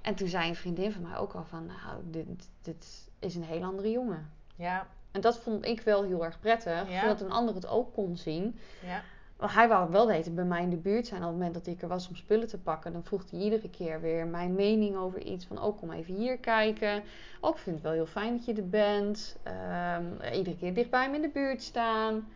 En 0.00 0.14
toen 0.14 0.28
zei 0.28 0.48
een 0.48 0.54
vriendin 0.56 0.92
van 0.92 1.02
mij 1.02 1.16
ook 1.16 1.32
al 1.32 1.44
van, 1.44 1.66
nou, 1.66 2.00
dit, 2.10 2.48
dit 2.62 3.08
is 3.18 3.34
een 3.34 3.44
heel 3.44 3.62
andere 3.62 3.90
jongen. 3.90 4.30
ja, 4.56 4.86
En 5.12 5.20
dat 5.20 5.38
vond 5.38 5.66
ik 5.66 5.80
wel 5.80 6.02
heel 6.02 6.24
erg 6.24 6.40
prettig, 6.40 6.90
Ja. 6.90 7.00
zodat 7.00 7.20
een 7.20 7.30
ander 7.32 7.54
het 7.54 7.68
ook 7.68 7.92
kon 7.94 8.16
zien. 8.16 8.58
ja, 8.86 9.02
hij 9.48 9.68
wou 9.68 9.90
wel 9.90 10.06
tijd 10.06 10.34
bij 10.34 10.44
mij 10.44 10.62
in 10.62 10.70
de 10.70 10.76
buurt 10.76 11.06
zijn. 11.06 11.20
Op 11.20 11.26
het 11.26 11.36
moment 11.36 11.54
dat 11.54 11.66
ik 11.66 11.82
er 11.82 11.88
was 11.88 12.08
om 12.08 12.16
spullen 12.16 12.48
te 12.48 12.58
pakken, 12.58 12.92
dan 12.92 13.04
vroeg 13.04 13.30
hij 13.30 13.40
iedere 13.40 13.70
keer 13.70 14.00
weer 14.00 14.26
mijn 14.26 14.54
mening 14.54 14.96
over 14.96 15.22
iets. 15.22 15.44
Van, 15.44 15.62
oh, 15.62 15.78
kom 15.78 15.90
even 15.90 16.14
hier 16.14 16.38
kijken. 16.38 17.02
Oh, 17.40 17.50
ik 17.50 17.56
vind 17.62 17.74
het 17.74 17.84
wel 17.84 17.92
heel 17.92 18.06
fijn 18.06 18.36
dat 18.36 18.44
je 18.44 18.54
er 18.54 18.68
bent. 18.68 19.36
Ehm, 19.42 20.04
iedere 20.34 20.56
keer 20.56 20.74
dicht 20.74 20.90
bij 20.90 21.10
me 21.10 21.16
in 21.16 21.22
de 21.22 21.28
buurt 21.28 21.62
staan. 21.62 22.28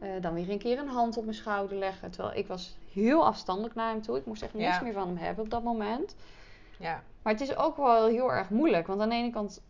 Eh, 0.00 0.08
dan 0.20 0.34
weer 0.34 0.50
een 0.50 0.58
keer 0.58 0.78
een 0.78 0.88
hand 0.88 1.16
op 1.16 1.24
mijn 1.24 1.36
schouder 1.36 1.78
leggen. 1.78 2.10
Terwijl 2.10 2.36
ik 2.36 2.46
was 2.46 2.76
heel 2.92 3.24
afstandelijk 3.26 3.74
naar 3.74 3.90
hem 3.90 4.02
toe. 4.02 4.16
Ik 4.16 4.26
moest 4.26 4.42
echt 4.42 4.54
niks 4.54 4.76
Ja. 4.76 4.82
meer 4.82 4.92
van 4.92 5.06
hem 5.06 5.16
hebben 5.16 5.44
op 5.44 5.50
dat 5.50 5.62
moment. 5.62 6.16
ja, 6.78 7.02
Maar 7.22 7.32
het 7.32 7.42
is 7.42 7.56
ook 7.56 7.76
wel 7.76 8.06
heel 8.06 8.32
erg 8.32 8.50
moeilijk. 8.50 8.86
Want 8.86 9.00
aan 9.00 9.08
de 9.08 9.14
ene 9.14 9.30
kant, 9.30 9.60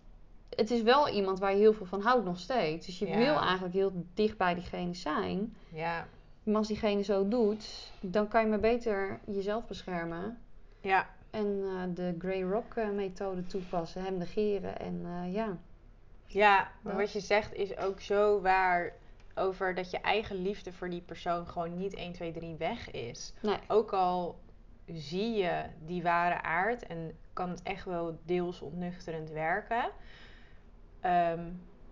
het 0.57 0.71
is 0.71 0.83
wel 0.83 1.09
iemand 1.09 1.39
waar 1.39 1.51
je 1.53 1.59
heel 1.59 1.73
veel 1.73 1.87
van 1.87 2.01
houdt 2.01 2.25
nog 2.25 2.39
steeds. 2.39 2.87
Dus 2.87 2.99
je 2.99 3.07
Ja. 3.09 3.17
wil 3.17 3.41
eigenlijk 3.41 3.75
heel 3.75 3.93
dicht 4.15 4.37
bij 4.37 4.55
diegene 4.55 4.95
zijn. 4.95 5.57
ja, 5.73 6.07
Maar 6.43 6.57
als 6.57 6.67
diegene 6.69 7.03
zo 7.03 7.29
doet, 7.29 7.93
dan 8.01 8.29
kan 8.29 8.41
je 8.43 8.47
maar 8.49 8.61
beter 8.61 9.21
jezelf 9.27 9.67
beschermen. 9.67 10.39
ja, 10.81 11.09
En 11.31 11.63
eh, 11.65 11.83
de 11.95 12.15
Grey 12.19 12.43
Rock 12.43 12.75
eh, 12.75 12.89
methode 12.91 13.47
toepassen. 13.47 14.03
Hem 14.05 14.17
negeren. 14.19 14.79
En 14.79 15.01
eh, 15.05 15.33
ja. 15.35 15.57
ja. 16.27 16.57
Maar 16.83 16.93
Dat. 16.93 17.03
wat 17.03 17.13
je 17.13 17.21
zegt 17.21 17.55
is 17.55 17.77
ook 17.77 18.01
zo 18.01 18.41
waar 18.41 18.93
over 19.35 19.75
dat 19.75 19.91
je 19.91 19.99
eigen 20.01 20.43
liefde 20.43 20.73
voor 20.73 20.91
die 20.91 21.01
persoon 21.01 21.47
gewoon 21.47 21.77
niet 21.77 21.95
1, 21.95 22.13
2, 22.13 22.33
3 22.33 22.55
weg 22.57 22.91
is. 22.91 23.33
Nee. 23.43 23.57
Ook 23.69 23.93
al 23.93 24.39
zie 24.87 25.35
je 25.35 25.63
die 25.87 26.03
ware 26.03 26.43
aard 26.43 26.87
en 26.87 27.19
kan 27.33 27.51
het 27.51 27.63
echt 27.63 27.85
wel 27.85 28.19
deels 28.25 28.61
ontnuchterend 28.61 29.31
werken. 29.31 29.91
Ehm, 31.01 31.41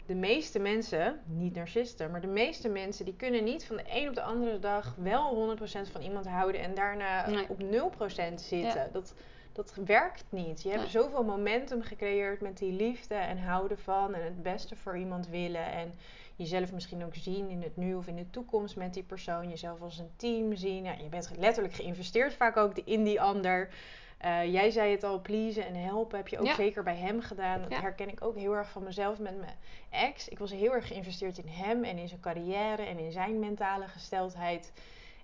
de 0.07 0.15
meeste 0.15 0.59
mensen, 0.59 1.21
niet 1.27 1.55
narcisten, 1.55 2.11
maar 2.11 2.21
de 2.21 2.27
meeste 2.27 2.69
mensen 2.69 3.05
die 3.05 3.17
kunnen 3.17 3.45
niet 3.45 3.67
van 3.67 3.77
de 3.77 3.83
een 3.91 4.09
op 4.09 4.15
de 4.15 4.23
andere 4.23 4.59
dag 4.59 4.95
wel 4.99 5.35
100% 5.35 5.91
van 5.91 6.01
iemand 6.01 6.27
houden 6.27 6.61
en 6.61 6.75
daarna 6.75 7.31
Nee. 7.31 7.49
op 7.49 7.63
0% 7.63 8.41
zitten. 8.41 8.81
Ja. 8.81 8.89
Dat, 8.93 9.15
dat 9.53 9.75
werkt 9.85 10.25
niet. 10.29 10.63
Je 10.63 10.71
hebt 10.71 10.91
zoveel 10.91 11.25
momentum 11.25 11.83
gecreëerd 11.83 12.41
met 12.41 12.59
die 12.59 12.73
liefde 12.73 13.15
en 13.15 13.39
houden 13.39 13.79
van 13.79 14.15
en 14.15 14.25
het 14.25 14.43
beste 14.43 14.77
voor 14.77 14.99
iemand 14.99 15.29
willen 15.29 15.73
en 15.73 15.95
jezelf 16.37 16.73
misschien 16.73 17.05
ook 17.05 17.15
zien 17.15 17.49
in 17.49 17.63
het 17.63 17.77
nu 17.77 17.95
of 17.95 18.07
in 18.07 18.17
de 18.17 18.31
toekomst 18.31 18.77
met 18.77 18.95
die 18.95 19.03
persoon, 19.03 19.49
jezelf 19.49 19.81
als 19.81 19.99
een 19.99 20.11
team 20.17 20.57
zien. 20.57 20.85
Ja, 20.85 20.93
je 20.93 21.09
bent 21.09 21.31
letterlijk 21.39 21.75
geïnvesteerd 21.75 22.35
vaak 22.35 22.57
ook 22.57 22.79
in 22.79 23.05
die 23.05 23.21
ander. 23.21 23.69
Eh, 24.17 24.53
jij 24.53 24.71
zei 24.71 24.91
het 24.91 25.05
al, 25.05 25.21
pleasen 25.21 25.67
en 25.67 25.75
helpen 25.75 26.17
heb 26.17 26.29
je 26.29 26.39
ook 26.39 26.47
Ja. 26.47 26.55
zeker 26.55 26.83
bij 26.83 26.97
hem 26.97 27.21
gedaan. 27.23 27.63
Dat 27.63 27.71
Ja. 27.71 27.81
herken 27.81 28.09
ik 28.09 28.25
ook 28.25 28.37
heel 28.37 28.53
erg 28.57 28.71
van 28.71 28.83
mezelf 28.83 29.19
met 29.19 29.39
mijn 29.39 29.55
ex. 29.91 30.29
Ik 30.29 30.39
was 30.39 30.51
heel 30.51 30.73
erg 30.75 30.87
geïnvesteerd 30.87 31.39
in 31.39 31.49
hem 31.49 31.85
en 31.85 31.99
in 31.99 32.09
zijn 32.09 32.21
carrière 32.21 32.83
en 32.83 32.99
in 32.99 33.13
zijn 33.13 33.39
mentale 33.39 33.89
gesteldheid. 33.89 34.73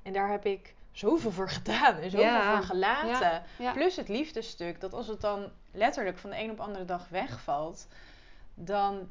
En 0.03 0.13
daar 0.13 0.31
heb 0.31 0.47
ik 0.47 0.75
zoveel 0.93 1.31
voor 1.31 1.49
gedaan 1.51 1.97
en 1.97 2.11
zoveel 2.11 2.27
Ja. 2.27 2.57
voor 2.57 2.65
gelaten. 2.67 3.43
Plus 3.73 3.97
het 3.97 4.09
liefdesstuk, 4.09 4.81
dat 4.81 4.93
als 4.93 5.07
het 5.07 5.21
dan 5.21 5.51
letterlijk 5.73 6.19
van 6.19 6.31
de 6.31 6.39
een 6.39 6.51
op 6.51 6.57
de 6.57 6.63
andere 6.63 6.85
dag 6.85 7.09
wegvalt, 7.09 7.89
dan 8.55 9.09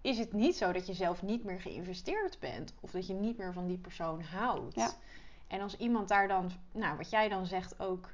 is 0.00 0.18
het 0.18 0.32
niet 0.32 0.56
zo 0.56 0.72
dat 0.72 0.86
je 0.86 0.92
zelf 0.94 1.22
niet 1.22 1.44
meer 1.44 1.60
geïnvesteerd 1.60 2.38
bent 2.38 2.74
of 2.80 2.90
dat 2.90 3.06
je 3.06 3.14
niet 3.14 3.38
meer 3.38 3.52
van 3.52 3.66
die 3.66 3.78
persoon 3.78 4.22
houdt. 4.22 4.76
En 5.46 5.60
als 5.60 5.76
iemand 5.76 6.08
daar 6.08 6.28
dan, 6.28 6.50
nou 6.72 6.96
wat 6.96 7.10
jij 7.10 7.28
dan 7.28 7.46
zegt 7.46 7.80
ook 7.80 8.08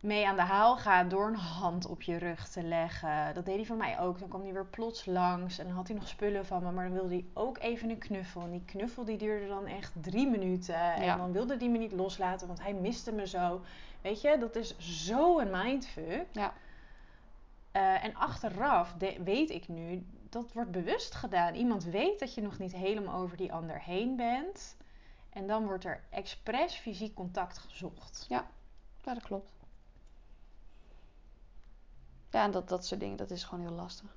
mee 0.00 0.26
aan 0.26 0.36
de 0.36 0.42
haal 0.42 0.76
gaat 0.76 1.10
door 1.10 1.26
een 1.26 1.34
hand 1.34 1.86
op 1.86 2.02
je 2.02 2.16
rug 2.16 2.48
te 2.48 2.62
leggen. 2.62 3.34
Dat 3.34 3.44
deed 3.44 3.56
hij 3.56 3.64
van 3.64 3.76
mij 3.76 3.98
ook. 4.00 4.18
Dan 4.18 4.28
kwam 4.28 4.42
hij 4.42 4.52
weer 4.52 4.66
plots 4.66 5.04
langs 5.06 5.58
en 5.58 5.66
dan 5.66 5.74
had 5.74 5.86
hij 5.88 5.96
nog 5.96 6.08
spullen 6.08 6.46
van 6.46 6.62
me, 6.62 6.70
maar 6.70 6.84
dan 6.84 6.92
wilde 6.92 7.08
hij 7.14 7.24
ook 7.34 7.58
even 7.58 7.90
een 7.90 7.98
knuffel. 7.98 8.40
En 8.42 8.50
die 8.50 8.64
knuffel 8.64 9.04
die 9.04 9.16
duurde 9.16 9.46
dan 9.46 9.66
echt 9.66 9.92
drie 10.00 10.26
minuten. 10.28 10.74
En 10.94 11.18
dan 11.18 11.32
wilde 11.32 11.56
hij 11.56 11.68
me 11.68 11.78
niet 11.78 11.92
loslaten, 11.92 12.46
want 12.46 12.62
hij 12.62 12.72
miste 12.74 13.12
me 13.12 13.26
zo. 13.26 13.60
Weet 14.00 14.20
je, 14.20 14.36
dat 14.38 14.56
is 14.56 14.78
zo 14.78 15.38
een 15.38 15.50
mindfuck. 15.50 16.26
Ja. 16.32 16.52
Eh, 17.72 18.04
en 18.04 18.14
achteraf 18.14 18.92
de- 18.98 19.22
weet 19.24 19.50
ik 19.50 19.68
nu, 19.68 20.06
dat 20.28 20.52
wordt 20.52 20.70
bewust 20.70 21.14
gedaan. 21.14 21.54
Iemand 21.54 21.84
weet 21.84 22.18
dat 22.18 22.34
je 22.34 22.42
nog 22.42 22.58
niet 22.58 22.72
helemaal 22.74 23.20
over 23.20 23.36
die 23.36 23.52
ander 23.52 23.80
heen 23.82 24.16
bent. 24.16 24.76
En 25.30 25.46
dan 25.46 25.64
wordt 25.64 25.84
er 25.84 26.00
expres 26.10 26.74
fysiek 26.74 27.14
contact 27.14 27.58
gezocht. 27.58 28.26
Ja, 28.28 28.46
dat 29.02 29.22
klopt. 29.22 29.52
Ja, 32.30 32.42
en 32.42 32.50
dat, 32.50 32.68
dat 32.68 32.86
soort 32.86 33.00
dingen, 33.00 33.16
dat 33.16 33.30
is 33.30 33.44
gewoon 33.44 33.66
heel 33.66 33.76
lastig. 33.76 34.16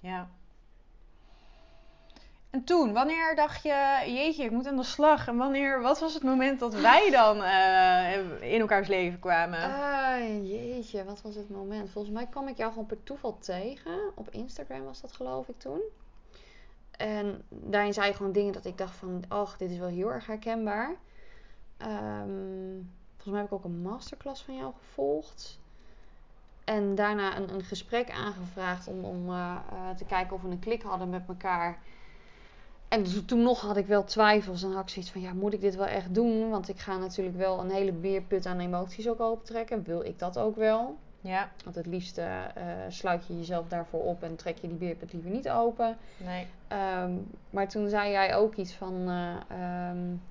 Ja. 0.00 0.28
En 2.54 2.64
toen, 2.64 2.92
wanneer 2.92 3.34
dacht 3.36 3.62
je, 3.62 4.02
jeetje, 4.06 4.44
ik 4.44 4.50
moet 4.50 4.66
aan 4.66 4.76
de 4.76 4.82
slag? 4.82 5.28
En 5.28 5.36
wanneer, 5.36 5.80
wat 5.80 6.00
was 6.00 6.14
het 6.14 6.22
moment 6.22 6.60
dat 6.60 6.74
wij 6.74 7.10
dan 7.10 7.42
eh, 7.42 8.52
in 8.52 8.60
elkaars 8.60 8.88
leven 8.88 9.18
kwamen? 9.18 9.62
Ah, 9.62 10.46
jeetje, 10.46 11.04
wat 11.04 11.22
was 11.22 11.34
het 11.34 11.50
moment? 11.50 11.90
Volgens 11.90 12.14
mij 12.14 12.26
kwam 12.26 12.48
ik 12.48 12.56
jou 12.56 12.70
gewoon 12.70 12.86
per 12.86 13.02
toeval 13.02 13.38
tegen. 13.38 13.98
Op 14.14 14.30
Instagram 14.30 14.84
was 14.84 15.00
dat 15.00 15.12
geloof 15.12 15.48
ik 15.48 15.58
toen. 15.58 15.80
En 16.90 17.42
daarin 17.48 17.92
zei 17.92 18.06
je 18.06 18.14
gewoon 18.14 18.32
dingen 18.32 18.52
dat 18.52 18.64
ik 18.64 18.78
dacht 18.78 18.96
van... 18.96 19.24
Och, 19.28 19.56
dit 19.56 19.70
is 19.70 19.78
wel 19.78 19.88
heel 19.88 20.12
erg 20.12 20.26
herkenbaar. 20.26 20.96
Ehm, 21.76 22.82
volgens 23.10 23.32
mij 23.32 23.36
heb 23.36 23.46
ik 23.46 23.52
ook 23.52 23.64
een 23.64 23.82
masterclass 23.82 24.42
van 24.42 24.56
jou 24.56 24.72
gevolgd. 24.78 25.60
En 26.64 26.94
daarna 26.94 27.36
een, 27.36 27.54
een 27.54 27.64
gesprek 27.64 28.10
aangevraagd 28.10 28.88
om, 28.88 29.04
om 29.04 29.28
eh, 29.28 29.56
eh, 29.70 29.96
te 29.96 30.04
kijken 30.04 30.36
of 30.36 30.42
we 30.42 30.48
een 30.48 30.58
klik 30.58 30.82
hadden 30.82 31.10
met 31.10 31.22
elkaar. 31.28 31.78
En 32.88 33.02
dus 33.02 33.24
toen 33.26 33.42
nog 33.42 33.60
had 33.60 33.76
ik 33.76 33.86
wel 33.86 34.04
twijfels. 34.04 34.62
En 34.62 34.72
had 34.72 34.82
ik 34.82 34.88
zoiets 34.88 35.10
van, 35.10 35.20
ja, 35.20 35.32
moet 35.32 35.52
ik 35.52 35.60
dit 35.60 35.76
wel 35.76 35.86
echt 35.86 36.14
doen? 36.14 36.50
Want 36.50 36.68
ik 36.68 36.78
ga 36.78 36.96
natuurlijk 36.96 37.36
wel 37.36 37.60
een 37.60 37.70
hele 37.70 37.92
beerput 37.92 38.46
aan 38.46 38.60
emoties 38.60 39.08
ook 39.08 39.20
opentrekken. 39.20 39.82
Wil 39.82 40.04
ik 40.04 40.18
dat 40.18 40.38
ook 40.38 40.56
wel? 40.56 40.96
Ja. 41.20 41.50
Want 41.64 41.76
het 41.76 41.86
liefst 41.86 42.18
uh, 42.18 42.40
sluit 42.88 43.26
je 43.26 43.36
jezelf 43.36 43.68
daarvoor 43.68 44.02
op 44.02 44.22
en 44.22 44.36
trek 44.36 44.58
je 44.58 44.68
die 44.68 44.76
beerput 44.76 45.12
liever 45.12 45.30
niet 45.30 45.50
open. 45.50 45.96
Nee. 46.16 46.46
Um, 47.02 47.26
maar 47.50 47.68
toen 47.68 47.88
zei 47.88 48.10
jij 48.10 48.34
ook 48.34 48.54
iets 48.54 48.72
van. 48.72 49.08
Uh, 49.08 49.90
um, 49.90 50.22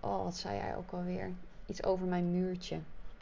oh, 0.00 0.22
wat 0.22 0.36
zei 0.36 0.56
jij 0.56 0.76
ook 0.76 0.90
alweer? 0.90 1.30
Iets 1.66 1.84
over 1.84 2.06
mijn 2.06 2.30
muurtje. 2.30 2.78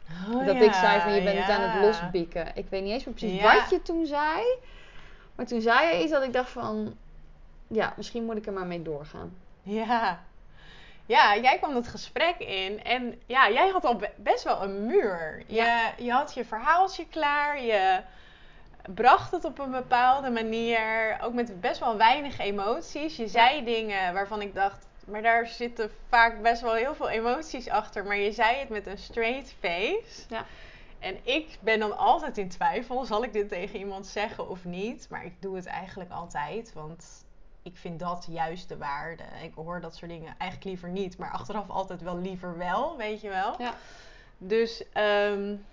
Oh, 0.09 0.45
dat 0.45 0.55
ik 0.55 0.73
zei 0.73 1.01
van 1.01 1.13
je 1.13 1.23
bent 1.23 1.39
het 1.39 1.49
aan 1.49 1.69
het 1.69 1.81
losbikken. 1.81 2.51
Ik 2.55 2.65
weet 2.69 2.83
niet 2.83 2.91
eens 2.91 3.05
meer 3.05 3.13
precies 3.13 3.41
wat 3.41 3.69
je 3.69 3.81
toen 3.81 4.05
zei. 4.05 4.43
Maar 5.35 5.45
toen 5.45 5.61
zei 5.61 5.95
je 5.95 6.03
iets 6.03 6.11
dat 6.11 6.23
ik 6.23 6.33
dacht 6.33 6.49
van... 6.49 6.95
Ja, 7.67 7.93
misschien 7.97 8.23
moet 8.25 8.37
ik 8.37 8.45
er 8.45 8.53
maar 8.53 8.65
mee 8.65 8.81
doorgaan. 8.81 9.33
Ja. 9.61 10.19
Ja, 11.05 11.37
jij 11.37 11.57
kwam 11.57 11.75
het 11.75 11.87
gesprek 11.87 12.35
in 12.37 12.83
en 12.83 13.21
ja, 13.25 13.49
jij 13.49 13.69
had 13.69 13.85
al 13.85 14.01
best 14.15 14.43
wel 14.43 14.63
een 14.63 14.85
muur. 14.85 15.43
Je, 15.47 15.91
je 15.97 16.11
had 16.11 16.33
je 16.33 16.45
verhaaltje 16.45 17.07
klaar, 17.07 17.61
je 17.61 18.01
bracht 18.93 19.31
het 19.31 19.45
op 19.45 19.59
een 19.59 19.71
bepaalde 19.71 20.29
manier, 20.29 21.17
ook 21.21 21.33
met 21.33 21.61
best 21.61 21.79
wel 21.79 21.97
weinig 21.97 22.39
emoties. 22.39 23.15
Je 23.15 23.27
zei 23.27 23.63
dingen 23.63 24.13
waarvan 24.13 24.41
ik 24.41 24.55
dacht, 24.55 24.87
maar 25.05 25.21
daar 25.21 25.47
zitten 25.47 25.91
vaak 26.09 26.41
best 26.41 26.61
wel 26.61 26.73
heel 26.73 26.95
veel 26.95 27.09
emoties 27.09 27.69
achter. 27.69 28.05
Maar 28.05 28.17
je 28.17 28.31
zei 28.31 28.57
het 28.57 28.69
met 28.69 28.87
een 28.87 28.97
straight 28.97 29.55
face. 29.59 30.23
Ja. 30.29 30.45
En 30.99 31.17
ik 31.23 31.57
ben 31.59 31.79
dan 31.79 31.97
altijd 31.97 32.37
in 32.37 32.49
twijfel, 32.49 33.05
zal 33.05 33.23
ik 33.23 33.33
dit 33.33 33.49
tegen 33.49 33.79
iemand 33.79 34.07
zeggen 34.07 34.49
of 34.49 34.65
niet? 34.65 35.07
Maar 35.09 35.25
ik 35.25 35.41
doe 35.41 35.55
het 35.55 35.65
eigenlijk 35.65 36.11
altijd, 36.11 36.73
want 36.73 37.25
ik 37.63 37.77
vind 37.77 37.99
dat 37.99 38.27
juist 38.29 38.69
de 38.69 38.77
waarde. 38.77 39.23
Ik 39.43 39.53
hoor 39.55 39.81
dat 39.81 39.95
soort 39.95 40.11
dingen 40.11 40.35
eigenlijk 40.37 40.63
liever 40.63 40.89
niet, 40.89 41.17
maar 41.17 41.31
achteraf 41.31 41.69
altijd 41.69 42.01
wel 42.01 42.17
liever 42.17 42.57
wel, 42.57 42.97
weet 42.97 43.21
je 43.21 43.29
wel. 43.29 43.55
Ja. 43.57 43.73
Dus 44.37 44.83
um, 44.93 45.65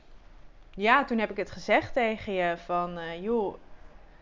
ja, 0.70 1.04
toen 1.04 1.18
heb 1.18 1.30
ik 1.30 1.36
het 1.36 1.50
gezegd 1.50 1.92
tegen 1.92 2.32
je 2.32 2.56
van, 2.56 2.98
uh, 2.98 3.22
joh, 3.22 3.56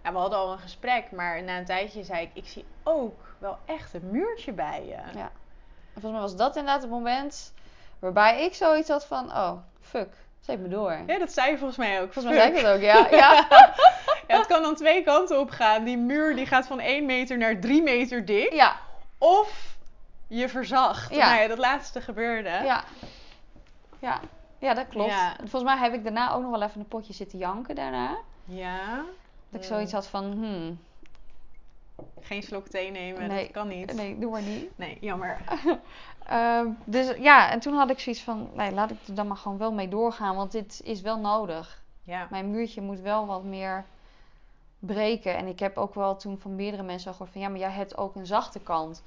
ja, 0.02 0.12
we 0.12 0.18
hadden 0.18 0.38
al 0.38 0.52
een 0.52 0.58
gesprek, 0.58 1.10
maar 1.10 1.42
na 1.42 1.58
een 1.58 1.64
tijdje 1.64 2.04
zei 2.04 2.22
ik, 2.22 2.30
ik 2.32 2.46
zie 2.46 2.64
ook 2.82 3.29
wel 3.40 3.58
echt 3.64 3.94
een 3.94 4.10
muurtje 4.10 4.52
bij 4.52 4.84
je. 4.84 5.18
Ja. 5.18 5.30
En 5.94 6.00
volgens 6.00 6.12
mij 6.12 6.20
was 6.20 6.36
dat 6.36 6.56
inderdaad 6.56 6.82
het 6.82 6.90
moment 6.90 7.52
waarbij 7.98 8.44
ik 8.44 8.54
zoiets 8.54 8.88
had 8.88 9.06
van, 9.06 9.24
oh, 9.26 9.52
fuck, 9.80 10.08
zet 10.40 10.60
me 10.60 10.68
door. 10.68 10.98
Ja, 11.06 11.18
dat 11.18 11.32
zei 11.32 11.50
je 11.50 11.58
volgens 11.58 11.78
mij 11.78 12.00
ook. 12.02 12.12
Volgens 12.12 12.34
mij 12.34 12.42
zei 12.44 12.56
ik 12.56 12.62
dat 12.62 12.74
ook, 12.74 12.80
ja. 12.80 13.06
ja. 13.10 13.46
ja. 14.28 14.38
het 14.38 14.46
kan 14.46 14.62
dan 14.62 14.74
twee 14.74 15.02
kanten 15.02 15.40
op 15.40 15.50
gaan. 15.50 15.84
Die 15.84 15.98
muur 15.98 16.36
die 16.36 16.46
gaat 16.46 16.66
van 16.66 16.80
1 16.80 17.06
meter 17.06 17.38
naar 17.38 17.60
3 17.60 17.82
meter 17.82 18.24
dik. 18.24 18.52
Ja. 18.52 18.76
Of 19.18 19.76
je 20.26 20.48
verzacht. 20.48 21.14
Ja. 21.14 21.28
Nou 21.28 21.40
ja, 21.40 21.48
dat 21.48 21.58
laatste 21.58 22.00
gebeurde. 22.00 22.48
Ja. 22.48 22.84
Ja. 23.98 24.20
Ja, 24.58 24.74
dat 24.74 24.88
klopt. 24.88 25.14
Volgens 25.38 25.62
mij 25.62 25.76
heb 25.76 25.94
ik 25.94 26.02
daarna 26.02 26.32
ook 26.32 26.42
nog 26.42 26.50
wel 26.50 26.62
even 26.62 26.80
een 26.80 26.88
potje 26.88 27.12
zitten 27.12 27.38
janken 27.38 27.74
daarna. 27.74 28.16
Ja. 28.44 29.04
Dat 29.48 29.60
ik 29.60 29.66
zoiets 29.66 29.92
had 29.92 30.06
van, 30.06 30.24
hmm. 30.24 30.80
Geen 32.20 32.42
slok 32.42 32.68
thee 32.68 32.90
nemen, 32.90 33.28
nee, 33.28 33.42
dat 33.42 33.52
kan 33.52 33.68
niet. 33.68 33.94
Nee, 33.94 34.18
doe 34.18 34.30
maar 34.30 34.42
niet. 34.42 34.78
Nee, 34.78 34.98
jammer. 35.00 35.40
uh, 36.30 36.66
dus 36.84 37.16
ja, 37.18 37.50
en 37.50 37.60
toen 37.60 37.74
had 37.74 37.90
ik 37.90 37.98
zoiets 37.98 38.22
van, 38.22 38.50
nee, 38.54 38.72
laat 38.72 38.90
ik 38.90 38.96
er 39.06 39.14
dan 39.14 39.26
maar 39.26 39.36
gewoon 39.36 39.58
wel 39.58 39.72
mee 39.72 39.88
doorgaan, 39.88 40.36
want 40.36 40.52
dit 40.52 40.80
is 40.84 41.00
wel 41.00 41.18
nodig. 41.18 41.82
Ja. 42.04 42.26
Mijn 42.30 42.50
muurtje 42.50 42.80
moet 42.80 43.00
wel 43.00 43.26
wat 43.26 43.44
meer 43.44 43.84
breken. 44.78 45.36
En 45.36 45.46
ik 45.46 45.58
heb 45.58 45.76
ook 45.76 45.94
wel 45.94 46.16
toen 46.16 46.38
van 46.38 46.54
meerdere 46.54 46.82
mensen 46.82 47.08
al 47.08 47.12
gehoord 47.12 47.32
van, 47.32 47.40
ja, 47.40 47.48
maar 47.48 47.58
jij 47.58 47.70
hebt 47.70 47.96
ook 47.96 48.14
een 48.14 48.26
zachte 48.26 48.60
kant. 48.60 49.02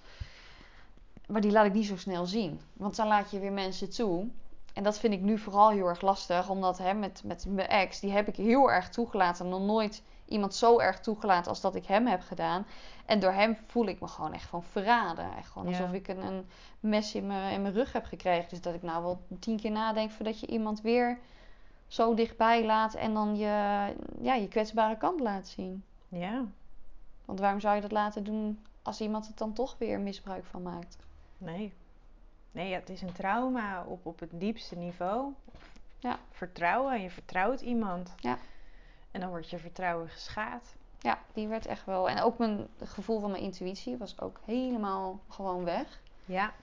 Maar 1.27 1.41
die 1.41 1.51
laat 1.51 1.65
ik 1.65 1.73
niet 1.73 1.85
zo 1.85 1.97
snel 1.97 2.25
zien. 2.25 2.61
Want 2.73 2.95
dan 2.95 3.07
laat 3.07 3.31
je 3.31 3.39
weer 3.39 3.51
mensen 3.51 3.89
toe 3.89 4.27
en 4.73 4.83
dat 4.83 4.99
vind 4.99 5.13
ik 5.13 5.21
nu 5.21 5.37
vooral 5.37 5.69
heel 5.69 5.87
erg 5.87 6.01
lastig, 6.01 6.49
omdat 6.49 6.77
hè, 6.77 6.93
met, 6.93 7.21
met 7.25 7.45
mijn 7.47 7.67
ex, 7.67 7.99
die 7.99 8.11
heb 8.11 8.27
ik 8.27 8.35
heel 8.35 8.71
erg 8.71 8.89
toegelaten. 8.89 9.49
Nog 9.49 9.61
nooit 9.61 10.03
iemand 10.33 10.55
zo 10.55 10.79
erg 10.79 10.99
toegelaten 10.99 11.49
als 11.49 11.61
dat 11.61 11.75
ik 11.75 11.85
hem 11.85 12.07
heb 12.07 12.21
gedaan. 12.21 12.65
En 13.05 13.19
door 13.19 13.31
hem 13.31 13.57
voel 13.67 13.85
ik 13.85 13.99
me 13.99 14.07
gewoon 14.07 14.33
echt 14.33 14.49
van 14.49 14.63
verraden. 14.63 15.35
Echt 15.37 15.49
gewoon 15.49 15.67
alsof 15.67 15.93
ik 15.93 16.07
een, 16.07 16.25
een 16.25 16.45
mes 16.79 17.15
in 17.15 17.27
mijn, 17.27 17.53
in 17.53 17.61
mijn 17.61 17.73
rug 17.73 17.93
heb 17.93 18.05
gekregen. 18.05 18.49
Dus 18.49 18.61
dat 18.61 18.73
ik 18.73 18.81
nou 18.81 19.03
wel 19.03 19.21
tien 19.39 19.59
keer 19.59 19.71
nadenk 19.71 20.11
voordat 20.11 20.39
je 20.39 20.47
iemand 20.47 20.81
weer 20.81 21.19
zo 21.87 22.13
dichtbij 22.13 22.65
laat 22.65 22.93
en 22.93 23.13
dan 23.13 23.35
je, 23.35 23.93
ja, 24.21 24.33
je 24.33 24.47
kwetsbare 24.47 24.97
kant 24.97 25.19
laat 25.19 25.47
zien. 25.47 25.83
Ja. 26.07 26.45
Want 27.25 27.39
waarom 27.39 27.59
zou 27.59 27.75
je 27.75 27.81
dat 27.81 27.91
laten 27.91 28.23
doen 28.23 28.59
als 28.81 29.01
iemand 29.01 29.27
het 29.27 29.37
dan 29.37 29.53
toch 29.53 29.75
weer 29.77 29.99
misbruik 29.99 30.45
van 30.45 30.61
maakt? 30.61 30.97
Nee. 31.37 31.73
Nee, 32.51 32.69
ja, 32.69 32.79
het 32.79 32.89
is 32.89 33.01
een 33.01 33.11
trauma 33.11 33.83
op, 33.87 34.05
op 34.05 34.19
het 34.19 34.29
diepste 34.33 34.75
niveau. 34.75 35.33
Ja. 35.99 36.19
Vertrouwen, 36.31 37.01
je 37.01 37.09
vertrouwt 37.09 37.61
iemand. 37.61 38.13
Ja. 38.19 38.37
En 39.13 39.19
dan 39.19 39.29
wordt 39.29 39.49
je 39.49 39.57
vertrouwen 39.57 40.09
geschaad. 40.09 40.75
Ja, 40.99 41.19
die 41.33 41.47
werd 41.47 41.65
echt 41.65 41.85
wel. 41.85 42.09
En 42.09 42.21
ook 42.21 42.37
mijn 42.37 42.67
gevoel 42.83 43.19
van 43.19 43.31
mijn 43.31 43.43
intuïtie 43.43 43.97
was 43.97 44.19
ook 44.19 44.39
helemaal 44.45 45.19
gewoon 45.29 45.63
weg. 45.63 46.01
Ja. 46.25 46.53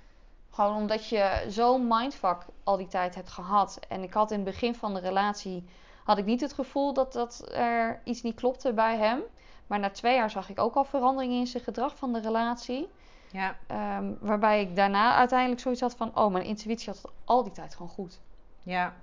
Gewoon 0.51 0.77
omdat 0.77 1.09
je 1.09 1.45
zo'n 1.49 1.87
mindfuck 1.89 2.45
al 2.65 2.77
die 2.77 2.89
tijd 2.89 3.15
hebt 3.15 3.31
gehad. 3.31 3.79
En 3.89 4.03
ik 4.03 4.13
had 4.13 4.31
in 4.31 4.37
het 4.37 4.47
begin 4.47 4.75
van 4.75 4.95
de 4.95 5.01
relatie. 5.01 5.65
had 6.05 6.19
ik 6.19 6.25
niet 6.25 6.41
het 6.41 6.53
gevoel 6.53 6.93
dat, 6.93 7.13
dat 7.13 7.49
er 7.53 8.01
iets 8.05 8.23
niet 8.23 8.35
klopte 8.35 8.73
bij 8.73 8.97
hem. 8.97 9.21
Maar 9.67 9.79
na 9.79 9.91
twee 9.91 10.15
jaar 10.15 10.31
zag 10.31 10.49
ik 10.49 10.59
ook 10.59 10.75
al 10.75 10.85
veranderingen 10.85 11.39
in 11.39 11.47
zijn 11.47 11.63
gedrag 11.63 11.97
van 11.97 12.13
de 12.13 12.21
relatie. 12.21 12.89
Ja. 13.31 13.57
Um, 13.99 14.19
waarbij 14.21 14.61
ik 14.61 14.77
daarna 14.77 15.15
uiteindelijk 15.15 15.61
zoiets 15.61 15.81
had 15.81 15.95
van: 15.95 16.17
oh, 16.17 16.33
mijn 16.33 16.45
intuïtie 16.45 16.93
had 16.93 17.03
het 17.03 17.13
al 17.25 17.43
die 17.43 17.53
tijd 17.53 17.75
gewoon 17.75 17.91
goed. 17.91 18.21
Ja. 18.63 18.95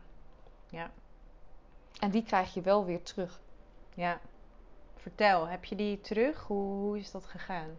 Ja. 0.70 0.92
En 2.00 2.12
die 2.12 2.24
krijg 2.24 2.54
je 2.54 2.62
wel 2.62 2.86
weer 2.86 3.04
terug. 3.04 3.40
Ja. 3.94 4.20
Vertel, 4.96 5.48
heb 5.48 5.66
je 5.66 5.76
die 5.76 6.02
terug? 6.02 6.44
Hoe, 6.44 6.74
hoe 6.74 6.98
is 6.98 7.12
dat 7.12 7.26
gegaan? 7.26 7.70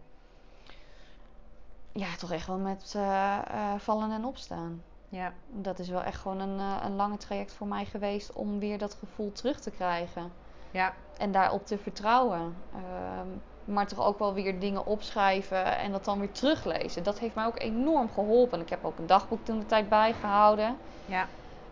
Ja, 1.91 2.15
toch 2.15 2.31
echt 2.31 2.47
wel 2.47 2.57
met 2.57 2.93
uh, 2.95 3.37
uh, 3.51 3.73
vallen 3.77 4.11
en 4.11 4.25
opstaan. 4.25 4.83
Ja. 5.09 5.33
Dat 5.47 5.79
is 5.79 5.89
wel 5.89 6.03
echt 6.03 6.21
gewoon 6.21 6.39
een, 6.39 6.59
uh, 6.59 6.81
een 6.83 6.95
lange 6.95 7.17
traject 7.17 7.53
voor 7.53 7.67
mij 7.67 7.85
geweest 7.85 8.33
om 8.33 8.59
weer 8.59 8.77
dat 8.77 8.93
gevoel 8.93 9.31
terug 9.31 9.59
te 9.59 9.71
krijgen. 9.71 10.31
Ja. 10.71 10.93
En 11.17 11.31
daarop 11.31 11.65
te 11.65 11.77
vertrouwen. 11.77 12.55
Ehm, 12.73 13.27
maar 13.73 13.87
toch 13.87 14.05
ook 14.05 14.19
wel 14.19 14.33
weer 14.33 14.59
dingen 14.59 14.85
opschrijven 14.85 15.77
en 15.77 15.91
dat 15.91 16.05
dan 16.05 16.19
weer 16.19 16.31
teruglezen. 16.31 17.03
Dat 17.03 17.19
heeft 17.19 17.35
mij 17.35 17.45
ook 17.45 17.59
enorm 17.59 18.09
geholpen. 18.09 18.61
Ik 18.61 18.69
heb 18.69 18.85
ook 18.85 18.97
een 18.97 19.07
dagboek 19.07 19.45
toen 19.45 19.59
de 19.59 19.65
tijd 19.65 19.89
bijgehouden. 19.89 20.77
Ja. 21.05 21.27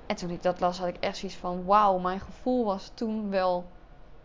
En 0.08 0.16
toen 0.16 0.30
ik 0.30 0.44
dat 0.44 0.60
las, 0.60 0.80
had 0.80 0.88
ik 0.88 0.98
echt 1.00 1.18
zoiets 1.18 1.38
van: 1.38 1.66
wauw, 1.66 1.98
mijn 1.98 2.20
gevoel 2.20 2.66
was 2.66 2.92
toen 2.94 3.30
wel 3.30 3.66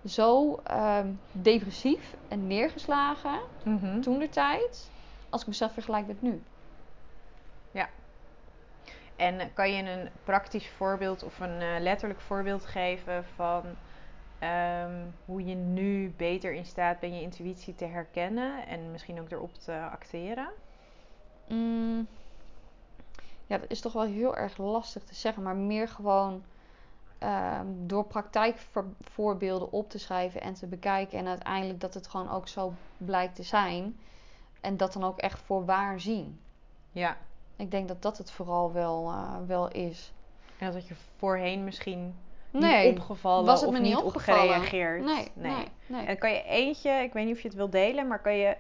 zo 0.05 0.61
uh, 0.71 0.99
depressief 1.33 2.17
en 2.29 2.47
neergeslagen. 2.47 3.41
Mm 3.65 4.01
Toen 4.01 4.19
de 4.19 4.29
tijd. 4.29 4.91
Als 5.31 5.41
ik 5.41 5.47
mezelf 5.47 5.73
vergelijk 5.73 6.07
met 6.07 6.23
nu. 6.23 6.43
Ja. 7.71 7.89
En 9.17 9.53
kan 9.53 9.73
je 9.73 9.83
een 9.83 10.09
praktisch 10.25 10.69
voorbeeld 10.69 11.23
of 11.23 11.41
een 11.41 11.61
uh, 11.61 11.81
letterlijk 11.81 12.21
voorbeeld 12.21 12.67
geven 12.67 13.25
van 13.25 13.65
Ehm, 14.43 15.07
hoe 15.25 15.45
je 15.45 15.55
nu 15.55 16.15
beter 16.17 16.53
in 16.53 16.65
staat 16.65 17.01
bent 17.01 17.15
je 17.15 17.21
intuïtie 17.21 17.75
te 17.75 17.85
herkennen 17.85 18.67
en 18.67 18.91
misschien 18.91 19.21
ook 19.21 19.31
erop 19.31 19.55
te 19.55 19.89
acteren? 19.91 20.49
Mm, 21.49 22.09
ja, 23.53 23.59
dat 23.59 23.71
is 23.71 23.81
toch 23.81 23.93
wel 23.93 24.03
heel 24.03 24.37
erg 24.37 24.57
lastig 24.57 25.03
te 25.05 25.15
zeggen, 25.15 25.43
maar 25.43 25.57
meer 25.57 25.89
gewoon 25.89 26.43
um, 27.23 27.87
door 27.87 28.05
praktijkvoorbeelden 28.05 29.73
op 29.73 29.91
te 29.91 29.99
schrijven 29.99 30.41
en 30.41 30.55
te 30.55 30.67
bekijken 30.67 31.19
en 31.19 31.27
uiteindelijk 31.27 31.81
dat 31.81 31.95
het 31.95 32.07
gewoon 32.07 32.31
ook 32.31 32.49
zo 32.49 32.73
blijkt 32.97 33.35
te 33.35 33.43
zijn 33.43 33.99
en 34.61 34.77
dat 34.77 34.93
dan 34.93 35.05
ook 35.05 35.19
echt 35.19 35.41
voor 35.41 35.65
waar 35.65 36.01
zien. 36.01 36.41
Ja. 36.91 37.17
Ik 37.57 37.71
denk 37.71 37.89
dat 37.89 38.03
dat 38.03 38.19
het 38.19 38.31
vooral 38.31 38.73
wel, 38.73 39.11
uh, 39.11 39.35
wel 39.47 39.69
is. 39.69 40.13
En 40.59 40.73
dat 40.73 40.87
je 40.89 40.95
voorheen 41.17 41.65
misschien 41.65 42.15
nee, 42.51 42.89
niet 42.89 42.99
opgevallen 42.99 43.45
was 43.45 43.61
het 43.61 43.69
of 43.69 43.75
me 43.75 43.81
niet 43.81 43.97
op 43.97 44.17
gereageerd. 44.17 45.05
Nee, 45.05 45.31
nee. 45.35 45.69
nee, 45.87 46.07
En 46.07 46.19
kan 46.19 46.33
je 46.33 46.43
eentje, 46.43 46.91
ik 46.91 47.13
weet 47.13 47.25
niet 47.27 47.35
of 47.35 47.43
je 47.43 47.49
het 47.49 47.57
wilt 47.57 47.73
delen, 47.73 48.07
maar 48.07 48.21
kan 48.21 48.37
je 48.37 48.57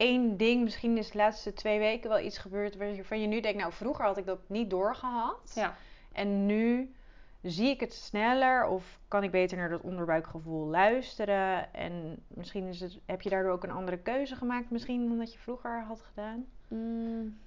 één 0.00 0.36
ding, 0.36 0.62
misschien 0.62 0.98
is 0.98 1.10
de 1.10 1.18
laatste 1.18 1.52
twee 1.52 1.78
weken 1.78 2.10
wel 2.10 2.20
iets 2.20 2.38
gebeurd 2.38 2.76
waarvan 2.76 3.20
je 3.20 3.26
nu 3.26 3.40
denkt, 3.40 3.58
nou 3.58 3.72
vroeger 3.72 4.04
had 4.04 4.16
ik 4.16 4.26
dat 4.26 4.38
niet 4.46 4.70
doorgehad. 4.70 5.52
Ja. 5.54 5.74
En 6.12 6.46
nu 6.46 6.94
zie 7.42 7.68
ik 7.68 7.80
het 7.80 7.94
sneller 7.94 8.66
of 8.66 8.98
kan 9.08 9.22
ik 9.22 9.30
beter 9.30 9.56
naar 9.56 9.68
dat 9.68 9.80
onderbuikgevoel 9.80 10.66
luisteren. 10.66 11.74
En 11.74 12.22
misschien 12.28 12.66
is 12.66 12.80
het, 12.80 12.98
heb 13.06 13.22
je 13.22 13.30
daardoor 13.30 13.52
ook 13.52 13.64
een 13.64 13.70
andere 13.70 13.98
keuze 13.98 14.36
gemaakt 14.36 14.70
misschien 14.70 15.08
dan 15.08 15.18
dat 15.18 15.32
je 15.32 15.38
vroeger 15.38 15.84
had 15.84 16.00
gedaan. 16.00 16.46
Mm 16.68 17.38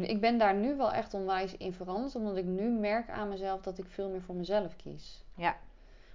ik 0.00 0.20
ben 0.20 0.38
daar 0.38 0.54
nu 0.54 0.76
wel 0.76 0.92
echt 0.92 1.14
onwijs 1.14 1.56
in 1.56 1.72
veranderd. 1.72 2.14
Omdat 2.14 2.36
ik 2.36 2.44
nu 2.44 2.68
merk 2.68 3.10
aan 3.10 3.28
mezelf 3.28 3.60
dat 3.60 3.78
ik 3.78 3.86
veel 3.88 4.08
meer 4.08 4.22
voor 4.22 4.34
mezelf 4.34 4.76
kies. 4.76 5.24
Ja. 5.34 5.56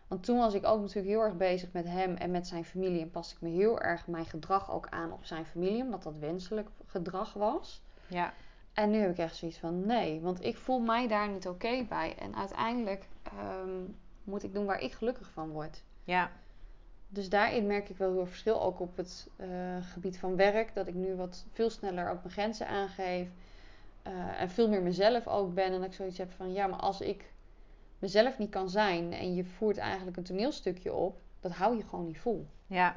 Want 0.07 0.23
toen 0.23 0.37
was 0.37 0.53
ik 0.53 0.65
ook 0.65 0.79
natuurlijk 0.81 1.07
heel 1.07 1.21
erg 1.21 1.37
bezig 1.37 1.71
met 1.71 1.85
hem 1.85 2.15
en 2.15 2.31
met 2.31 2.47
zijn 2.47 2.65
familie. 2.65 3.01
En 3.01 3.11
paste 3.11 3.35
ik 3.35 3.41
me 3.41 3.49
heel 3.49 3.79
erg 3.79 4.07
mijn 4.07 4.25
gedrag 4.25 4.71
ook 4.71 4.87
aan 4.89 5.11
op 5.11 5.25
zijn 5.25 5.45
familie. 5.45 5.83
Omdat 5.83 6.03
dat 6.03 6.17
wenselijk 6.17 6.69
gedrag 6.85 7.33
was. 7.33 7.81
Ja. 8.07 8.33
En 8.73 8.89
nu 8.89 8.97
heb 8.97 9.11
ik 9.11 9.17
echt 9.17 9.35
zoiets 9.35 9.57
van 9.57 9.85
nee, 9.85 10.21
want 10.21 10.43
ik 10.43 10.57
voel 10.57 10.79
mij 10.79 11.07
daar 11.07 11.29
niet 11.29 11.47
oké 11.47 11.85
bij. 11.89 12.15
En 12.19 12.35
uiteindelijk 12.35 13.07
ehm, 13.23 13.83
moet 14.23 14.43
ik 14.43 14.53
doen 14.53 14.65
waar 14.65 14.81
ik 14.81 14.91
gelukkig 14.91 15.31
van 15.31 15.49
word. 15.49 15.83
Ja. 16.03 16.31
Dus 17.09 17.29
daarin 17.29 17.67
merk 17.67 17.89
ik 17.89 17.97
wel 17.97 18.07
heel 18.07 18.17
veel 18.17 18.27
verschil. 18.27 18.61
Ook 18.61 18.79
op 18.79 18.97
het 18.97 19.29
eh, 19.35 19.47
gebied 19.81 20.19
van 20.19 20.35
werk. 20.35 20.73
Dat 20.73 20.87
ik 20.87 20.93
nu 20.93 21.15
wat 21.15 21.45
veel 21.51 21.69
sneller 21.69 22.09
ook 22.09 22.23
mijn 22.23 22.33
grenzen 22.33 22.67
aangeef. 22.67 23.29
Eh, 24.01 24.41
en 24.41 24.49
veel 24.49 24.69
meer 24.69 24.81
mezelf 24.81 25.27
ook 25.27 25.53
ben. 25.53 25.65
En 25.65 25.71
dat 25.71 25.83
ik 25.83 25.93
zoiets 25.93 26.17
heb 26.17 26.31
van 26.31 26.53
ja, 26.53 26.67
maar 26.67 26.79
als 26.79 27.01
ik 27.01 27.31
mezelf 27.99 28.37
niet 28.37 28.49
kan 28.49 28.69
zijn. 28.69 29.13
En 29.13 29.35
je 29.35 29.45
voert 29.45 29.77
eigenlijk 29.77 30.17
een 30.17 30.23
toneelstukje 30.23 30.93
op. 30.93 31.19
Dat 31.39 31.51
hou 31.51 31.77
je 31.77 31.83
gewoon 31.83 32.05
niet 32.05 32.19
vol. 32.19 32.47
Ja. 32.67 32.95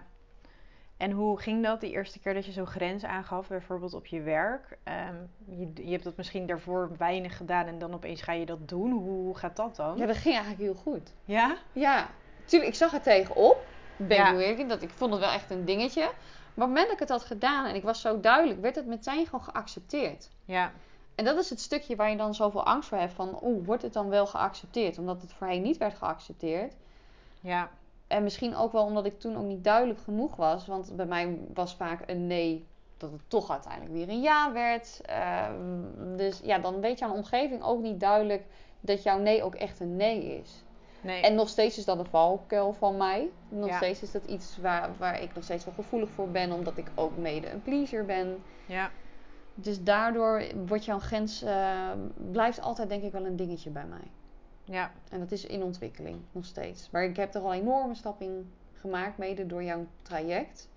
En 0.96 1.10
hoe 1.10 1.40
ging 1.40 1.64
dat 1.64 1.80
de 1.80 1.90
eerste 1.90 2.18
keer 2.18 2.34
dat 2.34 2.46
je 2.46 2.52
zo'n 2.52 2.66
grens 2.66 3.04
aangaf, 3.04 3.48
bijvoorbeeld 3.48 3.94
op 3.94 4.06
je 4.06 4.20
werk? 4.20 4.78
Ehm, 4.82 5.14
je, 5.44 5.70
je, 5.74 5.90
hebt 5.90 6.04
dat 6.04 6.16
misschien 6.16 6.46
daarvoor 6.46 6.90
weinig 6.98 7.36
gedaan 7.36 7.66
en 7.66 7.78
dan 7.78 7.94
opeens 7.94 8.22
ga 8.22 8.32
je 8.32 8.46
dat 8.46 8.68
doen. 8.68 8.90
Hoe, 8.90 9.10
hoe 9.10 9.36
gaat 9.36 9.56
dat 9.56 9.76
dan? 9.76 9.96
Ja, 9.96 10.06
dat 10.06 10.16
ging 10.16 10.34
eigenlijk 10.34 10.62
heel 10.62 10.82
goed. 10.82 11.12
Ja? 11.24 11.56
Ja, 11.72 12.08
tuurlijk, 12.44 12.70
ik 12.70 12.76
zag 12.76 12.92
er 12.92 13.00
tegenop. 13.00 13.66
Ben 13.96 14.16
Ja. 14.16 14.32
ik 14.32 14.68
dat 14.68 14.82
ik 14.82 14.90
vond 14.90 15.10
het 15.10 15.20
wel 15.20 15.30
echt 15.30 15.50
een 15.50 15.64
dingetje. 15.64 16.00
Maar 16.00 16.68
op 16.68 16.74
het 16.74 16.80
moment 16.80 16.84
dat 16.84 16.92
ik 16.92 16.98
het 16.98 17.08
had 17.08 17.24
gedaan 17.24 17.66
en 17.66 17.74
ik 17.74 17.82
was 17.82 18.00
zo 18.00 18.20
duidelijk, 18.20 18.60
werd 18.60 18.76
het 18.76 18.86
meteen 18.86 19.24
gewoon 19.24 19.44
geaccepteerd. 19.44 20.30
Ja. 20.44 20.72
En 21.14 21.24
dat 21.24 21.38
is 21.38 21.50
het 21.50 21.60
stukje 21.60 21.96
waar 21.96 22.10
je 22.10 22.16
dan 22.16 22.34
zoveel 22.34 22.64
angst 22.64 22.88
voor 22.88 22.98
hebt 22.98 23.12
van, 23.12 23.38
oeh, 23.42 23.66
wordt 23.66 23.82
het 23.82 23.92
dan 23.92 24.08
wel 24.08 24.26
geaccepteerd? 24.26 24.98
Omdat 24.98 25.20
het 25.22 25.32
voorheen 25.32 25.62
niet 25.62 25.76
werd 25.76 25.94
geaccepteerd. 25.94 26.74
Ja. 27.40 27.70
En 28.06 28.22
misschien 28.22 28.56
ook 28.56 28.72
wel 28.72 28.84
omdat 28.84 29.04
ik 29.04 29.20
toen 29.20 29.36
ook 29.36 29.44
niet 29.44 29.64
duidelijk 29.64 30.00
genoeg 30.00 30.36
was. 30.36 30.66
Want 30.66 30.96
bij 30.96 31.06
mij 31.06 31.38
was 31.54 31.74
vaak 31.74 32.02
een 32.06 32.26
nee, 32.26 32.66
dat 32.96 33.12
het 33.12 33.20
toch 33.28 33.50
uiteindelijk 33.50 33.92
weer 33.92 34.08
een 34.08 34.20
ja 34.20 34.52
werd. 34.52 35.00
Ehm, 35.04 36.16
dus 36.16 36.40
ja, 36.44 36.58
dan 36.58 36.80
weet 36.80 36.98
je 36.98 37.04
aan 37.04 37.10
de 37.10 37.16
omgeving 37.16 37.62
ook 37.62 37.82
niet 37.82 38.00
duidelijk 38.00 38.44
dat 38.80 39.02
jouw 39.02 39.18
nee 39.18 39.42
ook 39.42 39.54
echt 39.54 39.80
een 39.80 39.96
nee 39.96 40.38
is. 40.40 40.62
Nee. 41.00 41.22
En 41.22 41.34
nog 41.34 41.48
steeds 41.48 41.78
is 41.78 41.84
dat 41.84 41.98
een 41.98 42.06
valkuil 42.06 42.72
van 42.72 42.96
mij. 42.96 43.30
Nog 43.48 43.68
Ja. 43.68 43.76
steeds 43.76 44.02
is 44.02 44.10
dat 44.12 44.24
iets 44.24 44.58
waar, 44.60 44.90
waar 44.98 45.22
ik 45.22 45.34
nog 45.34 45.44
steeds 45.44 45.64
wel 45.64 45.74
gevoelig 45.74 46.10
voor 46.10 46.28
ben, 46.28 46.52
omdat 46.52 46.76
ik 46.76 46.90
ook 46.94 47.16
mede 47.16 47.50
een 47.50 47.62
pleaser 47.62 48.04
ben. 48.04 48.42
Ja. 48.66 48.90
Dus 49.60 49.82
daardoor 49.82 50.42
wordt 50.66 50.84
jouw 50.84 50.98
grens, 50.98 51.42
eh, 51.42 51.90
blijft 52.30 52.60
altijd 52.60 52.88
denk 52.88 53.02
ik 53.02 53.12
wel 53.12 53.26
een 53.26 53.36
dingetje 53.36 53.70
bij 53.70 53.86
mij. 53.86 54.10
Ja. 54.64 54.90
En 55.10 55.18
dat 55.18 55.32
is 55.32 55.46
in 55.46 55.62
ontwikkeling, 55.62 56.20
nog 56.32 56.44
steeds. 56.44 56.90
Maar 56.90 57.04
ik 57.04 57.16
heb 57.16 57.34
er 57.34 57.40
al 57.40 57.54
een 57.54 57.60
enorme 57.60 57.94
stap 57.94 58.20
in 58.20 58.52
gemaakt, 58.72 59.18
mede 59.18 59.46
door 59.46 59.62
jouw 59.62 59.86
traject. 60.02 60.68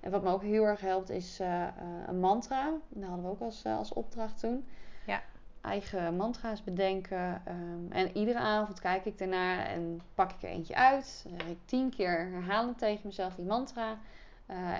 En 0.00 0.10
wat 0.10 0.22
me 0.22 0.30
ook 0.30 0.42
heel 0.42 0.64
erg 0.64 0.80
helpt, 0.80 1.10
is 1.10 1.40
eh, 1.40 1.62
eh, 1.62 1.70
een 2.06 2.20
mantra. 2.20 2.72
Dat 2.88 3.08
hadden 3.08 3.24
we 3.24 3.30
ook 3.30 3.40
als, 3.40 3.64
als 3.64 3.92
opdracht 3.92 4.38
toen. 4.38 4.64
Ja. 5.06 5.22
Eigen 5.60 6.16
mantra's 6.16 6.64
bedenken. 6.64 7.42
ehm, 7.44 7.92
en 7.92 8.16
iedere 8.16 8.38
avond 8.38 8.80
kijk 8.80 9.04
ik 9.04 9.20
ernaar 9.20 9.66
en 9.66 10.00
pak 10.14 10.30
ik 10.30 10.42
er 10.42 10.48
eentje 10.48 10.74
uit. 10.74 11.24
Dan 11.28 11.38
zeg 11.40 11.48
ik 11.48 11.58
tien 11.64 11.90
keer 11.90 12.28
herhalen 12.30 12.74
tegen 12.74 13.00
mezelf 13.04 13.34
die 13.34 13.44
mantra. 13.44 13.98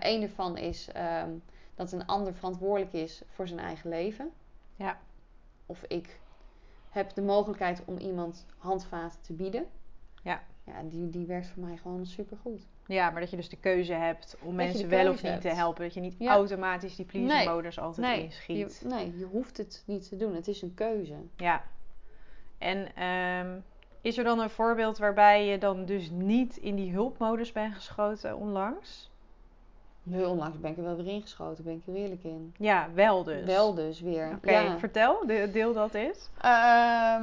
Eén 0.00 0.22
ervan 0.22 0.56
is 0.56 0.88
ehm, 0.92 1.30
dat 1.82 2.00
een 2.00 2.06
ander 2.06 2.34
verantwoordelijk 2.34 2.92
is 2.92 3.22
voor 3.28 3.48
zijn 3.48 3.60
eigen 3.60 3.90
leven. 3.90 4.30
Ja. 4.76 4.98
Of 5.66 5.84
ik 5.88 6.20
heb 6.90 7.14
de 7.14 7.22
mogelijkheid 7.22 7.82
om 7.84 7.96
iemand 7.96 8.46
handvaten 8.58 9.20
te 9.22 9.32
bieden. 9.32 9.66
Ja. 10.22 10.42
Ja, 10.64 10.82
die, 10.82 11.10
die 11.10 11.26
werkt 11.26 11.48
voor 11.48 11.62
mij 11.62 11.76
gewoon 11.76 12.06
supergoed. 12.06 12.66
Ja, 12.86 13.10
maar 13.10 13.20
dat 13.20 13.30
je 13.30 13.36
dus 13.36 13.48
de 13.48 13.56
keuze 13.56 13.92
hebt 13.92 14.36
om 14.40 14.46
Dat 14.46 14.66
mensen 14.66 14.88
wel 14.88 15.10
of 15.12 15.22
niet 15.22 15.40
te 15.40 15.48
helpen. 15.48 15.82
Dat 15.84 15.94
je 15.94 16.00
niet 16.00 16.14
Ja. 16.18 16.32
automatisch 16.32 16.96
die 16.96 17.04
pleaser 17.06 17.36
Nee. 17.36 17.48
modus 17.48 17.78
altijd 17.78 18.06
Nee, 18.06 18.22
inschiet. 18.22 18.78
Je, 18.82 18.88
nee, 18.88 19.18
je 19.18 19.24
hoeft 19.24 19.56
het 19.56 19.82
niet 19.86 20.08
te 20.08 20.16
doen. 20.16 20.34
Het 20.34 20.48
is 20.48 20.62
een 20.62 20.74
keuze. 20.74 21.14
Ja. 21.36 21.64
En 22.58 22.94
ehm, 22.94 23.58
is 24.00 24.18
er 24.18 24.24
dan 24.24 24.38
een 24.40 24.50
voorbeeld 24.50 24.98
waarbij 24.98 25.46
je 25.46 25.58
dan 25.58 25.84
dus 25.84 26.10
niet 26.10 26.56
in 26.56 26.74
die 26.74 26.92
hulpmodus 26.92 27.52
bent 27.52 27.74
geschoten 27.74 28.36
onlangs? 28.36 29.10
Heel 30.10 30.30
onlangs 30.30 30.60
ben 30.60 30.70
ik 30.70 30.76
er 30.76 30.82
wel 30.82 30.96
weer 30.96 31.06
ingeschoten, 31.06 31.64
ben 31.64 31.72
ik 31.86 31.94
er 31.94 32.02
eerlijk 32.02 32.24
in. 32.24 32.54
Ja, 32.58 32.88
wel 32.94 33.24
dus. 33.24 33.44
Wel 33.44 33.74
dus 33.74 34.00
weer. 34.00 34.30
Oké, 34.36 34.50
Ja. 34.50 34.78
vertel, 34.78 35.26
de- 35.26 35.50
deel 35.52 35.72
dat 35.72 35.94
eens. 35.94 36.28
Ehm, 36.40 37.22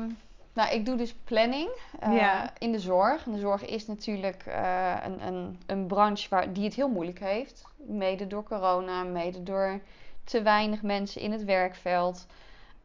nou, 0.53 0.71
ik 0.73 0.85
doe 0.85 0.95
dus 0.95 1.13
planning 1.13 1.69
eh, 1.99 2.15
Ja. 2.15 2.53
in 2.57 2.71
de 2.71 2.79
zorg. 2.79 3.25
En 3.25 3.31
de 3.31 3.39
zorg 3.39 3.65
is 3.65 3.87
natuurlijk 3.87 4.43
eh, 4.45 4.95
een, 5.05 5.27
een, 5.27 5.59
een 5.65 5.87
branche 5.87 6.29
waar, 6.29 6.53
die 6.53 6.63
het 6.63 6.73
heel 6.75 6.89
moeilijk 6.89 7.19
heeft. 7.19 7.63
Mede 7.75 8.27
door 8.27 8.43
corona, 8.43 9.03
mede 9.03 9.43
door 9.43 9.79
te 10.23 10.41
weinig 10.41 10.81
mensen 10.81 11.21
in 11.21 11.31
het 11.31 11.43
werkveld. 11.43 12.25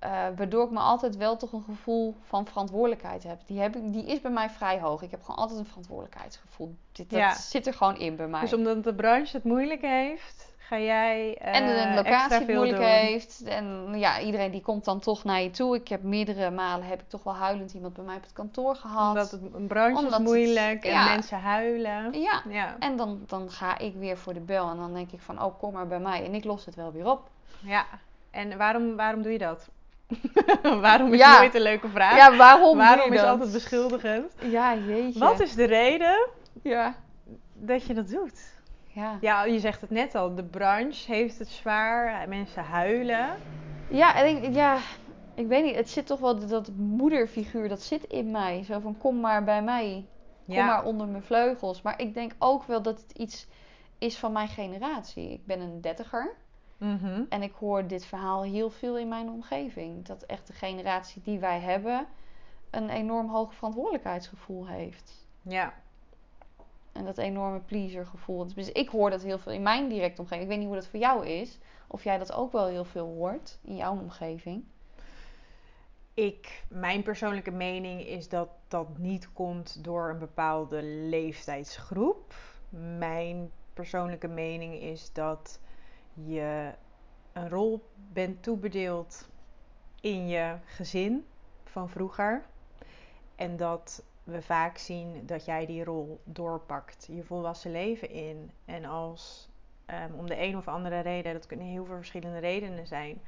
Eh, 0.04 0.10
waardoor 0.36 0.64
ik 0.64 0.70
me 0.70 0.78
altijd 0.78 1.16
wel 1.16 1.36
toch 1.36 1.52
een 1.52 1.64
gevoel 1.64 2.16
van 2.26 2.46
verantwoordelijkheid 2.46 3.22
heb. 3.22 3.40
Die, 3.46 3.60
heb 3.60 3.76
ik, 3.76 3.92
die 3.92 4.04
is 4.06 4.20
bij 4.20 4.30
mij 4.30 4.50
vrij 4.50 4.80
hoog. 4.80 5.02
Ik 5.02 5.10
heb 5.10 5.20
gewoon 5.22 5.36
altijd 5.36 5.58
een 5.58 5.66
verantwoordelijkheidsgevoel. 5.66 6.74
Dit, 6.92 7.10
dat 7.10 7.18
Ja. 7.18 7.34
zit 7.34 7.66
er 7.66 7.74
gewoon 7.74 7.96
in 7.96 8.16
bij 8.16 8.26
mij. 8.28 8.40
Dus 8.40 8.52
omdat 8.54 8.84
de 8.84 8.94
branche 8.94 9.36
het 9.36 9.44
moeilijk 9.44 9.80
heeft, 9.80 10.52
ga 10.58 10.78
jij 10.78 11.36
eh 11.38 11.56
en 11.56 11.66
de 11.66 11.94
locatie 12.02 12.36
het 12.38 12.46
moeilijk 12.48 12.76
doen. 12.76 12.86
heeft. 12.86 13.42
En 13.42 13.92
ja, 13.98 14.20
iedereen 14.20 14.50
die 14.50 14.60
komt 14.62 14.84
dan 14.84 15.00
toch 15.00 15.24
naar 15.24 15.40
je 15.42 15.50
toe. 15.50 15.74
Ik 15.76 15.88
heb 15.88 16.02
meerdere 16.02 16.50
malen 16.50 16.86
heb 16.86 17.00
ik 17.00 17.08
toch 17.08 17.22
wel 17.22 17.34
huilend 17.34 17.72
iemand 17.72 17.94
bij 17.94 18.04
mij 18.04 18.16
op 18.16 18.22
het 18.22 18.32
kantoor 18.32 18.76
gehad. 18.76 19.08
Omdat 19.08 19.30
het, 19.30 19.40
een 19.54 19.66
branche 19.66 19.96
Omdat 19.96 20.10
is 20.10 20.16
het- 20.16 20.26
moeilijk 20.26 20.84
en 20.84 21.04
mensen 21.04 21.38
huilen. 21.40 22.12
Ja, 22.20 22.42
Ja. 22.48 22.76
en 22.78 22.96
dan, 22.96 23.22
dan 23.26 23.50
ga 23.50 23.78
ik 23.78 23.94
weer 23.94 24.16
voor 24.16 24.32
de 24.34 24.40
bel. 24.40 24.70
En 24.70 24.76
dan 24.76 24.94
denk 24.94 25.10
ik 25.12 25.20
van, 25.20 25.42
oh 25.42 25.58
kom 25.58 25.72
maar 25.72 25.86
bij 25.86 26.00
mij. 26.00 26.24
En 26.24 26.34
ik 26.34 26.44
los 26.44 26.64
het 26.64 26.74
wel 26.74 26.92
weer 26.92 27.10
op. 27.10 27.30
ja. 27.60 27.84
En 28.30 28.56
waarom, 28.56 28.96
waarom 28.96 29.22
doe 29.22 29.32
je 29.32 29.38
dat? 29.38 29.68
waarom 30.80 31.12
is 31.12 31.18
Ja. 31.18 31.38
nooit 31.38 31.54
een 31.54 31.60
leuke 31.62 31.88
vraag? 31.88 32.16
Ja, 32.16 32.36
waarom 32.36 32.76
waarom 32.76 33.12
is 33.12 33.20
dat? 33.20 33.28
altijd 33.28 33.52
beschuldigend? 33.52 34.32
Ja, 34.40 34.74
jeetje. 34.76 35.18
Wat 35.18 35.40
is 35.40 35.54
de 35.54 35.64
reden 35.64 36.28
Ja. 36.62 36.94
dat 37.54 37.84
je 37.86 37.94
dat 37.94 38.08
doet? 38.08 38.52
Ja. 38.86 39.18
Ja, 39.20 39.44
je 39.44 39.58
zegt 39.58 39.80
het 39.80 39.90
net 39.90 40.14
al. 40.14 40.34
De 40.34 40.44
branche 40.44 41.12
heeft 41.12 41.38
het 41.38 41.48
zwaar. 41.48 42.28
Mensen 42.28 42.64
huilen. 42.64 43.28
Ja, 43.88 44.14
en 44.14 44.42
ik, 44.42 44.54
ja, 44.54 44.76
ik 45.34 45.46
weet 45.46 45.64
niet. 45.64 45.74
Het 45.76 45.90
zit 45.90 46.06
toch 46.06 46.20
wel, 46.20 46.46
dat 46.48 46.70
moederfiguur, 46.76 47.68
dat 47.68 47.82
zit 47.82 48.04
in 48.04 48.30
mij. 48.30 48.64
Zo 48.64 48.78
van, 48.80 48.96
kom 48.98 49.20
maar 49.20 49.44
bij 49.44 49.62
mij. 49.62 50.04
Kom 50.46 50.54
Ja. 50.54 50.66
maar 50.66 50.84
onder 50.84 51.06
mijn 51.06 51.22
vleugels. 51.22 51.82
Maar 51.82 52.00
ik 52.00 52.14
denk 52.14 52.32
ook 52.38 52.64
wel 52.64 52.82
dat 52.82 53.00
het 53.00 53.18
iets 53.18 53.46
is 53.98 54.16
van 54.18 54.32
mijn 54.32 54.48
generatie. 54.48 55.30
Ik 55.32 55.46
ben 55.46 55.60
een 55.60 55.80
dertiger. 55.80 56.34
Mhm. 56.76 57.22
En 57.28 57.42
ik 57.42 57.52
hoor 57.52 57.86
dit 57.86 58.04
verhaal 58.04 58.42
heel 58.42 58.70
veel 58.70 58.98
in 58.98 59.08
mijn 59.08 59.28
omgeving. 59.28 60.04
Dat 60.04 60.22
echt 60.22 60.46
de 60.46 60.52
generatie 60.52 61.22
die 61.22 61.38
wij 61.38 61.60
hebben 61.60 62.06
een 62.70 62.90
enorm 62.90 63.28
hoog 63.28 63.54
verantwoordelijkheidsgevoel 63.54 64.66
heeft. 64.66 65.26
Ja. 65.42 65.74
En 66.92 67.04
dat 67.04 67.18
enorme 67.18 67.60
pleasergevoel. 67.60 68.54
Dus 68.54 68.72
ik 68.72 68.88
hoor 68.88 69.10
dat 69.10 69.22
heel 69.22 69.38
veel 69.38 69.52
in 69.52 69.62
mijn 69.62 69.88
directe 69.88 70.20
omgeving. 70.20 70.42
Ik 70.42 70.48
weet 70.48 70.58
niet 70.58 70.66
hoe 70.66 70.76
dat 70.76 70.86
voor 70.86 71.00
jou 71.00 71.26
is. 71.26 71.58
Of 71.86 72.04
jij 72.04 72.18
dat 72.18 72.32
ook 72.32 72.52
wel 72.52 72.66
heel 72.66 72.84
veel 72.84 73.06
hoort 73.06 73.58
in 73.62 73.76
jouw 73.76 73.92
omgeving. 73.92 74.64
Ik, 76.14 76.64
mijn 76.68 77.02
persoonlijke 77.02 77.50
mening 77.50 78.06
is 78.06 78.28
dat 78.28 78.48
dat 78.68 78.98
niet 78.98 79.32
komt 79.32 79.84
door 79.84 80.08
een 80.10 80.18
bepaalde 80.18 80.82
leeftijdsgroep. 80.82 82.34
Mijn 82.98 83.50
persoonlijke 83.72 84.28
mening 84.28 84.74
is 84.74 85.12
dat 85.12 85.60
je 86.14 86.72
een 87.32 87.48
rol 87.48 87.82
bent 88.12 88.42
toebedeeld 88.42 89.28
in 90.00 90.28
je 90.28 90.56
gezin 90.64 91.26
van 91.64 91.88
vroeger. 91.88 92.44
En 93.36 93.56
dat 93.56 94.04
we 94.24 94.42
vaak 94.42 94.78
zien 94.78 95.26
dat 95.26 95.44
jij 95.44 95.66
die 95.66 95.84
rol 95.84 96.20
doorpakt, 96.24 97.08
je 97.10 97.22
volwassen 97.24 97.70
leven 97.70 98.10
in. 98.10 98.50
En 98.64 98.84
als 98.84 99.48
ehm, 99.86 100.12
om 100.14 100.26
de 100.26 100.40
een 100.40 100.56
of 100.56 100.68
andere 100.68 101.00
reden, 101.00 101.32
dat 101.32 101.46
kunnen 101.46 101.66
heel 101.66 101.84
veel 101.84 101.96
verschillende 101.96 102.38
redenen 102.38 102.86
zijn. 102.86 103.20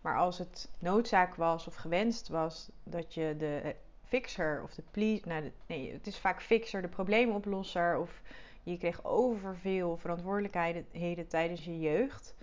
Maar 0.00 0.18
als 0.18 0.38
het 0.38 0.70
noodzaak 0.78 1.34
was 1.34 1.66
of 1.66 1.74
gewenst 1.74 2.28
was 2.28 2.70
dat 2.82 3.14
je 3.14 3.34
de 3.38 3.76
fixer 4.02 4.62
of 4.62 4.74
de 4.74 4.82
please, 4.90 5.28
nou 5.28 5.52
nee, 5.66 5.92
het 5.92 6.06
is 6.06 6.18
vaak 6.18 6.42
fixer, 6.42 6.82
de 6.82 6.88
probleemoplosser 6.88 7.98
of 7.98 8.22
je 8.64 8.78
kreeg 8.78 9.04
overveel 9.04 9.96
verantwoordelijkheden 9.96 11.28
tijdens 11.28 11.64
je 11.64 11.80
jeugd, 11.80 12.34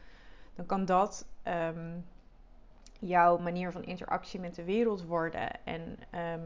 dan 0.55 0.65
kan 0.65 0.85
dat 0.85 1.27
ehm, 1.43 1.97
jouw 2.99 3.37
manier 3.37 3.71
van 3.71 3.83
interactie 3.83 4.39
met 4.39 4.55
de 4.55 4.63
wereld 4.63 5.05
worden. 5.05 5.65
En 5.65 5.97
ehm, 6.09 6.41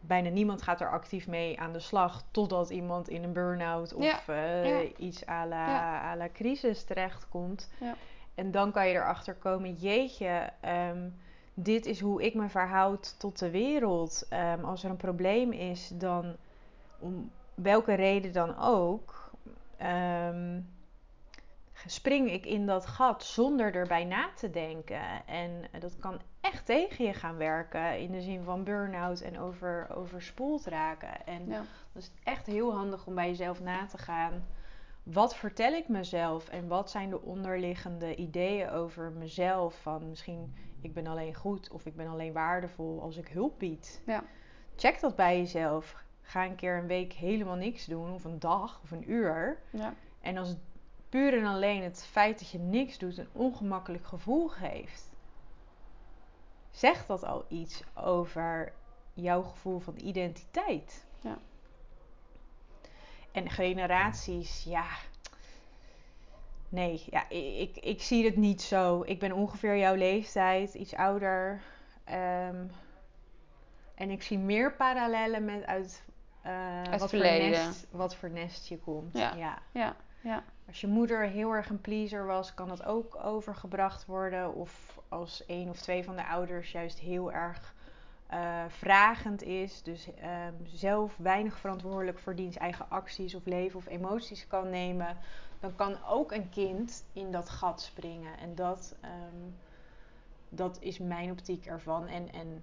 bijna 0.00 0.28
niemand 0.28 0.62
gaat 0.62 0.80
er 0.80 0.90
actief 0.90 1.26
mee 1.28 1.60
aan 1.60 1.72
de 1.72 1.78
slag 1.78 2.24
totdat 2.30 2.70
iemand 2.70 3.08
in 3.08 3.22
een 3.22 3.32
burn-out 3.32 3.94
of 3.94 4.04
Ja, 4.04 4.20
eh, 4.26 4.64
ja. 4.84 4.90
iets 4.96 5.26
à 5.28 5.46
la, 5.46 5.66
Ja. 5.66 6.12
à 6.12 6.16
la 6.16 6.28
crisis 6.32 6.84
terechtkomt. 6.84 7.70
Ja. 7.80 7.94
En 8.34 8.50
dan 8.50 8.72
kan 8.72 8.88
je 8.88 8.94
erachter 8.94 9.34
komen, 9.34 9.72
jeetje, 9.74 10.50
ehm, 10.60 11.08
dit 11.54 11.86
is 11.86 12.00
hoe 12.00 12.22
ik 12.22 12.34
me 12.34 12.48
verhoud 12.48 13.18
tot 13.18 13.38
de 13.38 13.50
wereld. 13.50 14.28
Als 14.62 14.84
er 14.84 14.90
een 14.90 14.96
probleem 14.96 15.52
is, 15.52 15.88
dan 15.94 16.36
om 16.98 17.30
welke 17.56 17.94
reden 17.94 18.32
dan 18.32 18.58
ook, 18.58 19.30
ehm, 19.76 20.60
spring 21.86 22.30
ik 22.30 22.46
in 22.46 22.66
dat 22.66 22.86
gat 22.86 23.24
zonder 23.24 23.74
erbij 23.74 24.04
na 24.04 24.30
te 24.34 24.50
denken. 24.50 25.26
En 25.26 25.64
dat 25.80 25.96
kan 25.98 26.20
echt 26.40 26.66
tegen 26.66 27.04
je 27.04 27.12
gaan 27.12 27.36
werken 27.36 27.98
in 27.98 28.10
de 28.12 28.20
zin 28.20 28.42
van 28.42 28.64
burn-out 28.64 29.20
en 29.20 29.38
over, 29.38 29.86
overspoeld 29.94 30.66
raken. 30.66 31.26
En 31.26 31.46
Ja. 31.48 31.62
dat 31.92 32.02
is 32.02 32.12
echt 32.24 32.46
heel 32.46 32.74
handig 32.74 33.06
om 33.06 33.14
bij 33.14 33.26
jezelf 33.28 33.60
na 33.60 33.86
te 33.86 33.98
gaan. 33.98 34.46
Wat 35.02 35.36
vertel 35.36 35.72
ik 35.72 35.88
mezelf 35.88 36.48
en 36.48 36.68
wat 36.68 36.90
zijn 36.90 37.10
de 37.10 37.20
onderliggende 37.22 38.14
ideeën 38.16 38.70
over 38.70 39.10
mezelf? 39.12 39.80
Van 39.82 40.08
misschien 40.08 40.54
ik 40.80 40.94
ben 40.94 41.06
alleen 41.06 41.34
goed 41.34 41.70
of 41.70 41.86
ik 41.86 41.96
ben 41.96 42.06
alleen 42.06 42.32
waardevol 42.32 43.02
als 43.02 43.16
ik 43.16 43.28
hulp 43.28 43.58
bied. 43.58 44.02
Ja. 44.06 44.24
Check 44.76 45.00
dat 45.00 45.16
bij 45.16 45.36
jezelf. 45.38 46.04
Ga 46.26 46.44
een 46.44 46.54
keer 46.54 46.78
een 46.78 46.86
week 46.86 47.12
helemaal 47.12 47.54
niks 47.54 47.84
doen, 47.84 48.12
of 48.12 48.24
een 48.24 48.38
dag 48.38 48.80
of 48.82 48.90
een 48.90 49.10
uur. 49.10 49.58
Ja. 49.70 49.94
En 50.20 50.36
als 50.36 50.48
het 50.48 50.58
puur 51.08 51.38
en 51.38 51.44
alleen 51.44 51.82
het 51.82 52.06
feit 52.10 52.38
dat 52.38 52.50
je 52.50 52.58
niks 52.58 52.98
doet 52.98 53.18
een 53.18 53.28
ongemakkelijk 53.32 54.06
gevoel 54.06 54.48
geeft, 54.48 55.10
zegt 56.70 57.06
dat 57.06 57.24
al 57.24 57.44
iets 57.48 57.82
over 57.94 58.72
jouw 59.14 59.42
gevoel 59.42 59.78
van 59.78 59.94
identiteit. 59.96 61.06
Ja. 61.20 61.38
En 63.32 63.50
generaties, 63.50 64.64
ja. 64.64 64.86
Nee, 66.68 67.04
ja, 67.10 67.28
ik, 67.28 67.76
ik, 67.76 67.84
ik 67.84 68.02
zie 68.02 68.24
het 68.24 68.36
niet 68.36 68.62
zo. 68.62 69.02
Ik 69.02 69.18
ben 69.18 69.32
ongeveer 69.32 69.76
jouw 69.78 69.94
leeftijd, 69.94 70.74
iets 70.74 70.94
ouder. 70.94 71.62
Ehm, 72.04 72.66
en 73.94 74.10
ik 74.10 74.22
zie 74.22 74.38
meer 74.38 74.72
parallellen 74.72 75.44
met 75.44 75.64
uit, 75.64 76.04
eh, 76.46 76.98
wat, 76.98 77.10
voor 77.10 77.18
nest, 77.18 77.86
wat 77.90 78.16
voor 78.16 78.30
nest 78.30 78.68
je 78.68 78.78
komt. 78.78 79.18
Ja. 79.18 79.34
ja. 79.34 79.58
Ja. 79.72 79.96
Ja. 80.20 80.42
Als 80.66 80.80
je 80.80 80.86
moeder 80.86 81.22
heel 81.22 81.52
erg 81.52 81.68
een 81.68 81.80
pleaser 81.80 82.26
was, 82.26 82.54
kan 82.54 82.68
dat 82.68 82.84
ook 82.84 83.16
overgebracht 83.24 84.06
worden. 84.06 84.54
Of 84.54 84.98
als 85.08 85.42
een 85.46 85.68
of 85.68 85.80
twee 85.80 86.04
van 86.04 86.16
de 86.16 86.26
ouders 86.26 86.72
juist 86.72 86.98
heel 86.98 87.32
erg 87.32 87.74
eh, 88.26 88.64
vragend 88.68 89.42
is. 89.42 89.82
Dus 89.82 90.14
ehm, 90.14 90.54
zelf 90.64 91.16
weinig 91.16 91.58
verantwoordelijk 91.58 92.18
voor 92.18 92.34
diens 92.34 92.56
eigen 92.56 92.90
acties 92.90 93.34
of 93.34 93.44
leven 93.44 93.78
of 93.78 93.86
emoties 93.86 94.46
kan 94.46 94.70
nemen. 94.70 95.16
Dan 95.60 95.74
kan 95.74 96.04
ook 96.04 96.32
een 96.32 96.48
kind 96.48 97.04
in 97.12 97.32
dat 97.32 97.48
gat 97.48 97.80
springen. 97.80 98.38
En 98.38 98.54
dat, 98.54 98.94
ehm, 99.00 99.50
dat 100.48 100.76
is 100.80 100.98
mijn 100.98 101.30
optiek 101.30 101.66
ervan. 101.66 102.06
En, 102.06 102.32
en 102.32 102.62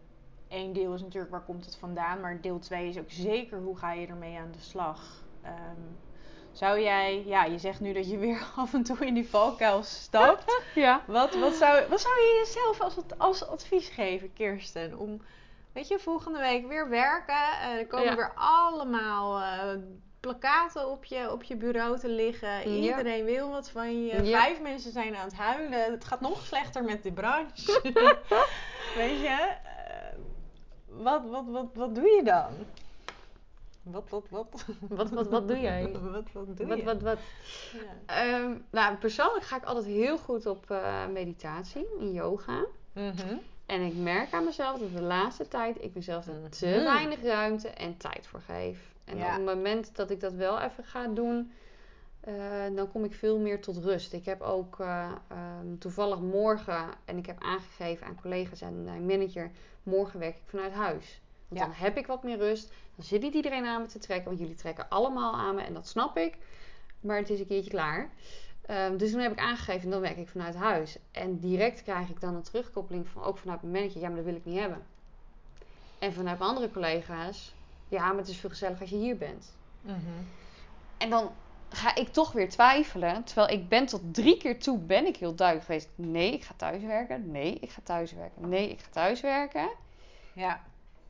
één 0.54 0.74
deel 0.74 0.94
is 0.94 1.02
natuurlijk 1.02 1.32
waar 1.32 1.42
komt 1.44 1.66
het 1.66 1.76
vandaan. 1.76 2.20
Maar 2.20 2.42
deel 2.42 2.60
twee 2.60 2.90
is 2.90 2.98
ook 2.98 3.12
zeker 3.12 3.58
hoe 3.60 3.78
ga 3.78 3.92
je 3.94 4.08
ermee 4.08 4.38
aan 4.38 4.52
de 4.52 4.62
slag. 4.62 5.02
Ehm, 5.42 5.82
zou 6.52 6.80
jij, 6.80 7.24
ja, 7.26 7.44
je 7.44 7.58
zegt 7.58 7.80
nu 7.80 7.94
dat 7.94 8.10
je 8.10 8.18
weer 8.18 8.46
af 8.56 8.74
en 8.74 8.84
toe 8.84 9.06
in 9.06 9.14
die 9.14 9.30
valkuil 9.30 9.84
stapt. 9.84 10.62
Ja. 10.76 11.02
Wat, 11.08 11.36
wat, 11.36 11.54
zou, 11.54 11.88
wat 11.90 12.02
zou 12.02 12.14
je 12.16 12.44
jezelf 12.46 12.82
als, 12.82 12.96
als 13.18 13.48
advies 13.48 13.90
geven, 13.90 14.34
Kirsten? 14.34 14.98
Om, 14.98 15.22
weet 15.74 15.88
je, 15.88 16.00
volgende 16.00 16.40
week 16.40 16.68
weer 16.68 16.90
werken. 16.90 17.36
Eh, 17.62 17.70
er 17.70 17.88
komen 17.88 18.06
Ja. 18.06 18.16
weer 18.16 18.32
allemaal 18.36 19.40
eh, 19.42 19.80
plakaten 20.20 20.90
op 20.90 21.04
je, 21.04 21.32
op 21.32 21.44
je 21.44 21.56
bureau 21.56 22.00
te 22.00 22.10
liggen. 22.10 22.50
Ja. 22.50 22.64
Iedereen 22.64 23.26
wil 23.26 23.50
wat 23.50 23.70
van 23.70 24.06
je. 24.06 24.24
Ja. 24.24 24.42
Vijf 24.42 24.62
mensen 24.62 24.92
zijn 24.92 25.16
aan 25.16 25.26
het 25.26 25.36
huilen. 25.36 25.92
Het 25.92 26.06
gaat 26.06 26.22
nog 26.22 26.46
slechter 26.46 26.84
met 26.84 27.04
de 27.04 27.12
branche. 27.12 27.80
weet 28.96 29.20
je? 29.22 29.52
Wat, 30.98 31.22
wat, 31.30 31.46
wat, 31.48 31.66
wat 31.74 31.96
doe 31.96 32.08
je 32.10 32.22
dan? 32.24 32.52
Wat, 33.84 34.10
wat, 34.10 34.26
wat? 34.30 34.66
Wat, 34.90 35.10
wat, 35.10 35.28
wat 35.28 35.48
doe 35.48 35.60
jij? 35.60 35.92
wat, 36.12 36.32
wat 36.32 36.58
doe 36.58 36.68
Wat, 36.68 36.78
je? 36.78 36.84
wat, 36.84 37.02
wat? 37.02 37.18
Ja. 37.74 38.16
Ehm, 38.24 38.54
nou, 38.72 38.96
persoonlijk 38.96 39.46
ga 39.46 39.56
ik 39.56 39.64
altijd 39.64 39.86
heel 39.86 40.18
goed 40.18 40.46
op 40.46 40.72
eh, 40.72 41.08
meditatie, 41.08 41.86
in 42.00 42.12
yoga. 42.12 42.66
Mhm. 42.94 43.36
En 43.66 43.82
ik 43.82 43.96
merk 43.96 44.34
aan 44.34 44.44
mezelf 44.44 44.80
dat 44.80 44.94
de 44.96 45.02
laatste 45.02 45.48
tijd 45.48 45.84
ik 45.84 45.96
mezelf 45.96 46.28
er 46.28 46.50
te 46.50 46.66
Mhm. 46.66 46.84
weinig 46.84 47.22
ruimte 47.24 47.68
en 47.70 47.98
tijd 47.98 48.28
voor 48.28 48.42
geef. 48.42 48.80
En 49.06 49.18
Ja. 49.18 49.26
op 49.26 49.32
het 49.46 49.56
moment 49.56 49.96
dat 49.96 50.10
ik 50.10 50.20
dat 50.20 50.34
wel 50.34 50.60
even 50.60 50.84
ga 50.84 51.08
doen, 51.08 51.52
eh, 52.24 52.34
dan 52.76 52.92
kom 52.92 53.04
ik 53.04 53.14
veel 53.14 53.40
meer 53.40 53.62
tot 53.62 53.78
rust. 53.78 54.14
Ik 54.14 54.26
heb 54.26 54.42
ook 54.42 54.80
eh, 54.80 55.12
ehm, 55.28 55.78
toevallig 55.80 56.20
morgen, 56.20 56.86
en 57.06 57.18
ik 57.18 57.26
heb 57.26 57.42
aangegeven 57.44 58.08
aan 58.08 58.20
collega's 58.22 58.62
en 58.62 58.84
mijn 58.84 59.06
manager, 59.06 59.52
morgen 59.84 60.20
werk 60.20 60.36
ik 60.36 60.42
vanuit 60.46 60.72
huis. 60.74 61.22
Want 61.48 61.62
Ja. 61.62 61.66
dan 61.68 61.76
heb 61.78 61.98
ik 61.98 62.08
wat 62.08 62.24
meer 62.24 62.38
rust. 62.38 62.72
Dan 62.96 63.06
zit 63.06 63.22
niet 63.22 63.34
iedereen 63.34 63.66
aan 63.66 63.82
me 63.82 63.88
te 63.88 64.00
trekken, 64.00 64.26
want 64.28 64.40
jullie 64.40 64.56
trekken 64.56 64.90
allemaal 64.90 65.34
aan 65.34 65.56
me 65.56 65.62
en 65.62 65.74
dat 65.74 65.88
snap 65.88 66.18
ik. 66.18 66.38
Maar 67.00 67.18
het 67.18 67.30
is 67.30 67.40
een 67.40 67.48
keertje 67.48 67.70
klaar. 67.70 68.10
Ehm, 68.66 68.98
dus 68.98 69.12
toen 69.12 69.20
heb 69.20 69.32
ik 69.32 69.40
aangegeven, 69.40 69.90
dan 69.90 70.02
werk 70.02 70.18
ik 70.18 70.28
vanuit 70.30 70.56
huis. 70.56 70.98
En 71.12 71.40
direct 71.40 71.84
krijg 71.84 72.10
ik 72.10 72.22
dan 72.22 72.36
een 72.36 72.42
terugkoppeling 72.42 73.08
van 73.08 73.24
ook 73.24 73.38
vanuit 73.38 73.62
mijn 73.62 73.74
manager. 73.74 74.02
Ja, 74.02 74.08
maar 74.08 74.16
dat 74.16 74.26
wil 74.26 74.36
ik 74.36 74.46
niet 74.46 74.60
hebben. 74.60 74.84
En 76.00 76.14
vanuit 76.14 76.38
mijn 76.38 76.50
andere 76.50 76.72
collega's. 76.72 77.56
Ja, 77.88 78.08
maar 78.08 78.18
het 78.18 78.28
is 78.28 78.38
veel 78.38 78.50
gezellig 78.50 78.82
als 78.82 78.90
je 78.90 78.96
hier 78.96 79.18
bent. 79.18 79.56
Mhm. 79.82 79.98
En 80.98 81.10
dan 81.10 81.32
ga 81.74 81.96
ik 81.96 82.08
toch 82.08 82.32
weer 82.32 82.50
twijfelen. 82.50 83.24
Terwijl 83.24 83.50
ik 83.50 83.70
ben 83.70 83.86
tot 83.86 84.02
drie 84.14 84.38
keer 84.38 84.60
toe 84.60 84.78
ben 84.78 85.06
ik 85.06 85.16
heel 85.18 85.36
duidelijk 85.36 85.66
geweest. 85.68 85.90
Nee, 85.96 86.34
ik 86.34 86.44
ga 86.44 86.54
thuiswerken. 86.58 87.32
Nee, 87.32 87.54
ik 87.54 87.70
ga 87.70 87.82
thuiswerken. 87.84 88.50
Nee, 88.50 88.70
ik 88.70 88.80
ga 88.80 88.90
thuiswerken. 88.92 89.70
Ja, 90.34 90.62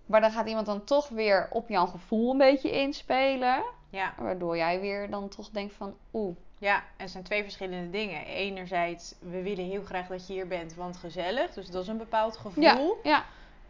Maar 0.05 0.22
dan 0.22 0.32
gaat 0.32 0.47
iemand 0.47 0.66
dan 0.66 0.84
toch 0.84 1.09
weer 1.09 1.47
op 1.51 1.70
jouw 1.70 1.86
gevoel 1.86 2.32
een 2.32 2.38
beetje 2.38 2.72
inspelen. 2.72 3.64
ja. 3.89 4.14
Waardoor 4.18 4.57
jij 4.57 4.80
weer 4.80 5.09
dan 5.09 5.30
toch 5.30 5.49
denkt 5.49 5.74
van... 5.74 5.95
Oeh, 6.14 6.36
Ja, 6.57 6.84
er 6.97 7.09
zijn 7.09 7.24
twee 7.24 7.43
verschillende 7.43 7.89
dingen. 7.89 8.26
Enerzijds, 8.26 9.16
we 9.20 9.41
willen 9.41 9.66
heel 9.66 9.84
graag 9.84 10.07
dat 10.07 10.28
je 10.28 10.34
hier 10.34 10.47
bent, 10.47 10.76
want 10.76 10.97
gezellig. 10.97 11.53
Dus 11.53 11.70
dat 11.70 11.82
is 11.82 11.88
een 11.88 11.97
bepaald 11.97 12.38
gevoel. 12.38 12.64
ja, 12.64 12.78
ja, 13.03 13.26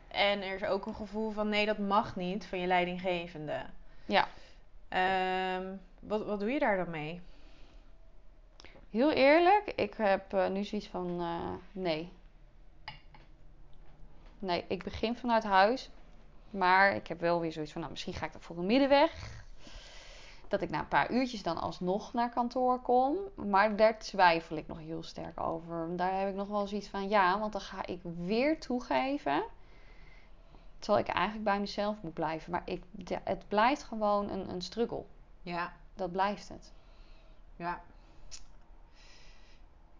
En 0.07 0.41
er 0.41 0.55
is 0.55 0.63
ook 0.65 0.85
een 0.85 0.95
gevoel 0.95 1.31
van 1.31 1.49
nee, 1.49 1.65
dat 1.65 1.77
mag 1.77 2.15
niet 2.15 2.45
van 2.45 2.59
je 2.59 2.67
leidinggevende. 2.67 3.61
ja. 4.05 4.27
Ehm, 4.93 5.75
wat, 5.99 6.25
wat 6.25 6.39
doe 6.39 6.51
je 6.51 6.59
daar 6.59 6.77
dan 6.77 6.89
mee? 6.89 7.21
Heel 8.89 9.11
eerlijk, 9.11 9.73
ik 9.75 9.93
heb 9.93 10.33
eh, 10.33 10.47
nu 10.47 10.63
zoiets 10.63 10.87
van 10.87 11.19
eh, 11.19 11.53
nee. 11.71 12.11
Nee, 14.39 14.65
ik 14.67 14.83
begin 14.83 15.15
vanuit 15.15 15.43
huis. 15.43 15.89
Maar 16.49 16.95
ik 16.95 17.07
heb 17.07 17.19
wel 17.19 17.39
weer 17.39 17.51
zoiets 17.51 17.71
van, 17.71 17.81
nou, 17.81 17.93
misschien 17.93 18.13
ga 18.13 18.25
ik 18.25 18.33
dat 18.33 18.41
voor 18.41 18.57
een 18.57 18.65
middenweg. 18.65 19.43
Dat 20.47 20.61
ik 20.61 20.69
na 20.69 20.79
een 20.79 20.87
paar 20.87 21.11
uurtjes 21.11 21.43
dan 21.43 21.57
alsnog 21.57 22.13
naar 22.13 22.29
kantoor 22.29 22.79
kom. 22.79 23.17
Maar 23.35 23.75
daar 23.75 23.99
twijfel 23.99 24.57
ik 24.57 24.67
nog 24.67 24.79
heel 24.79 25.03
sterk 25.03 25.39
over. 25.39 25.95
Daar 25.95 26.19
heb 26.19 26.29
ik 26.29 26.35
nog 26.35 26.47
wel 26.47 26.67
zoiets 26.67 26.87
van, 26.87 27.09
ja, 27.09 27.39
want 27.39 27.51
dan 27.51 27.61
ga 27.61 27.85
ik 27.85 27.99
weer 28.03 28.59
toegeven. 28.59 29.43
Terwijl 30.83 31.05
ik 31.05 31.13
eigenlijk 31.13 31.45
bij 31.45 31.59
mezelf 31.59 32.01
moet 32.01 32.13
blijven. 32.13 32.51
Maar 32.51 32.61
ik, 32.65 32.83
het 33.23 33.47
blijft 33.47 33.83
gewoon 33.83 34.29
een, 34.29 34.49
een 34.49 34.61
struggle. 34.61 35.03
Ja, 35.41 35.73
Dat 35.93 36.11
blijft 36.11 36.49
het. 36.49 36.71
ja. 37.55 37.81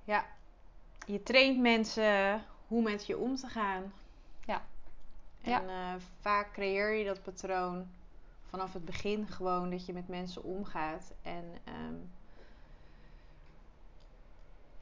Ja, 0.04 0.26
je 1.06 1.24
traint 1.24 1.60
mensen 1.60 2.42
hoe 2.68 2.82
met 2.82 3.06
je 3.06 3.18
om 3.18 3.36
te 3.36 3.48
gaan. 3.48 3.94
Ja. 4.46 4.62
En 5.42 5.52
Ja. 5.52 5.62
eh, 5.94 6.02
vaak 6.20 6.52
creëer 6.54 6.94
je 6.94 7.06
dat 7.06 7.24
patroon 7.24 7.88
vanaf 8.50 8.74
het 8.74 8.86
begin 8.86 9.28
gewoon 9.28 9.70
dat 9.70 9.86
je 9.86 9.94
met 9.94 10.08
mensen 10.08 10.44
omgaat. 10.44 11.12
En 11.22 11.44
ehm, 11.64 11.96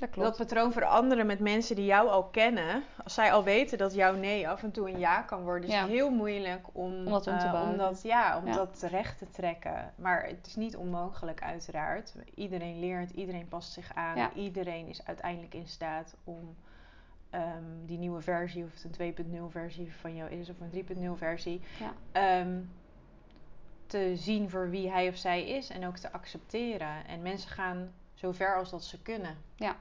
Dat 0.01 0.09
klopt. 0.09 0.27
Dat 0.27 0.47
patroon 0.47 0.71
veranderen 0.71 1.25
met 1.25 1.39
mensen 1.39 1.75
die 1.75 1.85
jou 1.85 2.09
al 2.09 2.23
kennen. 2.23 2.83
Als 3.03 3.13
zij 3.13 3.31
al 3.31 3.43
weten 3.43 3.77
dat 3.77 3.93
jouw 3.93 4.15
nee 4.15 4.49
af 4.49 4.63
en 4.63 4.71
toe 4.71 4.89
een 4.89 4.99
ja 4.99 5.21
kan 5.21 5.43
worden, 5.43 5.67
is 5.69 5.75
Ja. 5.75 5.81
het 5.81 5.89
heel 5.89 6.09
moeilijk 6.09 6.67
om, 6.71 6.93
Om 6.93 7.05
dat 7.05 7.27
om 7.27 7.39
te 7.39 7.45
eh, 7.45 7.67
om 7.69 7.77
dat, 7.77 8.01
ja, 8.01 8.37
om 8.37 8.45
Ja. 8.47 8.53
dat 8.53 8.79
terecht 8.79 9.17
te 9.17 9.29
trekken. 9.29 9.93
Maar 9.95 10.23
het 10.27 10.47
is 10.47 10.55
niet 10.55 10.75
onmogelijk, 10.75 11.41
uiteraard. 11.41 12.13
Iedereen 12.35 12.79
leert, 12.79 13.11
iedereen 13.11 13.47
past 13.47 13.71
zich 13.71 13.93
aan. 13.95 14.17
Ja. 14.17 14.33
Iedereen 14.33 14.87
is 14.87 15.05
uiteindelijk 15.05 15.53
in 15.53 15.67
staat 15.67 16.15
om 16.23 16.55
ehm, 17.29 17.63
die 17.85 17.97
nieuwe 17.97 18.21
versie, 18.21 18.63
of 18.63 18.73
het 18.73 18.83
een 18.83 18.91
2.0 18.91 19.49
versie 19.51 19.93
van 19.95 20.15
jou 20.15 20.29
is, 20.31 20.49
of 20.49 20.55
een 20.59 20.69
3.0 20.69 21.15
versie, 21.17 21.61
ehm, 22.11 22.59
te 23.87 24.11
zien 24.15 24.49
voor 24.49 24.69
wie 24.69 24.91
hij 24.91 25.07
of 25.07 25.15
zij 25.15 25.47
is 25.47 25.69
en 25.69 25.85
ook 25.87 25.97
te 25.97 26.11
accepteren. 26.11 27.07
En 27.07 27.21
mensen 27.21 27.49
gaan 27.49 27.91
zo 28.13 28.31
ver 28.31 28.55
als 28.55 28.69
dat 28.69 28.83
ze 28.83 29.01
kunnen. 29.01 29.37
Ja, 29.55 29.75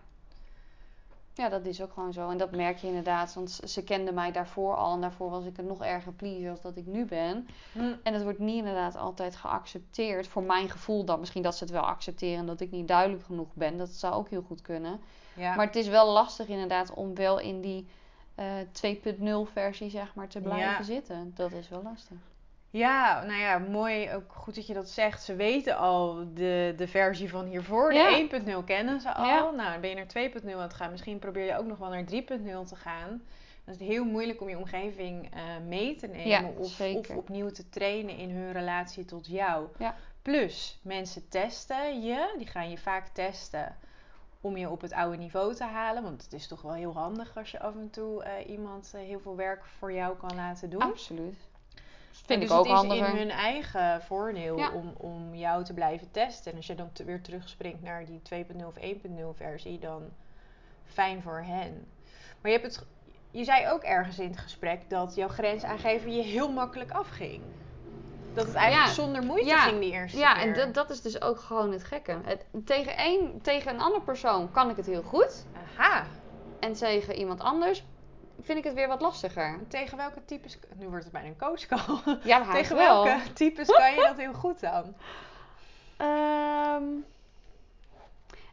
dat 1.35 1.65
is 1.67 1.83
ook 1.83 1.93
gewoon 1.93 2.13
zo. 2.13 2.31
En 2.31 2.37
dat 2.37 2.51
merk 2.51 2.79
je 2.79 2.87
inderdaad. 2.87 3.35
Want 3.35 3.51
ze- 3.65 3.85
kenden 3.85 4.15
mij 4.15 4.33
daarvoor 4.33 4.77
al. 4.77 4.95
En 4.95 5.01
daarvoor 5.01 5.31
was 5.31 5.45
ik 5.45 5.59
een 5.59 5.67
nog 5.67 5.83
erger 5.85 6.13
pleaser 6.13 6.51
als 6.51 6.61
dat 6.61 6.77
ik 6.77 6.87
nu 6.87 7.05
ben. 7.05 7.49
En 8.03 8.15
het 8.15 8.23
wordt 8.23 8.39
niet 8.39 8.57
inderdaad 8.59 8.97
altijd 8.97 9.37
geaccepteerd. 9.37 10.29
Voor 10.29 10.43
mijn 10.43 10.69
gevoel 10.71 11.05
dan. 11.05 11.21
Misschien 11.21 11.43
dat 11.43 11.57
ze 11.57 11.65
het 11.65 11.73
wel 11.73 11.83
accepteren. 11.83 12.39
En 12.39 12.47
dat 12.47 12.61
ik 12.61 12.71
niet 12.71 12.89
duidelijk 12.89 13.25
genoeg 13.25 13.55
ben. 13.55 13.77
Dat 13.79 13.89
zou 13.89 14.15
ook 14.15 14.29
heel 14.29 14.43
goed 14.43 14.63
kunnen. 14.63 15.01
Ja. 15.35 15.55
Maar 15.55 15.67
het 15.67 15.77
is 15.77 15.89
wel 15.89 16.13
lastig 16.13 16.47
inderdaad 16.49 16.95
om 16.95 17.15
wel 17.15 17.39
in 17.39 17.61
die 17.61 17.87
eh 18.35 18.47
2.0 18.73 19.45
versie 19.53 19.91
zeg 19.91 20.15
maar 20.15 20.29
te 20.29 20.41
blijven 20.41 20.69
Ja. 20.71 20.83
zitten. 20.83 21.33
Dat 21.35 21.53
is 21.53 21.69
wel 21.69 21.83
lastig. 21.83 22.17
Ja, 22.71 23.25
nou 23.25 23.41
ja, 23.41 23.59
mooi. 23.59 24.13
Ook 24.13 24.33
goed 24.33 24.55
dat 24.55 24.67
je 24.67 24.75
dat 24.75 24.89
zegt. 24.89 25.23
Ze 25.23 25.35
weten 25.35 25.77
al 25.77 26.25
de, 26.35 26.75
de 26.77 26.89
versie 26.89 27.31
van 27.31 27.47
hiervoor. 27.47 27.93
Ja. 27.95 28.11
De 28.29 28.61
1.0 28.61 28.65
kennen 28.65 29.01
ze 29.01 29.13
al. 29.13 29.27
Ja. 29.27 29.51
Nou, 29.51 29.71
dan 29.73 29.81
ben 29.81 29.91
je 29.91 29.97
naar 29.97 30.31
2.0 30.43 30.53
aan 30.53 30.61
het 30.61 30.75
gaan. 30.75 30.91
Misschien 30.91 31.19
probeer 31.19 31.45
je 31.45 31.57
ook 31.57 31.67
nog 31.67 31.79
wel 31.79 31.89
naar 31.89 32.05
3.0 32.05 32.09
te 32.69 32.77
gaan. 32.77 33.23
Dan 33.65 33.75
is 33.75 33.81
het 33.81 33.89
heel 33.89 34.05
moeilijk 34.05 34.41
om 34.41 34.49
je 34.49 34.59
omgeving 34.59 35.35
eh, 35.35 35.43
mee 35.69 35.97
te 35.97 36.07
nemen. 36.07 36.27
Ja, 36.27 36.43
of, 36.57 36.81
opnieuw 37.15 37.51
te 37.51 37.69
trainen 37.69 38.17
in 38.17 38.31
hun 38.31 38.53
relatie 38.53 39.05
tot 39.05 39.27
jou. 39.27 39.67
Ja. 39.79 39.95
Plus, 40.23 40.79
mensen 40.83 41.29
testen 41.29 42.03
je. 42.03 42.35
Die 42.39 42.47
gaan 42.47 42.71
je 42.71 42.79
vaak 42.79 43.09
testen 43.09 43.77
om 44.41 44.57
je 44.57 44.71
op 44.71 44.81
het 44.81 44.93
oude 44.93 45.17
niveau 45.17 45.55
te 45.55 45.65
halen. 45.65 46.03
Want 46.03 46.23
het 46.23 46.33
is 46.33 46.47
toch 46.47 46.63
wel 46.63 46.73
heel 46.73 46.93
handig 46.93 47.37
als 47.37 47.51
je 47.51 47.61
af 47.61 47.75
en 47.75 47.91
toe 47.91 48.23
eh, 48.23 48.51
iemand 48.51 48.93
eh, 48.95 49.01
heel 49.01 49.21
veel 49.21 49.37
werk 49.37 49.65
voor 49.65 49.93
jou 49.93 50.17
kan 50.17 50.35
laten 50.35 50.71
doen. 50.71 50.83
Absoluut. 50.83 51.50
Vind 52.37 52.41
dus 52.41 52.51
ik 52.51 52.57
ook 52.57 52.65
het 52.65 52.75
is 52.75 52.81
handiger. 52.81 53.09
in 53.09 53.17
hun 53.17 53.31
eigen 53.31 54.03
voordeel 54.03 54.59
Ja. 54.59 54.71
om, 54.73 54.93
om 54.97 55.35
jou 55.35 55.65
te 55.65 55.73
blijven 55.75 56.11
testen. 56.11 56.51
En 56.51 56.57
als 56.57 56.67
je 56.67 56.75
dan 56.75 56.93
te- 56.93 57.05
weer 57.05 57.21
terugspringt 57.23 57.83
naar 57.83 58.05
die 58.05 58.21
2.0 58.23 58.67
of 58.67 58.77
1.0 58.77 59.35
versie, 59.37 59.79
dan 59.79 60.03
fijn 60.85 61.23
voor 61.23 61.43
hen. 61.47 61.87
Maar 62.41 62.51
je, 62.53 62.59
hebt 62.59 62.77
het, 62.77 62.87
je 63.31 63.45
zei 63.45 63.69
ook 63.69 63.83
ergens 63.83 64.19
in 64.19 64.29
het 64.31 64.39
gesprek 64.39 64.81
dat 64.91 65.15
jouw 65.15 65.29
grens 65.29 65.63
aangeven 65.65 66.17
je 66.17 66.23
heel 66.23 66.53
makkelijk 66.53 66.91
afging. 66.91 67.43
Dat 68.35 68.47
het 68.47 68.55
eigenlijk 68.55 68.89
Ja. 68.89 68.95
zonder 69.03 69.23
moeite 69.23 69.47
Ja. 69.49 69.59
ging 69.59 69.81
die 69.81 69.93
eerste 69.93 70.19
Ja, 70.19 70.33
keer. 70.35 70.43
en 70.43 70.53
dat, 70.55 70.75
dat 70.75 70.91
is 70.91 71.01
dus 71.03 71.23
ook 71.23 71.39
gewoon 71.41 71.73
het 71.73 71.85
gekke. 71.85 72.19
Het, 72.25 72.45
tegen, 72.65 72.97
één, 72.97 73.41
tegen 73.43 73.75
een 73.75 73.81
andere 73.81 74.03
persoon 74.05 74.51
kan 74.51 74.71
ik 74.71 74.77
het 74.77 74.87
heel 74.87 75.03
goed. 75.03 75.47
Aha. 75.77 76.05
En 76.61 76.73
tegen 76.73 77.15
iemand 77.15 77.41
anders 77.41 77.85
vind 78.43 78.59
ik 78.59 78.65
het 78.65 78.75
weer 78.75 78.89
wat 78.89 79.01
lastiger. 79.01 79.61
Tegen 79.69 79.97
welke 79.97 80.25
types... 80.25 80.59
Nu 80.75 80.89
wordt 80.89 81.05
het 81.05 81.13
bijna 81.13 81.29
een 81.29 81.39
coachcall. 81.39 82.19
Ja, 82.25 82.53
Tegen 82.53 82.77
wel. 82.77 83.05
welke 83.05 83.33
types 83.33 83.69
kan 83.69 83.95
je 83.95 84.01
dat 84.01 84.17
heel 84.17 84.33
goed 84.33 84.61
dan? 84.61 84.95
Ehm, 85.97 86.85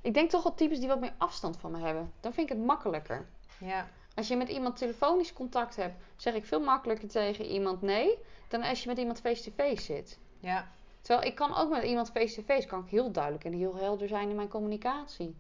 ik 0.02 0.14
denk 0.14 0.30
toch 0.30 0.44
wel 0.44 0.54
types 0.54 0.80
die 0.80 0.88
wat 0.88 1.00
meer 1.00 1.14
afstand 1.18 1.58
van 1.58 1.72
me 1.72 1.80
hebben. 1.80 2.14
Dan 2.20 2.34
vind 2.34 2.50
ik 2.50 2.56
het 2.56 2.66
makkelijker. 2.66 3.26
Ja. 3.58 3.88
Als 4.16 4.28
je 4.28 4.36
met 4.36 4.50
iemand 4.50 4.78
telefonisch 4.78 5.34
contact 5.34 5.76
hebt, 5.76 5.96
zeg 6.16 6.34
ik 6.34 6.46
veel 6.46 6.60
makkelijker 6.60 7.08
tegen 7.08 7.46
iemand 7.46 7.82
nee 7.82 8.18
dan 8.48 8.64
als 8.64 8.82
je 8.84 8.90
met 8.90 8.98
iemand 8.98 9.20
face-to-face 9.20 9.84
zit. 9.84 10.20
Ja. 10.40 10.68
Terwijl 11.02 11.28
ik 11.28 11.36
kan 11.36 11.56
ook 11.56 11.70
met 11.70 11.84
iemand 11.84 12.12
face-to-face 12.12 12.68
kan 12.68 12.84
ik 12.84 12.90
heel 12.90 13.12
duidelijk 13.12 13.44
en 13.44 13.54
heel 13.54 13.76
helder 13.76 14.08
zijn 14.08 14.30
in 14.30 14.36
mijn 14.36 14.48
communicatie. 14.48 15.36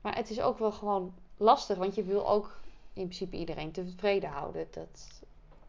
Maar 0.00 0.16
het 0.16 0.30
is 0.30 0.40
ook 0.40 0.58
wel 0.58 0.72
gewoon 0.72 1.14
lastig, 1.36 1.76
want 1.76 1.94
je 1.94 2.02
wil 2.02 2.28
ook 2.28 2.56
in 2.94 3.02
principe 3.02 3.36
iedereen 3.36 3.72
tevreden 3.72 4.30
houden. 4.30 4.66
Dat, 4.70 5.22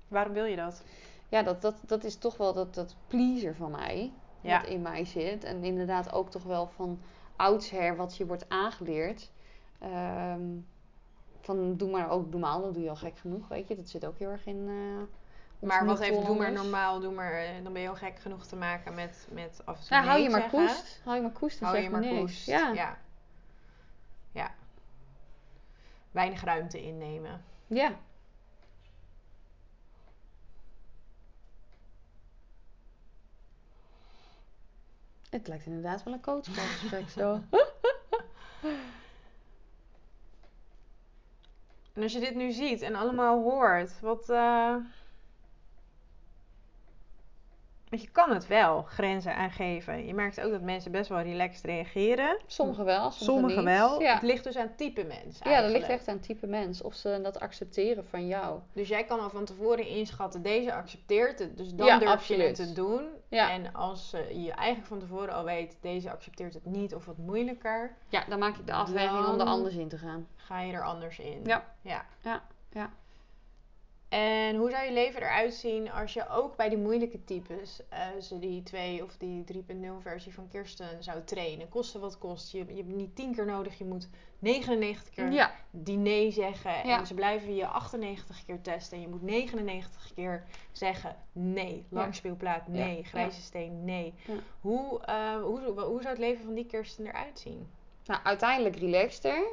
Waarom 0.08 0.34
wil 0.34 0.46
je 0.46 0.56
dat? 0.56 0.84
ja, 1.30 1.44
dat, 1.44 1.62
dat, 1.62 1.76
dat 1.86 2.04
is 2.04 2.16
toch 2.18 2.38
wel 2.38 2.54
dat, 2.54 2.74
dat 2.74 2.96
pleaser 3.08 3.56
van 3.56 3.72
mij, 3.72 4.12
Ja. 4.42 4.60
wat 4.62 4.70
in 4.70 4.82
mij 4.82 5.06
zit. 5.06 5.44
En 5.44 5.64
inderdaad 5.64 6.14
ook 6.14 6.30
toch 6.30 6.44
wel 6.44 6.68
van 6.68 7.00
oudsher 7.36 7.96
wat 7.96 8.18
je 8.18 8.26
wordt 8.26 8.50
aangeleerd. 8.50 9.32
Ehm, 9.80 10.42
van 11.42 11.78
doe 11.78 11.90
maar 11.92 12.10
ook 12.10 12.30
normaal, 12.32 12.62
dat 12.62 12.74
doe 12.74 12.84
je 12.84 12.90
al 12.90 12.96
gek 12.96 13.18
genoeg, 13.18 13.48
weet 13.48 13.68
je. 13.68 13.76
Dat 13.76 13.90
zit 13.90 14.06
ook 14.06 14.18
heel 14.18 14.30
erg 14.30 14.46
in 14.46 14.70
ons 15.60 15.72
Maar 15.74 15.86
wat 15.86 16.00
heeft 16.00 16.26
doe 16.26 16.38
maar 16.38 16.52
normaal, 16.52 17.00
doe 17.00 17.14
maar, 17.14 17.34
eh, 17.34 17.64
dan 17.64 17.74
ben 17.74 17.82
je 17.82 17.90
al 17.90 17.96
gek 17.96 18.20
genoeg 18.20 18.46
te 18.46 18.56
maken 18.56 18.94
met, 18.94 19.28
met 19.32 19.62
af 19.66 19.78
en 19.78 19.88
toe 19.88 19.98
Ja, 19.98 20.04
hou 20.04 20.22
je 20.22 20.30
maar 20.30 20.50
koest. 20.50 21.02
Hou 21.04 21.16
je 21.16 21.22
maar 21.22 21.32
koest 21.32 21.60
Hou 21.60 21.78
je 21.78 21.90
maar 21.90 22.08
koest. 22.08 22.46
Ja. 22.46 22.98
Weinig 26.16 26.43
ruimte 26.43 26.82
innemen. 26.82 27.43
ja. 27.68 27.95
Het 35.30 35.47
lijkt 35.47 35.66
inderdaad 35.66 36.03
wel 36.03 36.13
een 36.13 36.22
coachgesprek 36.22 37.09
zo. 37.09 37.39
En 41.93 42.03
als 42.03 42.13
je 42.13 42.20
dit 42.20 42.36
nu 42.36 42.51
ziet 42.51 42.82
en 42.82 42.95
allemaal 42.95 43.41
hoort, 43.43 43.99
wat. 43.99 44.30
eh, 44.30 44.76
Want 47.90 48.02
je 48.02 48.10
kan 48.12 48.32
het 48.32 48.48
wel, 48.48 48.82
grenzen 48.82 49.36
aangeven. 49.36 50.06
Je 50.06 50.14
merkt 50.14 50.42
ook 50.42 50.52
dat 50.52 50.62
mensen 50.62 50.92
best 50.92 51.10
wel 51.10 51.22
relaxed 51.22 51.66
reageren. 51.66 52.38
Sommigen 52.46 52.86
wel, 52.86 53.12
sommigen, 53.12 53.26
Sommigen 53.26 53.64
niet. 53.66 53.74
wel. 53.78 54.02
Ja. 54.02 54.14
Het 54.14 54.22
ligt 54.22 54.44
dus 54.44 54.58
aan 54.58 54.76
type 54.76 55.04
mens. 55.04 55.18
ja, 55.24 55.44
dat 55.44 55.46
eigenlijk. 55.54 55.78
ligt 55.78 55.90
echt 56.00 56.08
aan 56.08 56.20
type 56.20 56.48
mens. 56.48 56.82
Of 56.82 56.94
ze 56.94 57.20
dat 57.24 57.40
accepteren 57.40 58.06
van 58.06 58.28
jou. 58.28 58.60
Dus 58.74 58.88
jij 58.88 59.04
kan 59.04 59.20
al 59.20 59.30
van 59.30 59.46
tevoren 59.46 59.88
inschatten, 59.88 60.42
deze 60.42 60.74
accepteert 60.74 61.40
het. 61.40 61.58
Dus 61.58 61.74
dan 61.76 61.88
Ja, 61.88 62.00
durf 62.00 62.26
je 62.26 62.36
het 62.42 62.56
te 62.56 62.74
doen. 62.74 63.02
Ja. 63.30 63.52
En 63.52 63.74
als 63.74 64.14
eh, 64.14 64.44
je 64.46 64.52
eigenlijk 64.52 64.88
van 64.88 65.00
tevoren 65.00 65.34
al 65.34 65.44
weet, 65.44 65.78
deze 65.82 66.12
accepteert 66.12 66.54
het 66.54 66.66
niet 66.66 66.96
of 66.96 67.06
wat 67.06 67.18
moeilijker, 67.18 67.96
Ja, 68.10 68.24
dan 68.30 68.40
maak 68.40 68.56
ik 68.58 68.68
de 68.68 68.74
afweging 68.74 69.26
om 69.28 69.40
er 69.40 69.46
anders 69.46 69.76
in 69.76 69.88
te 69.88 69.98
gaan. 69.98 70.28
ga 70.36 70.62
je 70.62 70.74
er 70.74 70.84
anders 70.84 71.20
in. 71.20 71.42
Ja. 71.44 71.66
ja. 71.82 72.06
Ja, 72.22 72.42
ja. 72.72 72.90
En 74.16 74.55
hoe 74.55 74.70
zou 74.70 74.86
je 74.86 74.93
leven 74.93 75.22
eruit 75.22 75.53
zien 75.53 75.91
als 75.91 76.13
je 76.13 76.30
ook 76.30 76.55
bij 76.55 76.70
die 76.70 76.78
moeilijke 76.78 77.24
types, 77.24 77.82
eh 77.89 78.07
ze 78.22 78.39
die 78.39 78.63
2 78.63 79.03
of 79.03 79.18
die 79.18 79.43
3.0 79.53 80.01
versie 80.01 80.34
van 80.34 80.47
Kirsten 80.47 81.03
zou 81.03 81.24
trainen? 81.24 81.70
Kosten 81.70 82.01
wat 82.01 82.18
kost. 82.18 82.51
Je, 82.51 82.57
je 82.57 82.76
hebt 82.76 82.95
niet 82.95 83.16
10 83.16 83.36
keer 83.36 83.45
nodig, 83.45 83.78
je 83.78 83.86
moet 83.86 84.09
99 84.39 85.09
keer 85.09 85.32
Ja, 85.32 85.51
die 85.72 85.97
nee 85.97 86.32
zeggen. 86.32 86.88
Ja. 86.88 86.99
En 86.99 87.07
ze 87.07 87.13
blijven 87.13 87.55
je 87.55 87.68
98 87.68 88.45
keer 88.45 88.61
testen. 88.61 88.97
En 88.97 89.03
je 89.03 89.09
moet 89.09 89.22
99 89.22 90.13
keer 90.16 90.43
zeggen 90.72 91.16
nee. 91.32 91.86
Langspeelplaat 91.89 92.68
nee. 92.68 92.97
Ja. 92.97 93.03
Grijze 93.03 93.41
steen 93.41 93.86
nee. 93.86 94.13
Hoe, 94.61 95.01
eh, 95.01 95.41
hoe, 95.41 95.59
hoe 95.82 96.01
zou 96.01 96.07
het 96.07 96.18
leven 96.18 96.45
van 96.45 96.53
die 96.53 96.66
Kirsten 96.66 97.05
eruit 97.05 97.39
zien? 97.39 97.68
Nou 98.06 98.20
uiteindelijk 98.24 98.76
relaxter. 98.76 99.43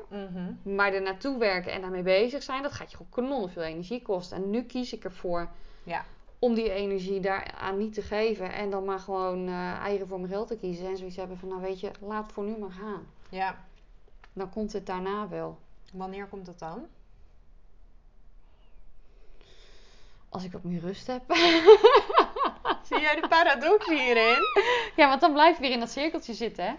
Maar 0.63 0.93
er 0.93 1.03
naartoe 1.03 1.39
werken 1.39 1.73
en 1.73 1.81
daarmee 1.81 2.03
bezig 2.03 2.43
zijn, 2.43 2.63
dat 2.63 2.73
gaat 2.73 2.91
je 2.91 2.97
gewoon 2.97 3.13
kanonnen 3.13 3.51
veel 3.51 3.63
energie 3.63 4.03
kosten. 4.03 4.37
En 4.37 4.51
nu 4.51 4.63
kies 4.63 4.93
ik 4.93 5.05
ervoor 5.05 5.49
Ja. 5.83 6.05
om 6.39 6.55
die 6.55 6.71
energie 6.73 7.21
daaraan 7.21 7.79
niet 7.79 7.95
te 7.95 8.03
geven. 8.03 8.53
En 8.53 8.71
dan 8.71 8.85
maar 8.85 8.99
gewoon 8.99 9.49
eh, 9.49 9.73
eieren 9.79 10.09
voor 10.09 10.19
mijn 10.21 10.33
geld 10.33 10.49
te 10.49 10.57
kiezen. 10.59 10.87
En 10.87 10.97
zoiets 10.97 11.17
hebben 11.17 11.39
van, 11.39 11.49
nou 11.49 11.61
weet 11.61 11.81
je, 11.81 11.91
laat 12.01 12.33
voor 12.33 12.45
nu 12.45 12.59
maar 12.59 12.71
gaan. 12.73 13.07
Ja. 13.29 13.65
Dan 14.33 14.51
komt 14.51 14.73
het 14.73 14.87
daarna 14.87 15.29
wel. 15.29 15.59
Wanneer 15.93 16.27
komt 16.27 16.47
dat 16.47 16.59
dan? 16.59 16.87
Als 20.29 20.45
ik 20.45 20.53
wat 20.53 20.63
meer 20.63 20.81
rust 20.81 21.07
heb. 21.07 21.23
Zie 22.89 23.01
jij 23.01 23.21
de 23.21 23.29
paradox 23.29 23.87
hierin? 23.89 24.39
ja, 24.97 25.09
want 25.09 25.21
dan 25.21 25.33
blijf 25.33 25.57
je 25.57 25.63
weer 25.63 25.71
in 25.71 25.81
dat 25.81 25.91
cirkeltje 25.91 26.35
zitten, 26.35 26.65
hè. 26.65 26.75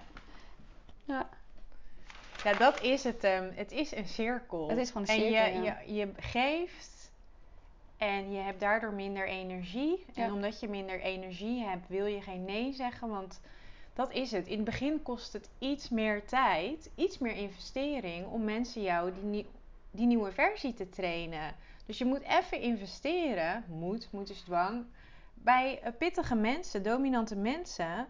Ja. 1.03 1.29
Ja, 2.43 2.53
dat 2.53 2.81
is 2.81 3.03
het 3.03 3.21
hem. 3.21 3.51
Het 3.55 3.71
is 3.71 3.95
een 3.95 4.07
cirkel. 4.07 4.69
Het 4.69 4.77
is 4.77 4.91
gewoon 4.91 5.07
een 5.07 5.13
en 5.13 5.19
cirkel, 5.19 5.59
je, 5.59 5.61
ja. 5.61 5.79
je, 5.85 5.93
je 5.93 6.11
geeft 6.17 7.11
en 7.97 8.31
je 8.31 8.39
hebt 8.39 8.59
daardoor 8.59 8.93
minder 8.93 9.27
energie. 9.27 10.05
En 10.13 10.31
omdat 10.31 10.59
je 10.59 10.67
minder 10.67 10.99
energie 10.99 11.63
hebt, 11.63 11.87
wil 11.87 12.05
je 12.05 12.21
geen 12.21 12.45
nee 12.45 12.73
zeggen. 12.73 13.09
Want 13.09 13.41
dat 13.93 14.11
is 14.11 14.31
het. 14.31 14.47
In 14.47 14.55
het 14.55 14.65
begin 14.65 15.03
kost 15.03 15.33
het 15.33 15.49
iets 15.59 15.89
meer 15.89 16.25
tijd, 16.25 16.89
iets 16.95 17.17
meer 17.17 17.35
investering 17.35 18.27
om 18.27 18.43
mensen 18.43 18.81
jou 18.81 19.11
die, 19.21 19.45
die 19.91 20.05
nieuwe 20.05 20.31
versie 20.31 20.73
te 20.73 20.89
trainen. 20.89 21.55
Dus 21.85 21.97
je 21.97 22.05
moet 22.05 22.21
even 22.21 22.59
investeren. 22.59 23.63
Moet, 23.67 24.07
moet 24.11 24.29
is 24.29 24.41
dwang. 24.41 24.85
Bij 25.33 25.79
eh, 25.79 25.91
pittige 25.97 26.35
mensen, 26.35 26.83
dominante 26.83 27.35
mensen, 27.35 28.07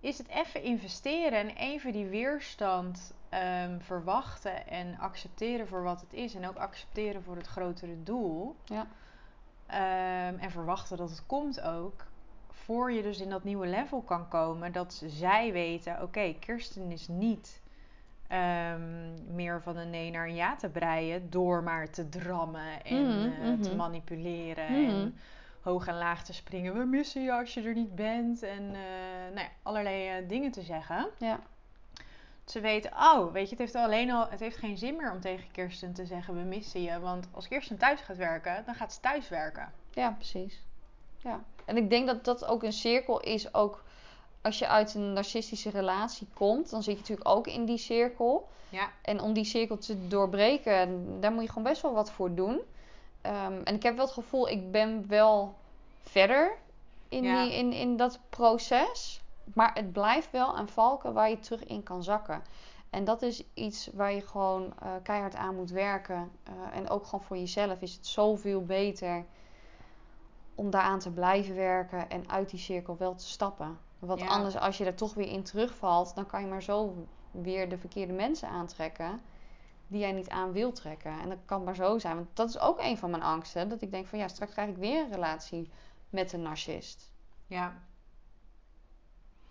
is 0.00 0.18
het 0.18 0.28
even 0.28 0.62
investeren 0.62 1.38
en 1.38 1.56
even 1.56 1.92
die 1.92 2.06
weerstand 2.06 3.14
ehm, 3.28 3.80
verwachten 3.80 4.66
en 4.66 4.98
accepteren 4.98 5.68
voor 5.68 5.82
wat 5.82 6.00
het 6.00 6.12
is. 6.12 6.34
En 6.34 6.48
ook 6.48 6.56
accepteren 6.56 7.22
voor 7.22 7.36
het 7.36 7.46
grotere 7.46 8.02
doel. 8.02 8.56
Ja. 8.64 8.86
Ehm, 9.66 10.38
en 10.38 10.50
verwachten 10.50 10.96
dat 10.96 11.10
het 11.10 11.26
komt 11.26 11.60
ook. 11.60 12.06
Voor 12.50 12.92
je 12.92 13.02
dus 13.02 13.20
in 13.20 13.30
dat 13.30 13.44
nieuwe 13.44 13.66
level 13.66 14.00
kan 14.02 14.28
komen. 14.28 14.72
Dat 14.72 15.02
zij 15.06 15.52
weten, 15.52 16.02
oké, 16.02 16.34
Kirsten 16.40 16.90
is 16.92 17.08
niet 17.08 17.60
ehm, 18.28 19.34
meer 19.34 19.62
van 19.62 19.76
een 19.76 19.90
nee 19.90 20.10
naar 20.10 20.26
een 20.26 20.34
ja 20.34 20.56
te 20.56 20.68
breien. 20.68 21.30
Door 21.30 21.62
maar 21.62 21.90
te 21.90 22.08
drammen 22.08 22.84
en 22.84 23.06
Mhm, 23.06 23.42
eh, 23.42 23.60
te 23.60 23.68
mhm. 23.68 23.76
manipuleren. 23.76 24.72
Mhm. 24.72 24.90
En 24.90 25.18
hoog 25.60 25.86
en 25.86 25.94
laag 25.98 26.24
te 26.24 26.32
springen. 26.32 26.74
We 26.78 26.84
missen 26.84 27.22
je 27.22 27.32
als 27.32 27.54
je 27.54 27.62
er 27.62 27.74
niet 27.74 27.94
bent. 27.94 28.42
En 28.42 28.62
eh, 28.74 29.34
nou 29.34 29.40
ja, 29.40 29.48
allerlei 29.62 30.08
eh, 30.08 30.28
dingen 30.28 30.50
te 30.50 30.62
zeggen. 30.62 31.08
Ja. 31.18 31.40
Ze 32.50 32.60
weten, 32.60 32.92
oh, 32.92 33.32
weet 33.32 33.44
je, 33.44 33.50
het 33.50 33.58
heeft 33.58 33.74
alleen 33.74 34.10
al, 34.10 34.26
het 34.28 34.40
heeft 34.40 34.56
geen 34.56 34.78
zin 34.78 34.96
meer 34.96 35.12
om 35.12 35.20
tegen 35.20 35.50
Kirsten 35.52 35.92
te 35.92 36.06
zeggen, 36.06 36.34
we 36.34 36.40
missen 36.40 36.82
je. 36.82 37.00
Want 37.00 37.28
als 37.32 37.48
Kirsten 37.48 37.78
thuis 37.78 38.00
gaat 38.00 38.16
werken, 38.16 38.62
dan 38.66 38.74
gaat 38.74 38.92
ze 38.92 39.00
thuis 39.00 39.28
werken. 39.28 39.72
Ja, 39.90 40.10
precies. 40.10 40.62
Ja. 41.16 41.40
En 41.64 41.76
ik 41.76 41.90
denk 41.90 42.06
dat 42.06 42.24
dat 42.24 42.44
ook 42.44 42.62
een 42.62 42.72
cirkel 42.72 43.20
is, 43.20 43.54
ook 43.54 43.82
als 44.42 44.58
je 44.58 44.68
uit 44.68 44.94
een 44.94 45.12
narcistische 45.12 45.70
relatie 45.70 46.26
komt, 46.34 46.70
dan 46.70 46.82
zit 46.82 46.94
je 46.94 47.00
natuurlijk 47.00 47.28
ook 47.28 47.46
in 47.46 47.64
die 47.64 47.78
cirkel. 47.78 48.48
Ja. 48.68 48.90
En 49.02 49.20
om 49.20 49.32
die 49.32 49.44
cirkel 49.44 49.78
te 49.78 50.08
doorbreken, 50.08 51.06
daar 51.20 51.32
moet 51.32 51.42
je 51.42 51.48
gewoon 51.48 51.62
best 51.64 51.82
wel 51.82 51.94
wat 51.94 52.10
voor 52.10 52.34
doen. 52.34 52.60
Ehm, 53.20 53.60
en 53.64 53.74
ik 53.74 53.82
heb 53.82 53.96
wel 53.96 54.04
het 54.04 54.14
gevoel, 54.14 54.48
ik 54.48 54.70
ben 54.70 55.08
wel 55.08 55.54
verder 56.02 56.56
in, 57.08 57.22
Ja. 57.22 57.42
die, 57.44 57.54
in, 57.54 57.72
in 57.72 57.96
dat 57.96 58.18
proces. 58.30 59.20
Maar 59.54 59.70
het 59.74 59.92
blijft 59.92 60.30
wel 60.30 60.58
een 60.58 60.68
valken 60.68 61.12
waar 61.12 61.30
je 61.30 61.38
terug 61.38 61.64
in 61.64 61.82
kan 61.82 62.02
zakken. 62.02 62.42
En 62.90 63.04
dat 63.04 63.22
is 63.22 63.44
iets 63.54 63.90
waar 63.94 64.12
je 64.12 64.20
gewoon 64.20 64.72
eh, 64.78 64.90
keihard 65.02 65.34
aan 65.34 65.54
moet 65.56 65.70
werken. 65.70 66.30
Eh, 66.42 66.52
en 66.78 66.88
ook 66.90 67.04
gewoon 67.04 67.24
voor 67.24 67.36
jezelf 67.36 67.80
is 67.80 67.92
het 67.94 68.06
zoveel 68.06 68.64
beter 68.64 69.24
om 70.54 70.70
daaraan 70.70 70.98
te 70.98 71.10
blijven 71.10 71.54
werken 71.54 72.10
en 72.10 72.30
uit 72.30 72.50
die 72.50 72.58
cirkel 72.58 72.96
wel 72.96 73.14
te 73.14 73.28
stappen. 73.28 73.78
Want 73.98 74.20
Ja. 74.20 74.26
anders, 74.26 74.56
als 74.56 74.78
je 74.78 74.84
er 74.84 74.94
toch 74.94 75.14
weer 75.14 75.28
in 75.28 75.42
terugvalt, 75.42 76.14
dan 76.14 76.26
kan 76.26 76.40
je 76.40 76.46
maar 76.46 76.62
zo 76.62 77.06
weer 77.30 77.68
de 77.68 77.78
verkeerde 77.78 78.12
mensen 78.12 78.48
aantrekken 78.48 79.20
die 79.86 80.00
jij 80.00 80.12
niet 80.12 80.28
aan 80.28 80.52
wil 80.52 80.72
trekken. 80.72 81.20
En 81.20 81.28
dat 81.28 81.38
kan 81.44 81.64
maar 81.64 81.74
zo 81.74 81.98
zijn. 81.98 82.14
Want 82.14 82.28
dat 82.34 82.48
is 82.48 82.58
ook 82.58 82.78
een 82.80 82.98
van 82.98 83.10
mijn 83.10 83.22
angsten. 83.22 83.68
Dat 83.68 83.82
ik 83.82 83.90
denk 83.90 84.06
van 84.06 84.18
ja, 84.18 84.28
straks 84.28 84.52
krijg 84.52 84.68
ik 84.68 84.76
weer 84.76 85.04
een 85.04 85.12
relatie 85.12 85.70
met 86.10 86.32
een 86.32 86.42
narcist. 86.42 87.12
Ja, 87.46 87.82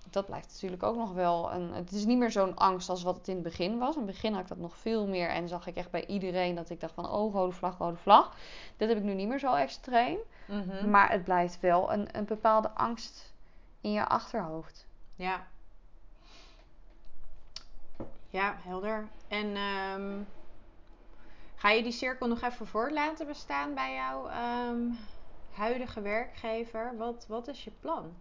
Dat 0.10 0.26
blijft 0.26 0.48
natuurlijk 0.48 0.84
ook 0.84 0.96
nog 0.96 1.14
wel 1.14 1.52
een. 1.52 1.74
Het 1.74 1.92
is 1.92 2.06
niet 2.06 2.18
meer 2.18 2.32
zo'n 2.32 2.56
angst 2.56 2.90
als 2.90 3.04
wat 3.04 3.18
het 3.18 3.28
in 3.28 3.34
het 3.34 3.44
begin 3.44 3.78
was. 3.78 3.96
In 3.96 4.02
het 4.02 4.12
begin 4.12 4.34
had 4.34 4.42
ik 4.42 4.48
dat 4.48 4.58
nog 4.58 4.78
veel 4.78 5.08
meer. 5.08 5.30
En 5.30 5.48
zag 5.48 5.68
ik 5.68 5.76
echt 5.76 5.92
bij 5.92 6.06
iedereen 6.06 6.56
dat 6.56 6.70
ik 6.70 6.80
dacht 6.80 6.94
van 6.94 7.10
oh, 7.10 7.34
rode 7.34 7.52
vlag, 7.52 7.78
rode 7.78 7.98
vlag. 7.98 8.36
Dat 8.78 8.90
heb 8.90 8.98
ik 8.98 9.04
nu 9.04 9.14
niet 9.14 9.28
meer 9.28 9.40
zo 9.40 9.54
extreem. 9.54 10.18
Mhm. 10.46 10.90
Maar 10.90 11.12
het 11.12 11.24
blijft 11.24 11.60
wel 11.60 11.92
een, 11.92 12.18
een 12.18 12.26
bepaalde 12.26 12.72
angst 12.72 13.34
in 13.82 13.92
je 13.92 14.08
achterhoofd. 14.08 14.88
ja. 15.16 15.48
Ja, 18.30 18.56
helder. 18.60 19.08
En 19.28 19.56
ehm, 19.56 20.22
ga 21.56 21.70
je 21.70 21.84
die 21.84 21.92
cirkel 21.92 22.28
nog 22.28 22.42
even 22.42 22.68
voort 22.68 22.92
laten 22.92 23.28
bestaan 23.28 23.74
bij 23.74 23.94
jouw 23.94 24.28
ehm, 24.28 24.92
huidige 25.52 26.02
werkgever? 26.02 26.98
Wat, 26.98 27.26
wat 27.28 27.48
is 27.48 27.64
je 27.64 27.72
plan? 27.80 28.16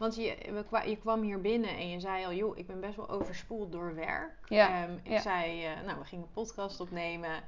Want 0.00 0.14
je, 0.14 0.36
we 0.70 0.88
je 0.88 0.96
kwam 0.96 1.22
hier 1.22 1.40
binnen 1.40 1.70
en 1.70 1.88
je 1.88 2.00
zei 2.00 2.24
al, 2.24 2.32
joh, 2.32 2.58
ik 2.58 2.66
ben 2.66 2.80
best 2.80 2.96
wel 2.96 3.08
overspoeld 3.08 3.72
door 3.72 3.94
werk. 3.94 4.32
Ja, 4.48 4.82
Ehm, 4.82 4.92
ik 5.02 5.10
ja. 5.10 5.20
zei, 5.20 5.64
eh, 5.64 5.80
nou, 5.86 5.98
we 5.98 6.04
gingen 6.04 6.24
een 6.24 6.32
podcast 6.32 6.80
opnemen. 6.80 7.42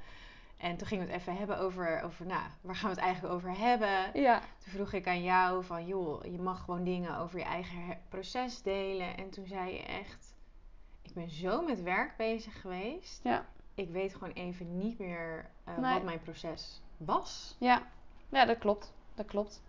En 0.57 0.77
toen 0.77 0.87
gingen 0.87 1.07
we 1.07 1.13
het 1.13 1.21
even 1.21 1.37
hebben 1.37 1.59
over, 1.59 2.03
over, 2.03 2.27
nou, 2.27 2.43
waar 2.61 2.77
gaan 2.77 2.89
we 2.91 2.95
het 2.97 3.05
eigenlijk 3.05 3.35
over 3.35 3.59
hebben? 3.59 4.21
Ja, 4.23 4.39
Toen 4.39 4.73
vroeg 4.73 4.93
ik 4.93 5.07
aan 5.07 5.23
jou 5.23 5.65
van, 5.65 5.87
joh, 5.87 6.25
je 6.25 6.39
mag 6.39 6.65
gewoon 6.65 6.85
dingen 6.85 7.19
over 7.19 7.39
je 7.39 7.45
eigen 7.45 7.99
proces 8.09 8.63
delen. 8.63 9.17
En 9.17 9.31
toen 9.31 9.47
zei 9.47 9.73
je 9.73 9.83
echt, 9.83 10.35
ik 11.03 11.13
ben 11.15 11.31
zo 11.31 11.63
met 11.63 11.83
werk 11.83 12.17
bezig 12.17 12.61
geweest. 12.61 13.21
Ja. 13.25 13.47
Ik 13.75 13.91
weet 13.91 14.13
gewoon 14.15 14.33
even 14.33 14.79
niet 14.79 14.99
meer 14.99 15.51
eh, 15.65 15.79
Nee. 15.79 15.93
wat 15.95 16.03
mijn 16.03 16.23
proces 16.23 16.81
was. 16.97 17.57
ja. 17.59 17.83
ja 18.29 18.45
dat 18.45 18.59
klopt. 18.59 18.93
Dat 19.15 19.27
klopt. 19.27 19.63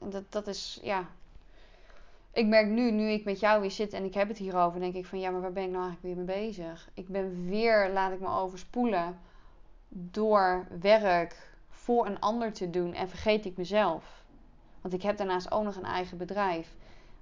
En 0.00 0.10
dat, 0.10 0.32
dat 0.32 0.46
is, 0.46 0.78
ja. 0.82 1.08
Ik 2.34 2.46
merk 2.46 2.66
nu, 2.66 2.90
nu 2.90 3.08
ik 3.08 3.24
met 3.24 3.40
jou 3.40 3.60
weer 3.60 3.70
zit 3.70 3.92
en 3.92 4.04
ik 4.04 4.14
heb 4.14 4.28
het 4.28 4.38
hierover, 4.38 4.80
denk 4.80 4.94
ik 4.94 5.06
van 5.06 5.20
ja, 5.20 5.30
maar 5.30 5.40
waar 5.40 5.52
ben 5.52 5.64
ik 5.64 5.70
nou 5.70 5.84
eigenlijk 5.84 6.14
weer 6.14 6.24
mee 6.24 6.44
bezig? 6.44 6.88
Ik 6.94 7.08
ben 7.08 7.48
weer, 7.48 7.90
laat 7.92 8.12
ik 8.12 8.20
me 8.20 8.28
overspoelen 8.28 9.18
door 9.88 10.66
werk 10.80 11.52
voor 11.68 12.06
een 12.06 12.20
ander 12.20 12.52
te 12.52 12.70
doen 12.70 12.94
en 12.94 13.08
vergeet 13.08 13.44
ik 13.44 13.56
mezelf. 13.56 14.24
Want 14.80 14.94
ik 14.94 15.02
heb 15.02 15.16
daarnaast 15.16 15.52
ook 15.52 15.64
nog 15.64 15.76
een 15.76 15.84
eigen 15.84 16.18
bedrijf 16.18 16.74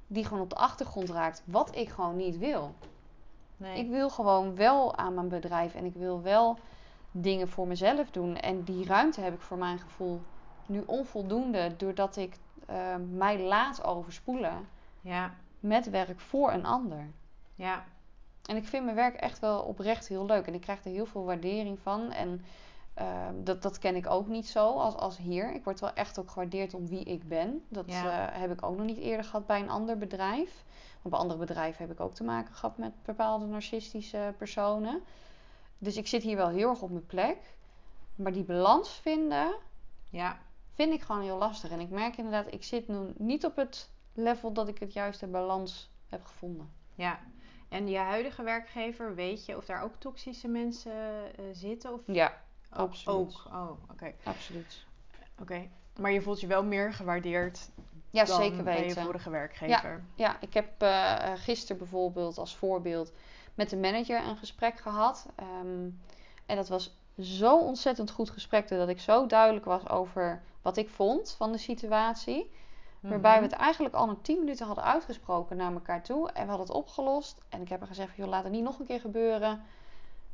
die 0.07 0.25
gewoon 0.25 0.43
op 0.43 0.51
de 0.51 0.57
achtergrond 0.57 1.11
raakt, 1.11 1.43
wat 1.45 1.77
ik 1.77 1.89
gewoon 1.89 2.17
niet 2.17 2.39
wil. 2.39 2.75
Nee. 3.57 3.79
Ik 3.79 3.91
wil 3.91 4.11
gewoon 4.11 4.57
wel 4.57 4.97
aan 4.97 5.15
mijn 5.15 5.29
bedrijf 5.29 5.75
en 5.75 5.85
ik 5.85 5.95
wil 5.95 6.23
wel 6.23 6.59
dingen 7.11 7.49
voor 7.49 7.67
mezelf 7.67 8.11
doen. 8.11 8.37
En 8.37 8.63
die 8.63 8.87
ruimte 8.87 9.21
heb 9.21 9.35
ik 9.35 9.41
voor 9.41 9.59
mijn 9.59 9.79
gevoel 9.79 10.21
nu 10.67 10.83
onvoldoende, 10.87 11.77
doordat 11.77 12.17
ik 12.17 12.37
eh, 12.67 12.77
mij 13.11 13.41
laat 13.41 13.85
overspoelen 13.85 14.72
Ja, 15.03 15.35
met 15.61 15.91
werk 15.91 16.21
voor 16.21 16.53
een 16.53 16.65
ander. 16.67 17.11
ja, 17.55 17.85
En 18.43 18.57
ik 18.57 18.65
vind 18.67 18.85
mijn 18.85 18.97
werk 18.97 19.15
echt 19.15 19.39
wel 19.39 19.61
oprecht 19.63 20.09
heel 20.09 20.27
leuk. 20.27 20.47
En 20.47 20.55
ik 20.55 20.61
krijg 20.61 20.85
er 20.85 20.91
heel 20.91 21.07
veel 21.07 21.25
waardering 21.25 21.79
van. 21.79 22.11
En 22.13 22.45
ehm, 22.95 23.35
dat, 23.45 23.63
dat 23.63 23.79
ken 23.79 23.97
ik 23.97 24.07
ook 24.11 24.27
niet 24.27 24.49
zo 24.49 24.67
als, 24.69 24.95
als 24.97 25.17
hier. 25.17 25.55
Ik 25.55 25.65
word 25.65 25.81
wel 25.81 25.93
echt 25.93 26.19
ook 26.19 26.31
gewaardeerd 26.31 26.75
om 26.75 26.87
wie 26.89 27.05
ik 27.05 27.29
ben. 27.29 27.65
Dat 27.69 27.85
Ja. 27.87 28.33
eh, 28.33 28.41
heb 28.41 28.51
ik 28.53 28.63
ook 28.67 28.77
nog 28.77 28.87
niet 28.87 28.99
eerder 28.99 29.25
gehad 29.25 29.47
bij 29.47 29.61
een 29.61 29.71
ander 29.71 29.99
bedrijf. 29.99 30.65
Want 31.03 31.15
bij 31.15 31.19
andere 31.19 31.39
bedrijven 31.39 31.83
heb 31.87 31.93
ik 31.95 32.01
ook 32.01 32.15
te 32.15 32.25
maken 32.25 32.55
gehad 32.55 32.79
met 32.79 32.93
bepaalde 33.03 33.47
narcistische 33.47 34.35
personen. 34.39 35.01
Dus 35.79 35.97
ik 35.97 36.07
zit 36.07 36.23
hier 36.23 36.37
wel 36.37 36.49
heel 36.49 36.69
erg 36.71 36.83
op 36.83 36.91
mijn 36.91 37.07
plek. 37.07 37.39
Maar 38.15 38.33
die 38.33 38.45
balans 38.45 38.91
vinden, 38.91 39.55
ja, 40.09 40.39
vind 40.75 40.93
ik 40.93 41.01
gewoon 41.03 41.23
heel 41.23 41.39
lastig. 41.39 41.71
En 41.71 41.81
ik 41.81 41.91
merk 41.91 42.17
inderdaad, 42.17 42.53
ik 42.53 42.65
zit 42.65 42.89
nu 42.89 42.97
niet 43.17 43.45
op 43.45 43.57
het 43.57 43.91
level 44.15 44.53
dat 44.53 44.69
ik 44.69 44.79
het 44.79 44.93
juiste 44.93 45.27
balans 45.27 45.91
heb 46.09 46.25
gevonden. 46.25 46.71
ja. 46.95 47.19
En 47.69 47.89
je 47.89 47.99
huidige 47.99 48.43
werkgever, 48.43 49.15
weet 49.15 49.47
je 49.47 49.57
of 49.57 49.65
daar 49.65 49.83
ook 49.83 49.95
toxische 49.99 50.49
mensen 50.49 50.93
eh, 50.93 51.45
zitten? 51.53 51.93
Of 51.93 52.01
Ja, 52.07 52.41
absoluut. 52.71 53.17
ook? 53.19 53.53
Oh, 53.53 53.71
oké. 53.91 54.13
absoluut. 54.25 54.85
Oké. 55.41 55.69
Maar 56.01 56.13
je 56.13 56.21
voelt 56.23 56.41
je 56.41 56.47
wel 56.47 56.65
meer 56.65 56.93
gewaardeerd 56.93 57.71
Ja, 58.11 58.25
dan 58.25 58.41
zeker 58.43 58.63
bij 58.65 58.79
je 58.79 58.83
weten. 58.87 59.03
vorige 59.03 59.31
werkgever. 59.31 60.05
Ja, 60.15 60.37
ik 60.41 60.55
heb 60.55 60.83
eh 60.83 61.33
gisteren 61.37 61.79
bijvoorbeeld 61.79 62.39
als 62.39 62.57
voorbeeld 62.57 63.13
met 63.55 63.71
de 63.71 63.77
manager 63.77 64.23
een 64.27 64.37
gesprek 64.37 64.79
gehad. 64.81 65.27
Ehm, 65.37 65.89
en 66.47 66.57
dat 66.57 66.69
was 66.69 66.97
zo 67.21 67.59
ontzettend 67.59 68.11
goed 68.11 68.31
gesprek 68.31 68.69
dat 68.69 68.89
ik 68.89 69.01
zo 69.01 69.27
duidelijk 69.27 69.65
was 69.65 69.89
over 69.89 70.43
wat 70.63 70.77
ik 70.77 70.89
vond 70.89 71.35
van 71.39 71.53
de 71.53 71.59
situatie. 71.59 72.51
Waarbij 73.11 73.35
we 73.35 73.41
Mhm. 73.43 73.51
het 73.51 73.61
eigenlijk 73.61 73.95
al 73.95 74.09
in 74.09 74.21
10 74.23 74.39
minuten 74.39 74.67
hadden 74.67 74.85
uitgesproken 74.85 75.57
naar 75.57 75.73
elkaar 75.73 76.03
toe. 76.03 76.29
En 76.31 76.43
we 76.43 76.49
hadden 76.49 76.67
het 76.67 76.77
opgelost. 76.77 77.41
En 77.49 77.61
ik 77.61 77.69
heb 77.69 77.81
er 77.81 77.87
gezegd, 77.87 78.17
joh, 78.17 78.29
laat 78.29 78.43
het 78.45 78.53
niet 78.53 78.63
nog 78.63 78.79
een 78.79 78.87
keer 78.87 79.01
gebeuren. 79.01 79.63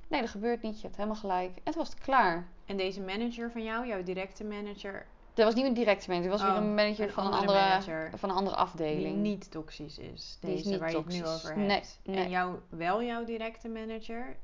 Nee, 0.09 0.21
dat 0.21 0.31
gebeurt 0.31 0.63
niet. 0.63 0.77
Je 0.77 0.83
hebt 0.83 0.97
helemaal 0.97 1.17
gelijk. 1.21 1.57
En 1.57 1.73
toen 1.73 1.75
was 1.83 1.89
het 1.89 1.99
klaar. 1.99 2.47
En 2.67 2.77
deze 2.77 3.01
manager 3.01 3.51
van 3.51 3.63
jou, 3.63 3.87
jouw 3.87 4.03
directe 4.03 4.45
manager, 4.45 5.07
Dat 5.35 5.47
was 5.47 5.55
niet 5.57 5.65
een 5.67 5.75
directe 5.75 6.09
manager. 6.11 6.31
Dat 6.31 6.41
was 6.41 6.49
Oh, 6.51 6.55
weer 6.57 6.65
een 6.67 6.75
manager 6.75 7.05
een 7.07 7.13
van, 7.13 7.27
een 7.27 7.33
andere 7.33 7.59
manager. 7.59 8.11
van 8.15 8.29
een 8.31 8.37
andere 8.37 8.57
die 8.57 8.65
afdeling. 8.65 9.17
niet 9.17 9.51
toxisch 9.51 9.99
is. 9.99 10.37
Die 10.41 10.51
is 10.55 10.57
Deze 10.57 10.69
niet 10.69 10.79
waar 10.79 10.91
je 10.91 10.97
het 10.97 11.07
nu 11.07 11.27
over 11.27 11.55
hebt. 11.55 11.99
nee. 12.05 12.17
En 12.17 12.31
jou, 12.31 12.59
wel 12.69 13.03
jouw 13.03 13.25
directe 13.25 13.69
manager, 13.69 14.37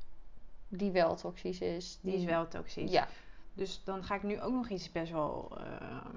Die 0.68 0.90
wel 0.90 1.14
toxisch 1.16 1.60
is. 1.60 1.98
die 2.02 2.14
is 2.16 2.24
wel 2.24 2.48
toxisch. 2.48 2.90
Ja, 2.90 3.08
Dus 3.54 3.80
dan 3.84 4.04
ga 4.04 4.14
ik 4.14 4.22
nu 4.22 4.40
ook 4.40 4.52
nog 4.52 4.68
iets 4.68 4.92
best 4.92 5.12
wel 5.12 5.52
ehm, 5.58 6.08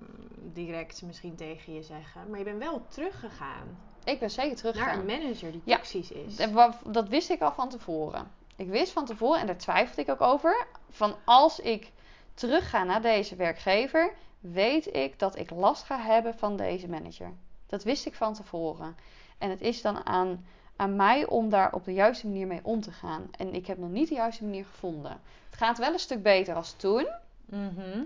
direct 0.54 1.02
misschien 1.02 1.36
tegen 1.36 1.74
je 1.74 1.84
zeggen. 1.84 2.30
Maar 2.30 2.38
je 2.40 2.46
bent 2.46 2.58
wel 2.60 2.82
teruggegaan 2.88 3.78
ik 4.04 4.20
ben 4.20 4.30
zeker 4.32 4.48
naar 4.50 4.58
teruggegaan. 4.58 5.00
een 5.00 5.06
manager 5.06 5.52
die 5.52 5.62
Ja. 5.64 5.76
toxisch 5.76 6.12
is. 6.12 6.38
En 6.40 6.54
wa- 6.54 6.80
Dat 6.88 7.08
wist 7.08 7.30
ik 7.30 7.42
al 7.42 7.52
van 7.52 7.70
tevoren. 7.70 8.32
Ik 8.56 8.68
wist 8.70 8.92
van 8.92 9.06
tevoren, 9.06 9.40
en 9.40 9.46
daar 9.48 9.58
twijfelde 9.58 10.02
ik 10.02 10.10
ook 10.10 10.22
over, 10.22 10.68
van 10.90 11.16
als 11.26 11.60
ik 11.60 11.92
terugga 12.34 12.84
naar 12.84 13.02
deze 13.02 13.36
werkgever, 13.36 14.14
weet 14.40 14.96
ik 14.96 15.20
dat 15.20 15.38
ik 15.38 15.50
last 15.50 15.84
ga 15.84 16.00
hebben 16.00 16.36
van 16.36 16.58
deze 16.58 16.88
manager. 16.90 17.32
Dat 17.66 17.84
wist 17.84 18.06
ik 18.06 18.14
van 18.16 18.34
tevoren. 18.34 18.96
En 19.38 19.50
het 19.50 19.62
is 19.62 19.82
dan 19.82 20.06
aan, 20.06 20.46
aan 20.76 20.96
mij 20.96 21.26
om 21.28 21.50
daar 21.50 21.74
op 21.74 21.86
de 21.86 21.94
juiste 21.94 22.28
manier 22.28 22.48
mee 22.48 22.60
om 22.64 22.82
te 22.82 22.92
gaan. 22.92 23.30
En 23.32 23.54
ik 23.54 23.68
heb 23.68 23.78
nog 23.78 23.90
niet 23.90 24.08
de 24.10 24.16
juiste 24.16 24.44
manier 24.44 24.66
gevonden. 24.66 25.12
Het 25.50 25.58
gaat 25.60 25.78
wel 25.78 25.94
een 25.94 26.00
stuk 26.00 26.24
beter 26.24 26.56
als 26.56 26.74
toen, 26.74 27.08
Mhm. 27.50 28.04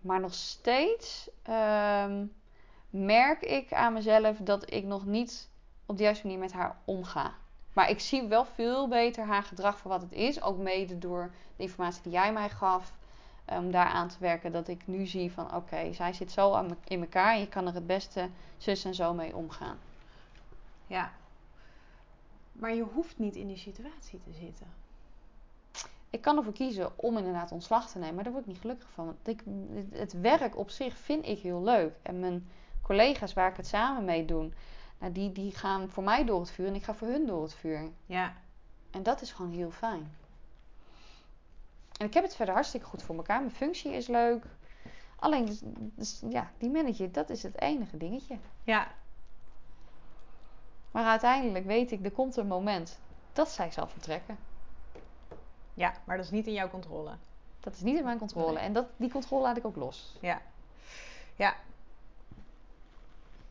maar 0.00 0.20
nog 0.20 0.34
steeds 0.34 1.30
ehm, 1.42 2.26
merk 2.90 3.42
ik 3.42 3.72
aan 3.72 3.92
mezelf 3.92 4.36
dat 4.38 4.72
ik 4.72 4.84
nog 4.84 5.04
niet 5.06 5.48
op 5.86 5.96
de 5.96 6.02
juiste 6.02 6.26
manier 6.26 6.40
met 6.40 6.52
haar 6.52 6.76
omga. 6.84 7.34
Maar 7.72 7.90
ik 7.90 8.00
zie 8.00 8.22
wel 8.28 8.44
veel 8.44 8.88
beter 8.88 9.24
haar 9.24 9.42
gedrag 9.42 9.78
voor 9.78 9.90
wat 9.90 10.00
het 10.02 10.12
is. 10.12 10.42
Ook 10.42 10.58
mede 10.58 10.98
door 10.98 11.30
de 11.56 11.62
informatie 11.62 12.02
die 12.02 12.12
jij 12.12 12.32
mij 12.32 12.48
gaf. 12.48 12.92
Om 13.46 13.70
daar 13.70 13.86
aan 13.86 14.08
te 14.08 14.16
werken. 14.18 14.52
Dat 14.52 14.68
ik 14.68 14.86
nu 14.86 15.06
zie 15.06 15.32
van 15.32 15.54
oké, 15.54 15.92
zij 15.92 16.12
zit 16.12 16.32
zo 16.32 16.62
me- 16.62 16.76
in 16.84 17.00
elkaar. 17.00 17.38
Je 17.38 17.48
kan 17.48 17.66
er 17.66 17.74
het 17.74 17.86
beste 17.86 18.28
zus 18.56 18.84
en 18.84 18.94
zo 18.94 19.14
mee 19.14 19.36
omgaan. 19.36 19.78
Ja. 20.86 21.12
Maar 22.52 22.74
je 22.74 22.82
hoeft 22.82 23.18
niet 23.18 23.36
in 23.36 23.46
die 23.46 23.56
situatie 23.58 24.20
te 24.24 24.32
zitten. 24.32 24.66
Ik 26.14 26.20
kan 26.20 26.36
ervoor 26.36 26.52
kiezen 26.52 26.98
om 26.98 27.16
inderdaad 27.16 27.52
ontslag 27.52 27.90
te 27.90 27.98
nemen. 27.98 28.14
Maar 28.14 28.24
daar 28.24 28.32
word 28.32 28.44
ik 28.44 28.50
niet 28.50 28.60
gelukkig 28.60 28.88
van. 28.90 29.04
Want 29.04 29.28
ik, 29.28 29.42
het 29.90 30.20
werk 30.20 30.56
op 30.56 30.70
zich 30.70 30.96
vind 30.96 31.26
ik 31.26 31.38
heel 31.38 31.62
leuk. 31.62 31.94
En 32.02 32.20
mijn 32.20 32.48
collega's 32.82 33.32
waar 33.32 33.50
ik 33.50 33.56
het 33.56 33.66
samen 33.66 34.04
mee 34.04 34.24
doe. 34.24 34.50
Nou, 34.98 35.12
die, 35.12 35.32
die 35.32 35.54
gaan 35.54 35.90
voor 35.90 36.02
mij 36.02 36.24
door 36.24 36.40
het 36.40 36.50
vuur. 36.50 36.66
En 36.66 36.74
ik 36.74 36.82
ga 36.82 36.94
voor 36.94 37.08
hun 37.08 37.26
door 37.26 37.42
het 37.42 37.54
vuur. 37.54 37.90
Ja. 38.06 38.32
En 38.90 39.02
dat 39.02 39.20
is 39.20 39.32
gewoon 39.32 39.52
heel 39.52 39.70
fijn. 39.70 40.16
En 41.98 42.06
ik 42.06 42.14
heb 42.14 42.24
het 42.24 42.36
verder 42.36 42.54
hartstikke 42.54 42.86
goed 42.86 43.02
voor 43.02 43.16
elkaar. 43.16 43.40
Mijn 43.40 43.54
functie 43.54 43.92
is 43.92 44.06
leuk. 44.06 44.44
Alleen, 45.16 45.46
dus, 45.46 45.60
dus, 45.94 46.22
ja, 46.28 46.50
die 46.58 46.70
manager, 46.70 47.12
dat 47.12 47.30
is 47.30 47.42
het 47.42 47.60
enige 47.60 47.96
dingetje. 47.96 48.38
Ja. 48.64 48.88
Maar 50.90 51.04
uiteindelijk 51.04 51.64
weet 51.64 51.90
ik, 51.92 52.04
er 52.04 52.10
komt 52.10 52.36
een 52.36 52.46
moment 52.46 52.98
dat 53.32 53.50
zij 53.50 53.70
zal 53.70 53.86
vertrekken. 53.86 54.38
Ja, 55.74 55.94
maar 56.04 56.16
dat 56.16 56.24
is 56.24 56.30
niet 56.30 56.46
in 56.46 56.52
jouw 56.52 56.68
controle. 56.68 57.10
Dat 57.60 57.74
is 57.74 57.80
niet 57.80 57.98
in 57.98 58.04
mijn 58.04 58.18
controle. 58.18 58.52
Nee. 58.52 58.62
En 58.62 58.72
dat, 58.72 58.86
die 58.96 59.10
controle 59.10 59.42
laat 59.42 59.56
ik 59.56 59.64
ook 59.64 59.76
los. 59.76 60.16
Ja. 60.20 60.42
Ja. 61.36 61.54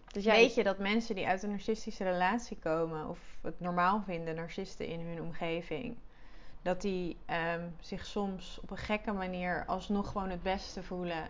Dus 0.07 0.25
Weet 0.25 0.55
je 0.55 0.63
dat 0.63 0.77
mensen 0.77 1.15
die 1.15 1.27
uit 1.27 1.43
een 1.43 1.49
narcistische 1.49 2.03
relatie 2.03 2.57
komen, 2.57 3.09
of 3.09 3.19
het 3.41 3.59
normaal 3.59 4.01
vinden, 4.01 4.35
narcisten 4.35 4.87
in 4.87 4.99
hun 4.99 5.21
omgeving, 5.21 5.97
dat 6.61 6.81
die 6.81 7.17
ehm, 7.25 7.67
zich 7.79 8.05
soms 8.05 8.59
op 8.61 8.71
een 8.71 8.77
gekke 8.77 9.11
manier 9.11 9.65
alsnog 9.65 10.11
gewoon 10.11 10.29
het 10.29 10.43
beste 10.43 10.83
voelen 10.83 11.27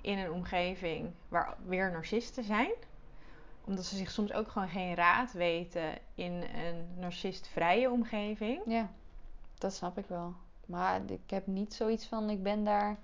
in 0.00 0.18
een 0.18 0.30
omgeving 0.30 1.10
waar 1.28 1.56
weer 1.66 1.90
narcisten 1.90 2.44
zijn? 2.44 2.70
Omdat 3.64 3.84
ze 3.84 3.96
zich 3.96 4.10
soms 4.10 4.32
ook 4.32 4.50
gewoon 4.50 4.68
geen 4.68 4.94
raad 4.94 5.32
weten 5.32 5.98
in 6.14 6.32
een 6.32 6.88
narcistvrije 6.98 7.90
omgeving. 7.90 8.62
Ja, 8.66 8.90
dat 9.60 9.74
snap 9.74 9.98
ik 9.98 10.04
wel. 10.06 10.34
Maar 10.66 11.00
ik 11.06 11.30
heb 11.30 11.46
niet 11.46 11.74
zoiets 11.74 12.06
van, 12.06 12.30
ik 12.30 12.42
ben 12.42 12.64
daar 12.64 12.96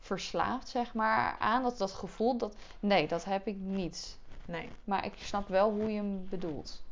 verslaafd, 0.00 0.68
zeg 0.68 0.94
maar, 0.94 1.36
aan. 1.38 1.62
Dat, 1.62 1.78
dat 1.78 1.92
gevoel, 1.92 2.36
dat, 2.36 2.56
nee, 2.80 3.08
dat 3.08 3.24
heb 3.24 3.46
ik 3.46 3.56
niet. 3.56 4.18
Nee. 4.44 4.68
Maar 4.84 5.04
ik 5.04 5.12
snap 5.16 5.48
wel 5.48 5.70
hoe 5.70 5.90
je 5.90 5.96
hem 5.96 6.26
bedoelt. 6.28 6.82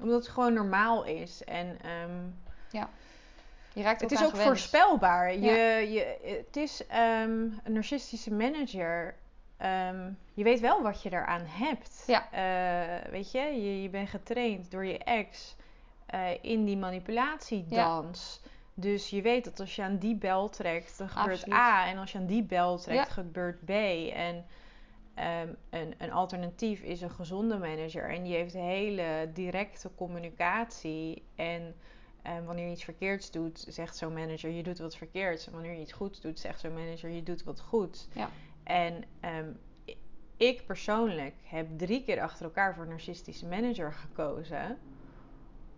Omdat 0.00 0.24
het 0.24 0.28
gewoon 0.32 0.52
normaal 0.52 1.04
is. 1.04 1.44
En 1.44 1.78
ehm, 1.82 2.20
Je 3.74 3.82
raakt 3.82 4.00
het 4.00 4.12
is 4.12 4.22
ook 4.22 4.28
gewend. 4.30 4.46
voorspelbaar. 4.48 5.34
Ja. 5.38 5.52
Je, 5.52 5.90
je, 5.92 6.18
het 6.46 6.56
is 6.56 6.86
ehm, 6.86 7.30
een 7.64 7.72
narcistische 7.72 8.32
manager. 8.32 9.14
ehm, 9.56 10.10
je 10.34 10.42
weet 10.44 10.60
wel 10.60 10.82
wat 10.82 11.02
je 11.02 11.12
eraan 11.12 11.44
hebt. 11.46 12.04
Ja. 12.06 12.30
Eh, 12.30 13.10
weet 13.10 13.30
je? 13.30 13.38
je, 13.40 13.82
je 13.82 13.88
bent 13.88 14.08
getraind 14.08 14.70
door 14.70 14.84
je 14.84 14.98
ex 14.98 15.54
eh, 16.12 16.30
in 16.40 16.64
die 16.64 16.76
manipulatiedans. 16.76 18.40
Dus 18.74 19.10
je 19.10 19.22
weet 19.22 19.44
dat 19.44 19.60
als 19.60 19.76
je 19.76 19.82
aan 19.82 19.98
die 19.98 20.14
bel 20.16 20.48
trekt, 20.48 20.98
dan 20.98 21.08
gebeurt 21.08 21.36
Absoluut. 21.36 21.58
A. 21.58 21.86
En 21.86 21.98
als 21.98 22.12
je 22.12 22.18
aan 22.18 22.26
die 22.26 22.42
bel 22.42 22.78
trekt, 22.78 23.06
Ja. 23.06 23.12
gebeurt 23.12 23.64
B. 23.64 23.70
En 23.70 24.46
ehm, 25.14 25.48
een, 25.70 25.94
een 25.98 26.12
alternatief 26.12 26.80
is 26.80 27.00
een 27.00 27.10
gezonde 27.10 27.58
manager. 27.58 28.10
En 28.10 28.22
die 28.22 28.34
heeft 28.34 28.52
hele 28.52 29.30
directe 29.34 29.90
communicatie. 29.94 31.22
En 31.34 31.74
ehm, 32.22 32.44
wanneer 32.44 32.64
je 32.66 32.72
iets 32.72 32.84
verkeerds 32.84 33.30
doet, 33.30 33.64
zegt 33.68 33.96
zo'n 33.96 34.12
manager: 34.12 34.50
je 34.50 34.62
doet 34.62 34.78
wat 34.78 34.96
verkeerds. 34.96 35.46
En 35.46 35.52
wanneer 35.52 35.72
je 35.72 35.80
iets 35.80 35.92
goeds 35.92 36.20
doet, 36.20 36.38
zegt 36.40 36.60
zo'n 36.60 36.74
manager: 36.74 37.10
je 37.10 37.22
doet 37.22 37.44
wat 37.44 37.60
goeds. 37.60 38.08
Ja. 38.12 38.30
En 38.64 39.04
ehm, 39.20 39.50
ik 40.36 40.66
persoonlijk 40.66 41.34
heb 41.42 41.66
drie 41.76 42.02
keer 42.04 42.20
achter 42.20 42.44
elkaar 42.44 42.74
voor 42.74 42.82
een 42.82 42.88
narcistische 42.88 43.46
manager 43.46 43.92
gekozen. 43.92 44.78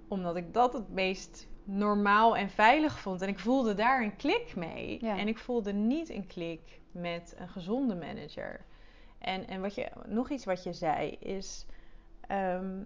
Omdat 0.08 0.36
ik 0.36 0.54
dat 0.54 0.72
het 0.72 0.88
meest 0.88 1.48
normaal 1.64 2.36
en 2.36 2.50
veilig 2.50 2.98
vond. 3.00 3.22
En 3.22 3.28
ik 3.28 3.38
voelde 3.38 3.74
daar 3.74 4.02
een 4.02 4.16
klik 4.16 4.56
mee. 4.56 4.98
Ja. 5.04 5.18
En 5.18 5.28
ik 5.28 5.38
voelde 5.38 5.72
niet 5.72 6.10
een 6.10 6.26
klik 6.26 6.80
met 6.90 7.34
een 7.38 7.48
gezonde 7.48 7.94
manager. 7.94 8.64
En, 9.18 9.46
en 9.46 9.60
wat 9.60 9.74
je, 9.74 9.90
nog 10.06 10.30
iets 10.30 10.44
wat 10.44 10.62
je 10.62 10.72
zei 10.72 11.10
is. 11.10 11.66
ehm, 12.20 12.82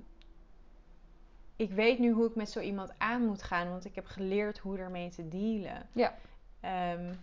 ik 1.56 1.70
weet 1.70 1.98
nu 1.98 2.10
hoe 2.10 2.26
ik 2.26 2.34
met 2.34 2.50
zo 2.50 2.60
iemand 2.60 2.92
aan 2.98 3.26
moet 3.26 3.42
gaan, 3.42 3.68
want 3.68 3.84
ik 3.84 3.94
heb 3.94 4.06
geleerd 4.06 4.58
hoe 4.58 4.78
ermee 4.78 5.08
te 5.10 5.28
dealen. 5.28 5.88
Ja. 5.92 6.14
Ehm, 6.60 7.14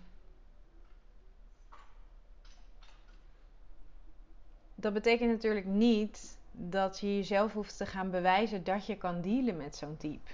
dat 4.76 4.94
betekent 4.94 5.32
natuurlijk 5.32 5.66
niet 5.66 6.38
dat 6.58 7.00
je 7.00 7.16
jezelf 7.16 7.54
hoeft 7.54 7.78
te 7.78 7.86
gaan 7.86 8.12
bewijzen 8.12 8.64
dat 8.64 8.86
je 8.86 8.98
kan 8.98 9.22
dealen 9.22 9.58
met 9.58 9.76
zo'n 9.76 9.98
type. 9.98 10.32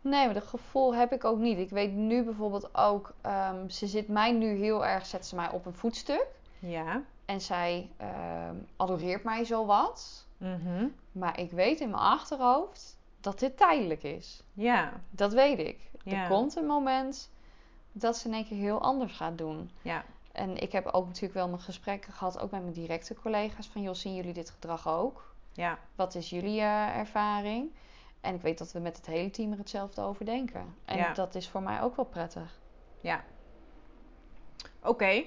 Nee, 0.00 0.24
maar 0.24 0.34
dat 0.34 0.46
gevoel 0.46 0.94
heb 0.94 1.12
ik 1.12 1.24
ook 1.24 1.38
niet. 1.38 1.58
Ik 1.58 1.70
weet 1.70 1.92
nu 1.92 2.22
bijvoorbeeld 2.22 2.74
ook, 2.74 3.14
ehm, 3.20 3.68
ze 3.68 3.86
zit 3.86 4.08
mij 4.08 4.32
nu 4.32 4.56
heel 4.56 4.86
erg, 4.86 5.06
zet 5.06 5.26
ze 5.26 5.34
mij 5.34 5.50
op 5.50 5.66
een 5.66 5.74
voetstuk. 5.74 6.26
Ja. 6.58 7.02
En 7.24 7.40
zij 7.40 7.90
ehm, 7.96 8.56
adoreert 8.76 9.24
mij 9.24 9.44
zo 9.44 9.66
wat. 9.66 10.26
Mhm. 10.36 10.86
Maar 11.12 11.40
ik 11.40 11.50
weet 11.50 11.80
in 11.80 11.90
mijn 11.90 12.02
achterhoofd 12.02 12.98
dat 13.20 13.38
dit 13.38 13.56
tijdelijk 13.56 14.02
is. 14.02 14.42
Ja. 14.52 14.92
Dat 15.10 15.32
weet 15.32 15.58
ik. 15.58 15.78
Ja. 16.02 16.22
Er 16.22 16.28
komt 16.28 16.56
een 16.56 16.66
moment 16.66 17.30
dat 17.92 18.16
ze 18.16 18.28
in 18.28 18.34
één 18.34 18.46
keer 18.46 18.56
heel 18.56 18.80
anders 18.80 19.12
gaat 19.12 19.38
doen. 19.38 19.70
Ja. 19.82 20.04
En 20.34 20.56
ik 20.62 20.72
heb 20.72 20.86
ook 20.86 21.06
natuurlijk 21.06 21.34
wel 21.34 21.48
mijn 21.48 21.60
gesprekken 21.60 22.12
gehad, 22.12 22.38
ook 22.40 22.50
met 22.50 22.60
mijn 22.62 22.72
directe 22.72 23.14
collega's, 23.14 23.66
van 23.66 23.82
joh, 23.82 23.94
zien 23.94 24.14
jullie 24.14 24.32
dit 24.32 24.50
gedrag 24.50 24.88
ook? 24.88 25.34
Ja. 25.52 25.78
Wat 25.94 26.14
is 26.14 26.30
jullie 26.30 26.60
eh, 26.60 26.96
ervaring? 26.96 27.70
En 28.20 28.34
ik 28.34 28.40
weet 28.40 28.58
dat 28.58 28.72
we 28.72 28.78
met 28.78 28.96
het 28.96 29.06
hele 29.06 29.30
team 29.30 29.52
er 29.52 29.58
hetzelfde 29.58 30.00
over 30.00 30.24
denken. 30.24 30.74
En 30.84 30.96
Ja. 30.96 31.12
dat 31.12 31.34
is 31.34 31.48
voor 31.48 31.62
mij 31.62 31.80
ook 31.82 31.96
wel 31.96 32.04
prettig. 32.04 32.60
Ja. 33.00 33.24
Oké. 34.82 35.24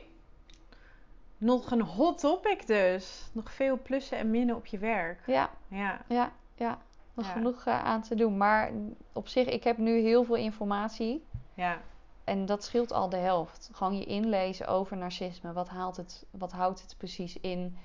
Nog 1.38 1.72
een 1.72 1.82
hot 1.82 2.20
topic 2.20 2.68
dus. 2.68 3.30
Nog 3.34 3.52
veel 3.52 3.78
plussen 3.82 4.18
en 4.18 4.32
minnen 4.32 4.56
op 4.56 4.66
je 4.66 4.78
werk. 4.78 5.20
Ja, 5.26 5.50
Ja. 5.68 6.02
ja, 6.08 6.32
ja. 6.56 6.78
Nog 7.14 7.26
Ja. 7.26 7.32
genoeg 7.32 7.66
eh, 7.66 7.84
aan 7.84 8.02
te 8.02 8.16
doen. 8.16 8.38
Maar 8.38 8.72
op 9.14 9.28
zich, 9.28 9.48
ik 9.48 9.64
heb 9.64 9.78
nu 9.78 10.00
heel 10.00 10.24
veel 10.24 10.36
informatie. 10.36 11.26
Ja. 11.54 11.82
En 12.28 12.46
dat 12.46 12.64
scheelt 12.64 12.92
al 12.92 13.10
de 13.10 13.18
helft. 13.18 13.70
Gewoon 13.74 13.98
je 13.98 14.06
inlezen 14.06 14.68
over 14.68 14.98
narcisme. 14.98 15.54
Wat, 15.54 15.70
haalt 15.70 15.98
het, 15.98 16.26
wat 16.32 16.52
houdt 16.52 16.82
het 16.82 16.96
precies 16.98 17.40
in? 17.40 17.78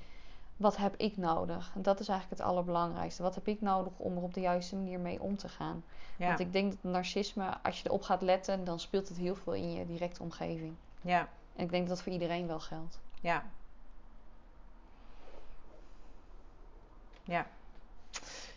Wat 0.56 0.76
heb 0.76 0.96
ik 0.96 1.16
nodig? 1.16 1.72
En 1.74 1.82
dat 1.82 2.00
is 2.00 2.08
eigenlijk 2.08 2.40
het 2.40 2.50
allerbelangrijkste. 2.50 3.22
Wat 3.22 3.34
heb 3.34 3.48
ik 3.48 3.60
nodig 3.60 3.92
om 3.96 4.16
er 4.16 4.22
op 4.22 4.34
de 4.34 4.40
juiste 4.40 4.76
manier 4.76 5.00
mee 5.00 5.20
om 5.20 5.36
te 5.36 5.48
gaan? 5.48 5.84
Ja. 6.16 6.26
Want 6.26 6.40
ik 6.40 6.52
denk 6.52 6.72
dat 6.72 6.92
narcisme, 6.92 7.62
als 7.62 7.80
je 7.80 7.88
erop 7.88 8.02
gaat 8.02 8.22
letten, 8.22 8.64
dan 8.64 8.80
speelt 8.80 9.08
het 9.08 9.16
heel 9.16 9.34
veel 9.34 9.52
in 9.52 9.72
je 9.72 9.86
directe 9.86 10.22
omgeving. 10.22 10.74
Ja. 11.00 11.28
En 11.56 11.64
ik 11.64 11.70
denk 11.70 11.86
dat 11.86 11.96
dat 11.96 12.02
voor 12.02 12.12
iedereen 12.12 12.46
wel 12.46 12.60
geldt. 12.60 13.00
Ja. 13.20 13.44
Ja. 17.24 17.46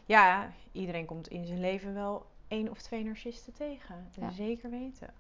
Ja, 0.05 0.51
iedereen 0.71 1.05
komt 1.05 1.27
in 1.27 1.45
zijn 1.45 1.59
leven 1.59 1.93
wel 1.93 2.25
één 2.47 2.69
of 2.69 2.81
twee 2.81 3.03
narcisten 3.03 3.53
tegen. 3.53 4.07
Ja. 4.11 4.31
Zeker 4.31 4.69
weten. 4.69 5.13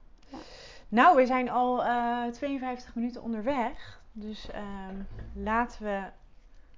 Nou, 0.89 1.15
we 1.15 1.25
zijn 1.25 1.49
al 1.49 1.83
eh 1.83 2.25
52 2.31 2.95
minuten 2.95 3.21
onderweg. 3.21 3.99
Dus 4.11 4.49
ehm, 4.51 4.95
laten 5.33 5.83
we 5.83 6.03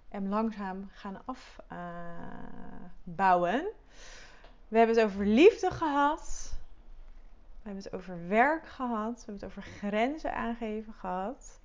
hem 0.09 0.27
langzaam 0.27 0.89
gaan 0.91 1.21
afbouwen. 3.05 3.65
we 4.67 4.77
hebben 4.77 4.95
het 4.95 5.05
over 5.05 5.25
liefde 5.25 5.71
gehad. 5.71 6.55
We 7.61 7.73
hebben 7.73 7.83
het 7.83 7.93
over 7.93 8.27
werk 8.27 8.67
gehad. 8.67 9.13
We 9.13 9.31
hebben 9.31 9.35
het 9.35 9.45
over 9.45 9.61
grenzen 9.61 10.33
aangeven 10.33 10.93
gehad. 10.93 11.59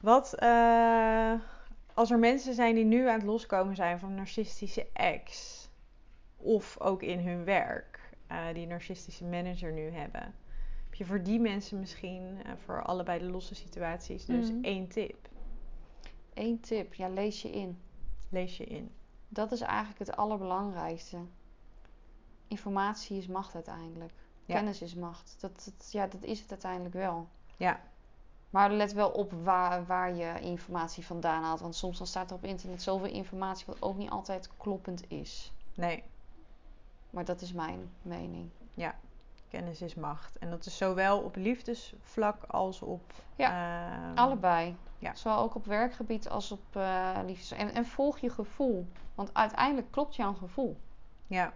Wat 0.00 0.34
eh, 0.34 1.32
als 1.94 2.10
er 2.10 2.18
mensen 2.18 2.54
zijn 2.54 2.74
die 2.74 2.84
nu 2.84 3.08
aan 3.08 3.14
het 3.14 3.22
loskomen 3.22 3.76
zijn 3.76 3.98
van 3.98 4.14
narcistische 4.14 4.86
ex, 4.92 5.68
of 6.36 6.80
ook 6.80 7.02
in 7.02 7.18
hun 7.18 7.44
werk, 7.44 7.95
eh, 8.26 8.38
die 8.54 8.66
narcistische 8.66 9.24
manager 9.24 9.72
nu 9.72 9.90
hebben, 9.90 10.34
heb 10.84 10.94
je 10.94 11.04
voor 11.04 11.22
die 11.22 11.40
mensen 11.40 11.78
misschien, 11.80 12.38
eh, 12.44 12.52
voor 12.64 12.82
allebei 12.82 13.18
de 13.18 13.24
losse 13.30 13.54
situaties, 13.54 14.24
dus 14.24 14.50
Mhm. 14.50 14.64
één 14.64 14.88
tip. 14.88 15.28
Eén 16.34 16.60
tip, 16.60 16.94
ja, 16.94 17.08
lees 17.08 17.42
je 17.42 17.50
in. 17.50 17.78
Lees 18.28 18.56
je 18.56 18.64
in. 18.64 18.90
Dat 19.28 19.52
is 19.52 19.60
eigenlijk 19.60 19.98
het 19.98 20.16
allerbelangrijkste. 20.16 21.18
Informatie 22.48 23.18
is 23.18 23.26
macht 23.26 23.54
uiteindelijk. 23.54 24.12
Ja. 24.44 24.54
Kennis 24.54 24.82
is 24.82 24.94
macht. 24.94 25.36
Dat, 25.40 25.72
dat, 25.76 25.92
ja, 25.92 26.06
dat 26.06 26.22
is 26.22 26.40
het 26.40 26.50
uiteindelijk 26.50 26.94
wel. 26.94 27.28
Ja. 27.56 27.80
Maar 28.50 28.70
let 28.72 28.92
wel 28.92 29.10
op 29.10 29.32
waar, 29.32 29.86
waar 29.86 30.14
je 30.14 30.40
informatie 30.40 31.06
vandaan 31.06 31.42
haalt. 31.42 31.60
Want 31.60 31.74
soms 31.74 31.98
dan 31.98 32.06
staat 32.06 32.30
er 32.30 32.36
op 32.36 32.44
internet 32.44 32.82
zoveel 32.82 33.12
informatie 33.12 33.66
wat 33.66 33.82
ook 33.82 33.96
niet 33.96 34.10
altijd 34.10 34.50
kloppend 34.56 35.10
is. 35.10 35.52
Nee, 35.74 36.02
Maar 37.16 37.24
dat 37.24 37.40
is 37.40 37.52
mijn 37.52 37.90
mening. 38.02 38.50
kennis 39.48 39.82
is 39.82 39.94
macht. 39.94 40.38
En 40.38 40.50
dat 40.50 40.66
is 40.66 40.76
zowel 40.76 41.20
op 41.20 41.36
liefdesvlak 41.36 42.42
als 42.44 42.82
op. 42.82 43.12
ehm, 43.36 44.16
Allebei. 44.16 44.76
ja. 44.98 45.14
Zowel 45.14 45.38
ook 45.38 45.54
op 45.54 45.64
werkgebied 45.64 46.28
als 46.28 46.52
op 46.52 46.76
eh 46.76 47.18
liefdes. 47.26 47.50
En, 47.50 47.72
en 47.74 47.84
volg 47.86 48.18
je 48.18 48.30
gevoel. 48.30 48.86
Want 49.14 49.34
uiteindelijk 49.34 49.90
klopt 49.90 50.16
jouw 50.16 50.32
gevoel. 50.34 50.76
Ja, 51.26 51.52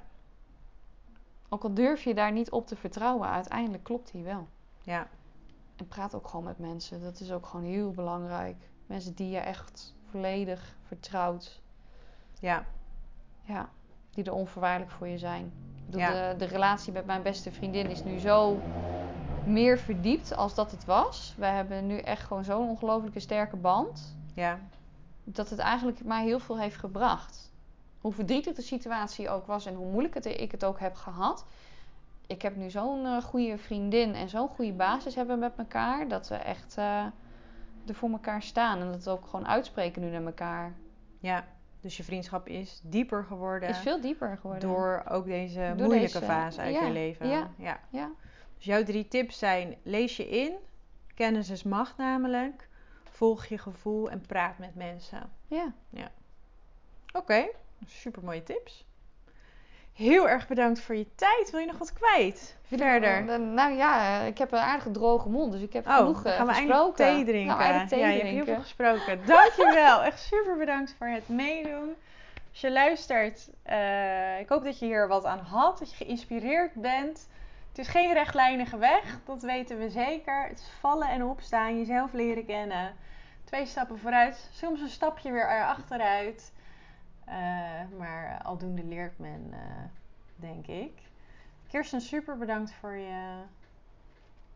Ook 1.49 1.63
al 1.65 1.75
durf 1.75 2.03
je 2.05 2.15
daar 2.15 2.33
niet 2.33 2.51
op 2.51 2.67
te 2.67 2.77
vertrouwen, 2.77 3.29
uiteindelijk 3.29 3.85
klopt 3.85 4.13
die 4.13 4.25
wel. 4.25 4.49
ja, 4.83 5.09
En 5.77 5.87
praat 5.89 6.15
ook 6.15 6.29
gewoon 6.29 6.45
met 6.45 6.59
mensen. 6.59 7.01
Dat 7.03 7.21
is 7.21 7.33
ook 7.33 7.47
gewoon 7.47 7.67
heel 7.67 7.91
belangrijk. 7.91 8.71
Mensen 8.87 9.15
die 9.15 9.31
je 9.31 9.39
echt 9.39 9.95
volledig 10.11 10.77
vertrouwt. 10.87 11.63
ja, 12.41 12.65
Ja, 13.43 13.69
die 14.23 14.33
er 14.33 14.39
onvoorwaardelijk 14.39 14.91
voor 14.91 15.09
je 15.09 15.19
zijn. 15.19 15.53
Ja. 15.87 16.31
de, 16.31 16.37
de 16.37 16.45
relatie 16.45 16.93
met 16.93 17.07
mijn 17.07 17.23
beste 17.23 17.53
vriendin 17.53 17.91
is 17.91 18.05
nu 18.05 18.19
zo 18.19 18.61
meer 19.45 19.79
verdiept 19.79 20.37
als 20.37 20.55
dat 20.55 20.71
het 20.71 20.85
was. 20.85 21.35
We 21.39 21.47
hebben 21.47 21.87
nu 21.87 21.99
echt 21.99 22.27
gewoon 22.27 22.45
zo'n 22.45 22.69
ongelooflijke 22.69 23.21
sterke 23.21 23.57
band. 23.57 24.17
ja, 24.35 24.59
Dat 25.25 25.51
het 25.51 25.59
eigenlijk 25.59 26.05
mij 26.05 26.25
heel 26.25 26.39
veel 26.39 26.59
heeft 26.59 26.77
gebracht. 26.77 27.53
Hoe 28.01 28.13
verdrietig 28.13 28.55
de 28.55 28.63
situatie 28.63 29.29
ook 29.29 29.47
was 29.47 29.67
en 29.67 29.75
hoe 29.75 29.91
moeilijk 29.91 30.15
het, 30.15 30.27
ik 30.27 30.53
het 30.53 30.65
ook 30.65 30.81
heb 30.81 30.95
gehad. 30.95 31.45
Ik 32.27 32.43
heb 32.43 32.57
nu 32.57 32.71
zo'n 32.71 33.07
eh, 33.07 33.23
goede 33.23 33.59
vriendin 33.59 34.15
en 34.15 34.29
zo'n 34.29 34.49
goede 34.49 34.73
basis 34.73 35.15
hebben 35.15 35.39
met 35.39 35.53
elkaar. 35.57 36.09
Dat 36.09 36.29
we 36.29 36.35
echt, 36.35 36.75
eh, 36.79 37.05
er 37.87 37.95
voor 37.95 38.11
elkaar 38.11 38.43
staan 38.43 38.81
en 38.81 38.93
dat 38.93 39.09
ook 39.09 39.27
gewoon 39.27 39.49
uitspreken 39.49 40.03
nu 40.03 40.11
naar 40.11 40.25
elkaar. 40.25 40.75
Ja, 41.19 41.45
dus 41.81 41.97
je 41.97 42.05
vriendschap 42.05 42.49
is 42.49 42.81
dieper 42.85 43.25
geworden. 43.25 43.69
Is 43.69 43.79
veel 43.79 44.01
dieper 44.01 44.37
geworden. 44.37 44.69
Door 44.69 45.03
ook 45.09 45.25
deze 45.25 45.73
Door 45.77 45.87
moeilijke 45.87 46.13
deze- 46.19 46.25
fase 46.33 46.61
uit 46.61 46.75
ja, 46.75 46.87
je 46.87 46.93
leven. 46.93 47.29
ja. 47.29 47.51
ja. 47.57 47.81
Ja, 47.91 48.11
Dus 48.57 48.65
jouw 48.65 48.83
drie 48.83 49.09
tips 49.09 49.39
zijn: 49.39 49.77
lees 49.83 50.17
je 50.17 50.29
in, 50.29 50.53
kennis 51.15 51.51
is 51.51 51.63
macht 51.63 51.97
namelijk, 51.97 52.69
volg 53.05 53.45
je 53.47 53.59
gevoel 53.59 54.11
en 54.11 54.21
praat 54.21 54.59
met 54.59 54.75
mensen. 54.75 55.31
ja. 55.49 55.73
Oké, 57.13 57.47
super 57.87 58.25
mooie 58.25 58.43
tips. 58.43 58.87
Heel 59.95 60.29
erg 60.29 60.47
bedankt 60.49 60.81
voor 60.81 60.95
je 60.97 61.15
tijd. 61.15 61.51
Wil 61.51 61.61
je 61.61 61.67
nog 61.67 61.79
wat 61.79 61.93
kwijt? 61.93 62.57
Verder. 62.63 63.29
Eh, 63.29 63.37
Nou 63.39 63.73
ja, 63.77 64.21
ik 64.21 64.39
heb 64.39 64.53
een 64.53 64.59
aardige 64.59 64.91
droge 64.91 65.29
mond, 65.29 65.53
dus 65.53 65.61
ik 65.63 65.73
heb 65.73 65.87
Oh, 65.87 65.97
genoeg 65.97 66.25
eh, 66.25 66.33
gaan 66.33 66.47
we 66.47 66.53
gesproken. 66.53 67.05
eindelijk 67.05 67.25
thee 67.27 67.35
drinken. 67.35 67.57
Eindelijk 67.59 67.89
thee 67.89 67.99
ja, 67.99 68.07
je 68.07 68.13
hebt 68.13 68.23
heel 68.25 68.31
drinken. 68.45 68.55
veel 68.55 68.63
gesproken. 68.63 69.27
Dankjewel. 69.27 70.03
Echt 70.03 70.21
super 70.21 70.57
bedankt 70.57 70.95
voor 70.99 71.07
het 71.07 71.29
meedoen. 71.29 71.95
Als 72.51 72.61
je 72.61 72.71
luistert, 72.73 73.49
eh, 73.63 74.41
ik 74.41 74.49
hoop 74.49 74.65
dat 74.65 74.79
je 74.79 74.85
hier 74.87 75.09
wat 75.09 75.25
aan 75.25 75.39
had. 75.39 75.79
Dat 75.79 75.91
je 75.91 76.05
geïnspireerd 76.05 76.75
bent. 76.75 77.29
Het 77.69 77.79
is 77.79 77.89
geen 77.89 78.13
rechtlijnige 78.13 78.77
weg, 78.79 79.19
dat 79.25 79.43
weten 79.43 79.79
we 79.79 79.91
zeker. 79.91 80.47
Het 80.49 80.59
is 80.59 80.71
vallen 80.81 81.09
en 81.09 81.25
opstaan, 81.25 81.79
jezelf 81.79 82.13
leren 82.13 82.47
kennen. 82.47 82.95
Twee 83.45 83.67
stappen 83.67 83.99
vooruit, 83.99 84.49
soms 84.53 84.81
een 84.81 84.89
stapje 84.89 85.33
weer 85.33 85.65
achteruit. 85.67 86.53
Eh, 87.31 87.99
maar 87.99 88.43
aldoende 88.43 88.85
leert 88.85 89.19
men, 89.19 89.49
eh, 89.53 89.59
denk 90.37 90.67
ik. 90.67 90.93
Kirsten, 91.69 92.01
super 92.01 92.39
bedankt 92.39 92.73
voor 92.73 92.93
je, 92.95 93.43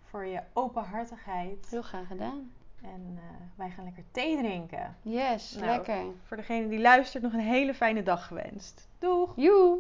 voor 0.05 0.25
je 0.27 0.41
openhartigheid. 0.53 1.67
Heel 1.71 1.83
graag 1.83 2.07
gedaan. 2.07 2.53
En 2.83 3.15
eh, 3.17 3.23
wij 3.55 3.71
gaan 3.71 3.85
lekker 3.85 4.05
thee 4.11 4.37
drinken. 4.37 4.97
Yes, 5.03 5.55
Nou. 5.55 5.67
lekker. 5.67 6.05
Voor 6.27 6.37
degene 6.37 6.69
die 6.69 6.81
luistert, 6.81 7.23
nog 7.23 7.33
een 7.33 7.39
hele 7.41 7.75
fijne 7.75 8.03
dag 8.03 8.27
gewenst. 8.27 8.89
Doeg! 8.99 9.33
Joe! 9.37 9.79